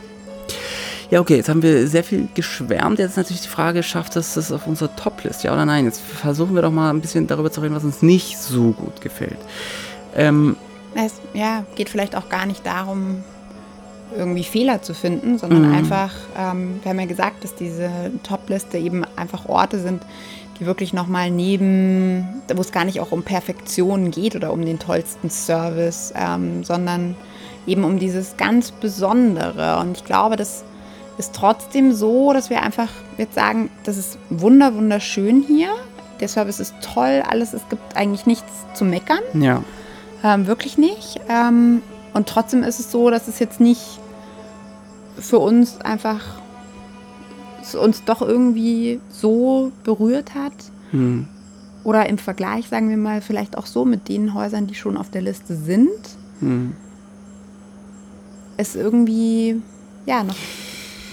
Ja, 1.11 1.21
okay, 1.21 1.37
jetzt 1.37 1.49
haben 1.49 1.63
wir 1.63 1.87
sehr 1.87 2.03
viel 2.03 2.27
geschwärmt. 2.35 2.99
Jetzt 2.99 3.11
ist 3.11 3.17
natürlich 3.17 3.41
die 3.41 3.47
Frage, 3.47 3.81
schafft 3.81 4.15
es 4.15 4.35
das 4.35 4.51
auf 4.51 4.67
unserer 4.67 4.95
Top-List, 4.95 5.43
ja 5.43 5.51
oder 5.53 5.65
nein? 5.65 5.85
Jetzt 5.85 6.01
versuchen 6.01 6.53
wir 6.53 6.61
doch 6.61 6.71
mal 6.71 6.91
ein 6.91 7.01
bisschen 7.01 7.25
darüber 7.25 7.51
zu 7.51 7.61
reden, 7.61 7.73
was 7.73 7.83
uns 7.83 8.03
nicht 8.03 8.37
so 8.37 8.71
gut 8.71 9.01
gefällt. 9.01 9.39
Ähm, 10.15 10.55
Es 10.95 11.13
ja, 11.33 11.65
geht 11.75 11.89
vielleicht 11.89 12.15
auch 12.15 12.29
gar 12.29 12.45
nicht 12.45 12.63
darum, 12.63 13.23
irgendwie 14.15 14.43
Fehler 14.43 14.81
zu 14.81 14.93
finden, 14.93 15.37
sondern 15.37 15.67
Mhm. 15.67 15.73
einfach, 15.73 16.11
ähm, 16.37 16.79
wir 16.81 16.89
haben 16.91 16.99
ja 16.99 17.05
gesagt, 17.05 17.43
dass 17.43 17.55
diese 17.55 17.89
Top-Liste 18.23 18.77
eben 18.77 19.03
einfach 19.15 19.47
Orte 19.47 19.79
sind, 19.79 20.01
die 20.59 20.65
wirklich 20.65 20.93
nochmal 20.93 21.31
neben, 21.31 22.27
wo 22.53 22.61
es 22.61 22.71
gar 22.71 22.85
nicht 22.85 22.99
auch 22.99 23.11
um 23.11 23.23
Perfektion 23.23 24.11
geht 24.11 24.35
oder 24.35 24.51
um 24.51 24.65
den 24.65 24.79
tollsten 24.79 25.29
Service, 25.29 26.13
ähm, 26.15 26.63
sondern 26.63 27.15
eben 27.65 27.83
um 27.83 27.99
dieses 27.99 28.35
ganz 28.37 28.71
Besondere. 28.71 29.77
Und 29.79 29.97
ich 29.97 30.03
glaube, 30.05 30.35
das 30.35 30.63
ist 31.17 31.33
trotzdem 31.33 31.93
so, 31.93 32.33
dass 32.33 32.49
wir 32.49 32.61
einfach 32.63 32.89
jetzt 33.17 33.35
sagen, 33.35 33.69
das 33.83 33.97
ist 33.97 34.17
wunder 34.29 34.73
wunderschön 34.75 35.43
hier. 35.47 35.69
Der 36.19 36.27
Service 36.27 36.59
ist 36.59 36.73
toll, 36.81 37.23
alles, 37.29 37.53
es 37.53 37.61
gibt 37.69 37.95
eigentlich 37.95 38.25
nichts 38.25 38.51
zu 38.73 38.83
meckern. 38.85 39.19
ja, 39.33 39.63
Ähm, 40.23 40.47
wirklich 40.47 40.77
nicht. 40.77 41.21
Ähm, 41.29 41.81
und 42.13 42.27
trotzdem 42.27 42.63
ist 42.63 42.79
es 42.79 42.91
so, 42.91 43.09
dass 43.09 43.27
es 43.27 43.39
jetzt 43.39 43.59
nicht 43.59 43.99
für 45.19 45.39
uns 45.39 45.79
einfach 45.81 46.39
uns 47.79 48.03
doch 48.03 48.21
irgendwie 48.21 48.99
so 49.09 49.71
berührt 49.83 50.33
hat. 50.33 50.53
hm, 50.91 51.27
Oder 51.83 52.09
im 52.09 52.17
Vergleich, 52.17 52.67
sagen 52.67 52.89
wir 52.89 52.97
mal, 52.97 53.21
vielleicht 53.21 53.57
auch 53.57 53.65
so 53.65 53.85
mit 53.85 54.09
den 54.09 54.33
Häusern, 54.33 54.67
die 54.67 54.75
schon 54.75 54.97
auf 54.97 55.09
der 55.11 55.21
Liste 55.21 55.55
sind, 55.55 55.89
hm. 56.39 56.73
es 58.57 58.75
irgendwie 58.75 59.61
ja 60.05 60.23
noch 60.23 60.35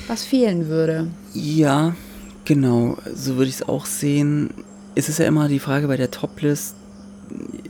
was 0.09 0.25
fehlen 0.25 0.69
würde. 0.69 1.09
Ja, 1.35 1.95
genau, 2.45 2.97
so 3.15 3.37
würde 3.37 3.49
ich 3.49 3.57
es 3.57 3.69
auch 3.69 3.87
sehen. 3.87 4.51
Es 4.95 5.09
ist 5.09 5.19
ja 5.19 5.27
immer 5.27 5.49
die 5.49 5.59
Frage 5.59 5.89
bei 5.89 5.97
der 5.97 6.11
Toplist, 6.11 6.75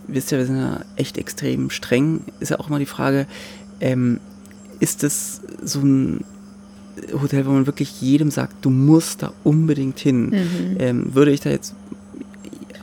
wisst 0.07 0.33
ihr, 0.33 0.39
wir 0.39 0.47
sind 0.47 0.59
ja 0.59 0.81
echt 0.97 1.19
extrem 1.19 1.71
streng, 1.71 2.21
ist 2.41 2.51
ja 2.51 2.61
auch 2.61 2.69
immer 2.69 2.79
die 2.79 2.87
Frage, 2.87 3.27
ähm, 3.81 4.21
ist 4.81 5.05
es 5.05 5.41
so 5.63 5.81
ein 5.81 6.25
Hotel, 7.21 7.47
wo 7.47 7.51
man 7.51 7.67
wirklich 7.67 8.01
jedem 8.01 8.31
sagt, 8.31 8.65
du 8.65 8.71
musst 8.71 9.23
da 9.23 9.33
unbedingt 9.45 9.99
hin? 9.99 10.31
Ähm, 10.79 11.15
würde 11.15 11.31
ich 11.31 11.41
da 11.41 11.51
jetzt 11.51 11.75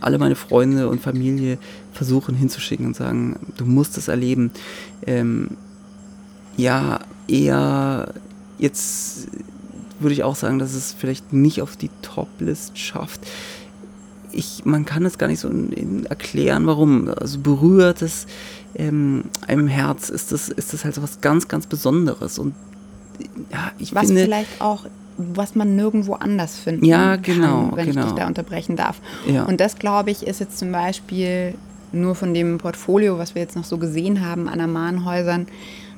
alle 0.02 0.18
meine 0.18 0.36
Freunde 0.36 0.90
und 0.90 1.02
Familie 1.02 1.58
versuchen 1.94 2.36
hinzuschicken 2.36 2.86
und 2.86 2.96
sagen, 2.96 3.38
du 3.58 3.66
musst 3.66 3.98
es 3.98 4.10
erleben. 4.10 4.52
Ähm, 5.06 5.52
ja, 6.58 7.00
eher 7.28 8.14
jetzt 8.60 9.28
würde 10.00 10.14
ich 10.14 10.24
auch 10.24 10.36
sagen, 10.36 10.60
dass 10.60 10.74
es 10.74 10.94
vielleicht 10.94 11.34
nicht 11.34 11.62
auf 11.62 11.78
die 11.78 11.90
Top-List 12.02 12.78
schafft. 12.78 13.22
Ich, 14.34 14.66
man 14.66 14.86
kann 14.86 15.06
es 15.06 15.18
gar 15.18 15.28
nicht 15.28 15.40
so 15.40 15.48
in, 15.48 15.72
in 15.72 16.06
erklären, 16.06 16.66
warum. 16.66 17.10
Also 17.10 17.40
berührt 17.40 18.02
es 18.02 18.26
ähm, 18.76 19.26
einem 19.48 19.68
Herz, 19.68 20.10
ist 20.10 20.32
das, 20.32 20.50
ist 20.50 20.74
das 20.74 20.84
halt 20.84 20.96
so 20.96 21.04
was 21.04 21.22
ganz, 21.22 21.48
ganz 21.48 21.68
Besonderes. 21.68 22.40
Und 22.40 22.56
ja, 23.52 23.72
ich 23.78 23.94
Was 23.94 24.08
finde. 24.08 24.24
vielleicht 24.24 24.60
auch, 24.60 24.86
was 25.18 25.56
man 25.56 25.76
nirgendwo 25.76 26.14
anders 26.14 26.58
finden 26.58 26.86
Ja, 26.86 27.16
kann, 27.16 27.22
genau, 27.22 27.72
wenn 27.76 27.88
ich 27.90 27.96
genau. 27.96 28.08
dich 28.08 28.16
da 28.16 28.28
unterbrechen 28.28 28.76
darf. 28.76 29.00
Ja. 29.28 29.44
Und 29.44 29.60
das, 29.60 29.78
glaube 29.78 30.12
ich, 30.12 30.26
ist 30.26 30.40
jetzt 30.40 30.58
zum 30.58 30.72
Beispiel 30.72 31.54
nur 31.92 32.16
von 32.16 32.34
dem 32.34 32.58
Portfolio, 32.58 33.20
was 33.20 33.36
wir 33.36 33.42
jetzt 33.42 33.56
noch 33.56 33.64
so 33.64 33.78
gesehen 33.78 34.26
haben 34.26 34.50
an 34.50 34.60
Amanhäusern, 34.60 35.48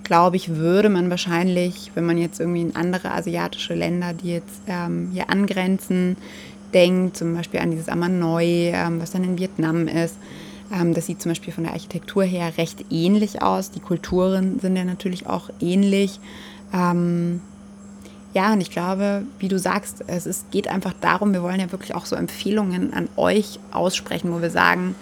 glaube 0.03 0.35
ich, 0.35 0.55
würde 0.55 0.89
man 0.89 1.09
wahrscheinlich, 1.09 1.91
wenn 1.95 2.05
man 2.05 2.17
jetzt 2.17 2.39
irgendwie 2.39 2.61
in 2.61 2.75
andere 2.75 3.11
asiatische 3.11 3.73
Länder, 3.73 4.13
die 4.13 4.33
jetzt 4.33 4.61
ähm, 4.67 5.09
hier 5.11 5.29
angrenzen, 5.29 6.17
denkt, 6.75 7.17
zum 7.17 7.33
Beispiel 7.33 7.59
an 7.61 7.71
dieses 7.71 7.89
Amanoi, 7.89 8.71
ähm, 8.71 9.01
was 9.01 9.11
dann 9.11 9.23
in 9.23 9.39
Vietnam 9.39 9.87
ist, 9.87 10.17
ähm, 10.71 10.93
das 10.93 11.05
sieht 11.07 11.21
zum 11.21 11.31
Beispiel 11.31 11.53
von 11.53 11.63
der 11.63 11.73
Architektur 11.73 12.23
her 12.23 12.57
recht 12.57 12.85
ähnlich 12.91 13.41
aus. 13.41 13.71
Die 13.71 13.79
Kulturen 13.79 14.59
sind 14.59 14.75
ja 14.75 14.83
natürlich 14.83 15.25
auch 15.25 15.49
ähnlich. 15.59 16.19
Ähm, 16.73 17.41
ja, 18.33 18.51
und 18.51 18.59
ich 18.59 18.69
glaube, 18.69 19.23
wie 19.39 19.47
du 19.47 19.57
sagst, 19.57 20.03
es 20.07 20.25
ist, 20.25 20.51
geht 20.51 20.67
einfach 20.67 20.93
darum, 20.99 21.31
wir 21.31 21.41
wollen 21.41 21.59
ja 21.59 21.71
wirklich 21.71 21.95
auch 21.95 22.05
so 22.05 22.15
Empfehlungen 22.17 22.93
an 22.93 23.07
euch 23.15 23.59
aussprechen, 23.71 24.33
wo 24.33 24.41
wir 24.41 24.49
sagen, 24.49 24.95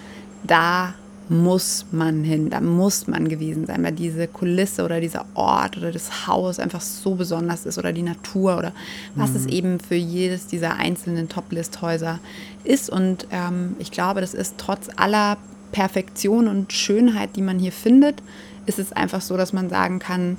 da 0.43 0.93
muss 1.29 1.85
man 1.91 2.23
hin, 2.23 2.49
da 2.49 2.59
muss 2.59 3.07
man 3.07 3.29
gewesen 3.29 3.65
sein, 3.65 3.83
weil 3.83 3.93
diese 3.93 4.27
Kulisse 4.27 4.83
oder 4.83 4.99
dieser 4.99 5.25
Ort 5.33 5.77
oder 5.77 5.91
das 5.91 6.27
Haus 6.27 6.59
einfach 6.59 6.81
so 6.81 7.15
besonders 7.15 7.65
ist 7.65 7.77
oder 7.77 7.93
die 7.93 8.01
Natur 8.01 8.57
oder 8.57 8.73
was 9.15 9.33
es 9.35 9.45
eben 9.45 9.79
für 9.79 9.95
jedes 9.95 10.47
dieser 10.47 10.75
einzelnen 10.75 11.29
Top-List-Häuser 11.29 12.19
ist. 12.63 12.89
Und 12.89 13.27
ähm, 13.31 13.75
ich 13.79 13.91
glaube, 13.91 14.21
das 14.21 14.33
ist 14.33 14.55
trotz 14.57 14.89
aller 14.95 15.37
Perfektion 15.71 16.47
und 16.47 16.73
Schönheit, 16.73 17.35
die 17.35 17.41
man 17.41 17.57
hier 17.57 17.71
findet, 17.71 18.21
ist 18.65 18.79
es 18.79 18.91
einfach 18.91 19.21
so, 19.21 19.37
dass 19.37 19.53
man 19.53 19.69
sagen 19.69 19.99
kann, 19.99 20.37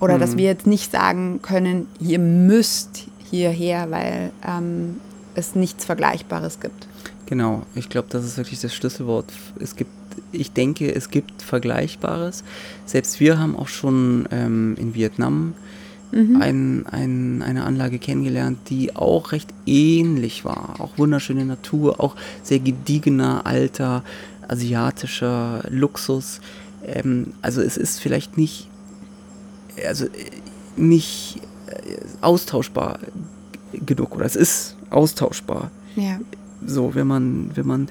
oder 0.00 0.18
dass 0.18 0.36
wir 0.36 0.46
jetzt 0.46 0.66
nicht 0.66 0.90
sagen 0.90 1.40
können, 1.42 1.86
ihr 2.00 2.18
müsst 2.18 3.06
hierher, 3.30 3.92
weil 3.92 4.32
ähm, 4.44 5.00
es 5.36 5.54
nichts 5.54 5.84
Vergleichbares 5.84 6.58
gibt. 6.58 6.88
Genau, 7.26 7.62
ich 7.74 7.88
glaube, 7.88 8.08
das 8.10 8.24
ist 8.24 8.36
wirklich 8.36 8.60
das 8.60 8.74
Schlüsselwort. 8.74 9.32
Es 9.60 9.76
gibt, 9.76 9.90
ich 10.32 10.52
denke, 10.52 10.94
es 10.94 11.10
gibt 11.10 11.42
Vergleichbares. 11.42 12.44
Selbst 12.84 13.20
wir 13.20 13.38
haben 13.38 13.56
auch 13.56 13.68
schon 13.68 14.28
ähm, 14.30 14.76
in 14.78 14.94
Vietnam 14.94 15.54
ein, 16.12 16.86
ein, 16.90 17.42
eine 17.42 17.64
Anlage 17.64 17.98
kennengelernt, 17.98 18.58
die 18.68 18.94
auch 18.94 19.32
recht 19.32 19.48
ähnlich 19.64 20.44
war. 20.44 20.74
Auch 20.78 20.98
wunderschöne 20.98 21.46
Natur, 21.46 22.00
auch 22.00 22.16
sehr 22.42 22.58
gediegener, 22.58 23.46
alter, 23.46 24.04
asiatischer 24.46 25.64
Luxus. 25.70 26.40
Ähm, 26.84 27.32
also 27.40 27.62
es 27.62 27.78
ist 27.78 28.00
vielleicht 28.00 28.36
nicht, 28.36 28.68
also 29.86 30.04
äh, 30.04 30.10
nicht 30.76 31.40
äh, 31.68 31.96
austauschbar 32.20 32.98
genug 33.72 34.14
oder 34.14 34.26
es 34.26 34.36
ist 34.36 34.76
austauschbar 34.90 35.70
Ja. 35.96 36.20
So, 36.66 36.94
wenn 36.94 37.06
man, 37.06 37.50
wenn 37.54 37.66
man 37.66 37.88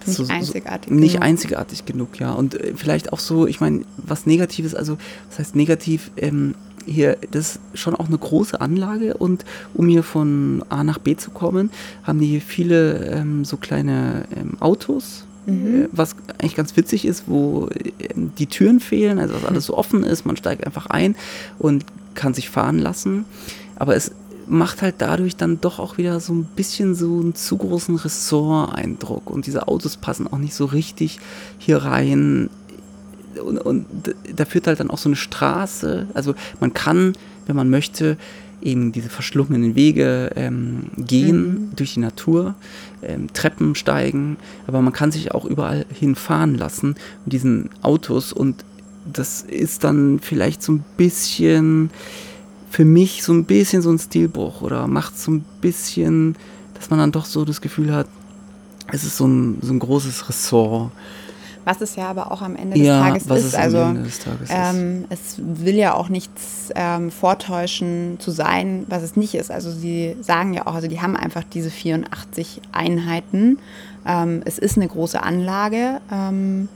das 0.00 0.08
Nicht 0.08 0.16
so, 0.16 0.24
so, 0.24 0.32
einzigartig 0.32 0.90
nicht 0.90 1.12
genug. 1.12 1.24
einzigartig 1.24 1.84
genug, 1.84 2.20
ja. 2.20 2.32
Und 2.32 2.54
äh, 2.54 2.72
vielleicht 2.76 3.12
auch 3.12 3.18
so, 3.18 3.46
ich 3.46 3.60
meine, 3.60 3.82
was 3.96 4.26
Negatives, 4.26 4.74
also 4.74 4.98
was 5.28 5.38
heißt 5.38 5.56
negativ? 5.56 6.10
Ähm, 6.16 6.54
hier, 6.86 7.18
das 7.30 7.56
ist 7.56 7.60
schon 7.74 7.94
auch 7.94 8.06
eine 8.06 8.16
große 8.18 8.60
Anlage 8.60 9.14
und 9.14 9.44
um 9.74 9.88
hier 9.88 10.02
von 10.02 10.64
A 10.70 10.84
nach 10.84 10.98
B 10.98 11.16
zu 11.16 11.30
kommen, 11.30 11.70
haben 12.02 12.18
die 12.18 12.26
hier 12.26 12.40
viele 12.40 13.06
ähm, 13.08 13.44
so 13.44 13.58
kleine 13.58 14.24
ähm, 14.34 14.56
Autos, 14.60 15.24
mhm. 15.46 15.82
äh, 15.82 15.88
was 15.92 16.16
eigentlich 16.38 16.56
ganz 16.56 16.76
witzig 16.76 17.04
ist, 17.04 17.24
wo 17.26 17.68
äh, 17.68 17.92
die 18.38 18.46
Türen 18.46 18.80
fehlen, 18.80 19.18
also 19.18 19.34
was 19.34 19.44
alles 19.44 19.66
so 19.66 19.76
offen 19.76 20.02
ist, 20.02 20.24
man 20.24 20.36
steigt 20.36 20.66
einfach 20.66 20.86
ein 20.86 21.14
und 21.58 21.84
kann 22.14 22.32
sich 22.32 22.48
fahren 22.48 22.78
lassen. 22.78 23.26
Aber 23.76 23.94
es 23.94 24.12
macht 24.48 24.82
halt 24.82 24.96
dadurch 24.98 25.36
dann 25.36 25.60
doch 25.60 25.78
auch 25.78 25.98
wieder 25.98 26.20
so 26.20 26.32
ein 26.32 26.44
bisschen 26.44 26.94
so 26.94 27.20
einen 27.20 27.34
zu 27.34 27.56
großen 27.56 27.96
Ressort-Eindruck. 27.96 29.30
Und 29.30 29.46
diese 29.46 29.68
Autos 29.68 29.96
passen 29.96 30.26
auch 30.26 30.38
nicht 30.38 30.54
so 30.54 30.64
richtig 30.64 31.18
hier 31.58 31.78
rein. 31.78 32.50
Und, 33.44 33.58
und 33.58 33.86
da 34.34 34.44
führt 34.44 34.66
halt 34.66 34.80
dann 34.80 34.90
auch 34.90 34.98
so 34.98 35.08
eine 35.08 35.16
Straße. 35.16 36.06
Also 36.14 36.34
man 36.60 36.74
kann, 36.74 37.12
wenn 37.46 37.56
man 37.56 37.70
möchte, 37.70 38.16
eben 38.62 38.92
diese 38.92 39.08
verschlungenen 39.08 39.74
Wege 39.74 40.30
ähm, 40.36 40.90
gehen 40.96 41.42
mhm. 41.42 41.76
durch 41.76 41.94
die 41.94 42.00
Natur, 42.00 42.54
ähm, 43.02 43.32
Treppen 43.32 43.74
steigen, 43.74 44.36
aber 44.66 44.82
man 44.82 44.92
kann 44.92 45.12
sich 45.12 45.32
auch 45.32 45.44
überall 45.44 45.86
hinfahren 45.92 46.56
lassen 46.56 46.96
mit 47.24 47.32
diesen 47.32 47.70
Autos 47.82 48.32
und 48.32 48.64
das 49.10 49.42
ist 49.42 49.84
dann 49.84 50.18
vielleicht 50.20 50.62
so 50.62 50.72
ein 50.72 50.84
bisschen 50.96 51.90
für 52.70 52.84
mich 52.84 53.22
so 53.22 53.32
ein 53.32 53.44
bisschen 53.44 53.82
so 53.82 53.90
ein 53.90 53.98
Stilbruch 53.98 54.62
oder 54.62 54.86
macht 54.86 55.18
so 55.18 55.32
ein 55.32 55.44
bisschen, 55.60 56.36
dass 56.74 56.90
man 56.90 56.98
dann 56.98 57.12
doch 57.12 57.24
so 57.24 57.44
das 57.44 57.60
Gefühl 57.60 57.94
hat, 57.94 58.06
es 58.92 59.04
ist 59.04 59.16
so 59.16 59.26
ein, 59.26 59.58
so 59.62 59.72
ein 59.72 59.78
großes 59.78 60.28
Ressort. 60.28 60.92
Was 61.64 61.82
es 61.82 61.96
ja 61.96 62.08
aber 62.08 62.32
auch 62.32 62.40
am 62.40 62.56
Ende 62.56 62.78
des 62.78 62.86
ja, 62.86 63.00
Tages 63.02 63.26
ist. 63.26 63.54
also 63.54 63.78
Tages 63.78 64.48
ähm, 64.48 65.04
es 65.10 65.34
will 65.38 65.74
ja 65.74 65.92
auch 65.92 66.08
nichts 66.08 66.70
ähm, 66.74 67.10
vortäuschen 67.10 68.16
zu 68.20 68.30
sein, 68.30 68.86
was 68.88 69.02
es 69.02 69.16
nicht 69.16 69.34
ist. 69.34 69.50
Also 69.50 69.70
sie 69.70 70.16
sagen 70.22 70.54
ja 70.54 70.66
auch, 70.66 70.74
also 70.74 70.88
die 70.88 71.02
haben 71.02 71.14
einfach 71.14 71.44
diese 71.44 71.70
84 71.70 72.62
Einheiten. 72.72 73.58
Ähm, 74.06 74.40
es 74.46 74.58
ist 74.58 74.78
eine 74.78 74.88
große 74.88 75.22
Anlage. 75.22 76.00
Ähm, 76.10 76.70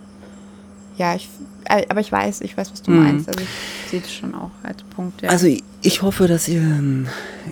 ja, 0.99 1.15
ich, 1.15 1.29
äh, 1.65 1.87
aber 1.89 2.01
ich 2.01 2.13
weiß, 2.13 2.41
ich 2.43 2.57
weiß, 2.57 2.73
was 2.73 2.83
du 2.83 2.91
mhm. 2.91 3.03
meinst. 3.03 3.29
Also 3.29 3.41
ich 3.41 3.91
sehe 3.91 4.01
das 4.01 4.13
schon 4.13 4.35
auch 4.35 4.51
als 4.63 4.83
Punkt. 4.85 5.23
Ja. 5.23 5.31
Also 5.31 5.49
ich 5.81 6.03
hoffe, 6.03 6.29
dass 6.29 6.49
ihr 6.49 6.61
einen 6.61 7.09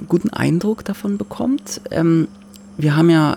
guten 0.08 0.30
Eindruck 0.30 0.84
davon 0.84 1.18
bekommt. 1.18 1.80
Ähm, 1.90 2.28
wir 2.76 2.96
haben 2.96 3.10
ja 3.10 3.36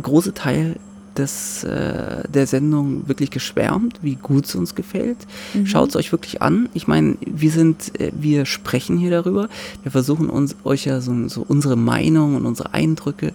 großen 0.00 0.34
Teil 0.34 0.76
des, 1.16 1.64
äh, 1.64 2.28
der 2.28 2.46
Sendung 2.46 3.08
wirklich 3.08 3.30
geschwärmt, 3.30 4.00
wie 4.02 4.16
gut 4.16 4.46
es 4.46 4.54
uns 4.54 4.74
gefällt. 4.74 5.18
Mhm. 5.54 5.66
Schaut 5.66 5.90
es 5.90 5.96
euch 5.96 6.12
wirklich 6.12 6.42
an. 6.42 6.68
Ich 6.74 6.86
meine, 6.86 7.16
wir 7.20 7.50
sind, 7.50 7.98
äh, 8.00 8.10
wir 8.14 8.46
sprechen 8.46 8.98
hier 8.98 9.10
darüber. 9.10 9.48
Wir 9.82 9.92
versuchen 9.92 10.28
uns 10.28 10.56
euch 10.64 10.86
ja 10.86 11.00
so, 11.00 11.28
so 11.28 11.44
unsere 11.46 11.76
Meinung 11.76 12.36
und 12.36 12.46
unsere 12.46 12.74
Eindrücke 12.74 13.32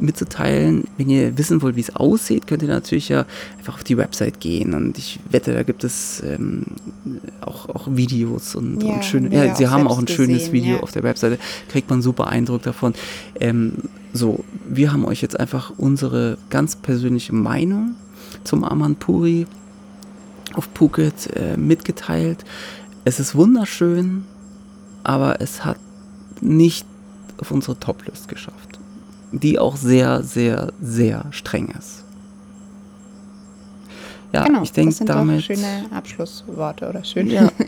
mitzuteilen. 0.00 0.84
Wenn 0.96 1.10
ihr 1.10 1.36
wissen 1.38 1.62
wollt, 1.62 1.76
wie 1.76 1.80
es 1.80 1.94
aussieht, 1.94 2.46
könnt 2.46 2.62
ihr 2.62 2.68
natürlich 2.68 3.08
ja 3.08 3.26
einfach 3.58 3.74
auf 3.74 3.84
die 3.84 3.96
Website 3.96 4.40
gehen. 4.40 4.74
Und 4.74 4.98
ich 4.98 5.20
wette, 5.30 5.52
da 5.52 5.62
gibt 5.62 5.84
es 5.84 6.22
ähm, 6.24 6.64
auch, 7.40 7.68
auch 7.68 7.88
Videos 7.90 8.54
und, 8.54 8.82
ja, 8.82 8.94
und 8.94 9.04
schöne. 9.04 9.34
Ja, 9.34 9.54
sie 9.54 9.68
haben 9.68 9.86
auch 9.86 9.98
ein 9.98 10.06
gesehen, 10.06 10.26
schönes 10.26 10.52
Video 10.52 10.76
ja. 10.76 10.82
auf 10.82 10.92
der 10.92 11.02
Webseite. 11.02 11.38
Kriegt 11.68 11.88
man 11.88 11.96
einen 11.96 12.02
super 12.02 12.28
Eindruck 12.28 12.62
davon. 12.62 12.94
Ähm, 13.38 13.74
so, 14.12 14.44
wir 14.68 14.92
haben 14.92 15.04
euch 15.04 15.22
jetzt 15.22 15.38
einfach 15.38 15.72
unsere 15.76 16.38
ganz 16.48 16.76
persönliche 16.76 17.34
Meinung 17.34 17.94
zum 18.44 18.64
Aman 18.64 18.96
Puri 18.96 19.46
auf 20.54 20.68
Phuket 20.74 21.36
äh, 21.36 21.56
mitgeteilt. 21.56 22.44
Es 23.04 23.20
ist 23.20 23.34
wunderschön, 23.34 24.24
aber 25.04 25.40
es 25.40 25.64
hat 25.64 25.78
nicht 26.40 26.86
auf 27.38 27.50
unsere 27.50 27.78
Toplist 27.78 28.28
geschafft 28.28 28.69
die 29.32 29.58
auch 29.58 29.76
sehr, 29.76 30.22
sehr, 30.22 30.72
sehr 30.80 31.26
streng 31.30 31.68
ist. 31.78 32.04
Ja, 34.32 34.44
genau, 34.44 34.62
ich 34.62 34.72
denke 34.72 35.04
damit. 35.04 35.42
schöne 35.42 35.86
Abschlussworte 35.90 36.88
oder 36.88 37.04
schöne. 37.04 37.50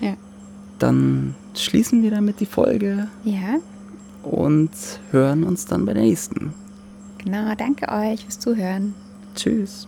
Ja. 0.00 0.08
ja. 0.08 0.14
Dann 0.78 1.34
schließen 1.54 2.02
wir 2.02 2.10
damit 2.10 2.40
die 2.40 2.46
Folge. 2.46 3.08
Ja. 3.24 3.58
Und 4.22 4.70
hören 5.10 5.44
uns 5.44 5.66
dann 5.66 5.84
bei 5.84 5.94
der 5.94 6.02
nächsten. 6.02 6.54
Genau, 7.18 7.54
danke 7.56 7.88
euch 7.88 8.24
fürs 8.24 8.38
Zuhören. 8.38 8.94
Tschüss. 9.34 9.86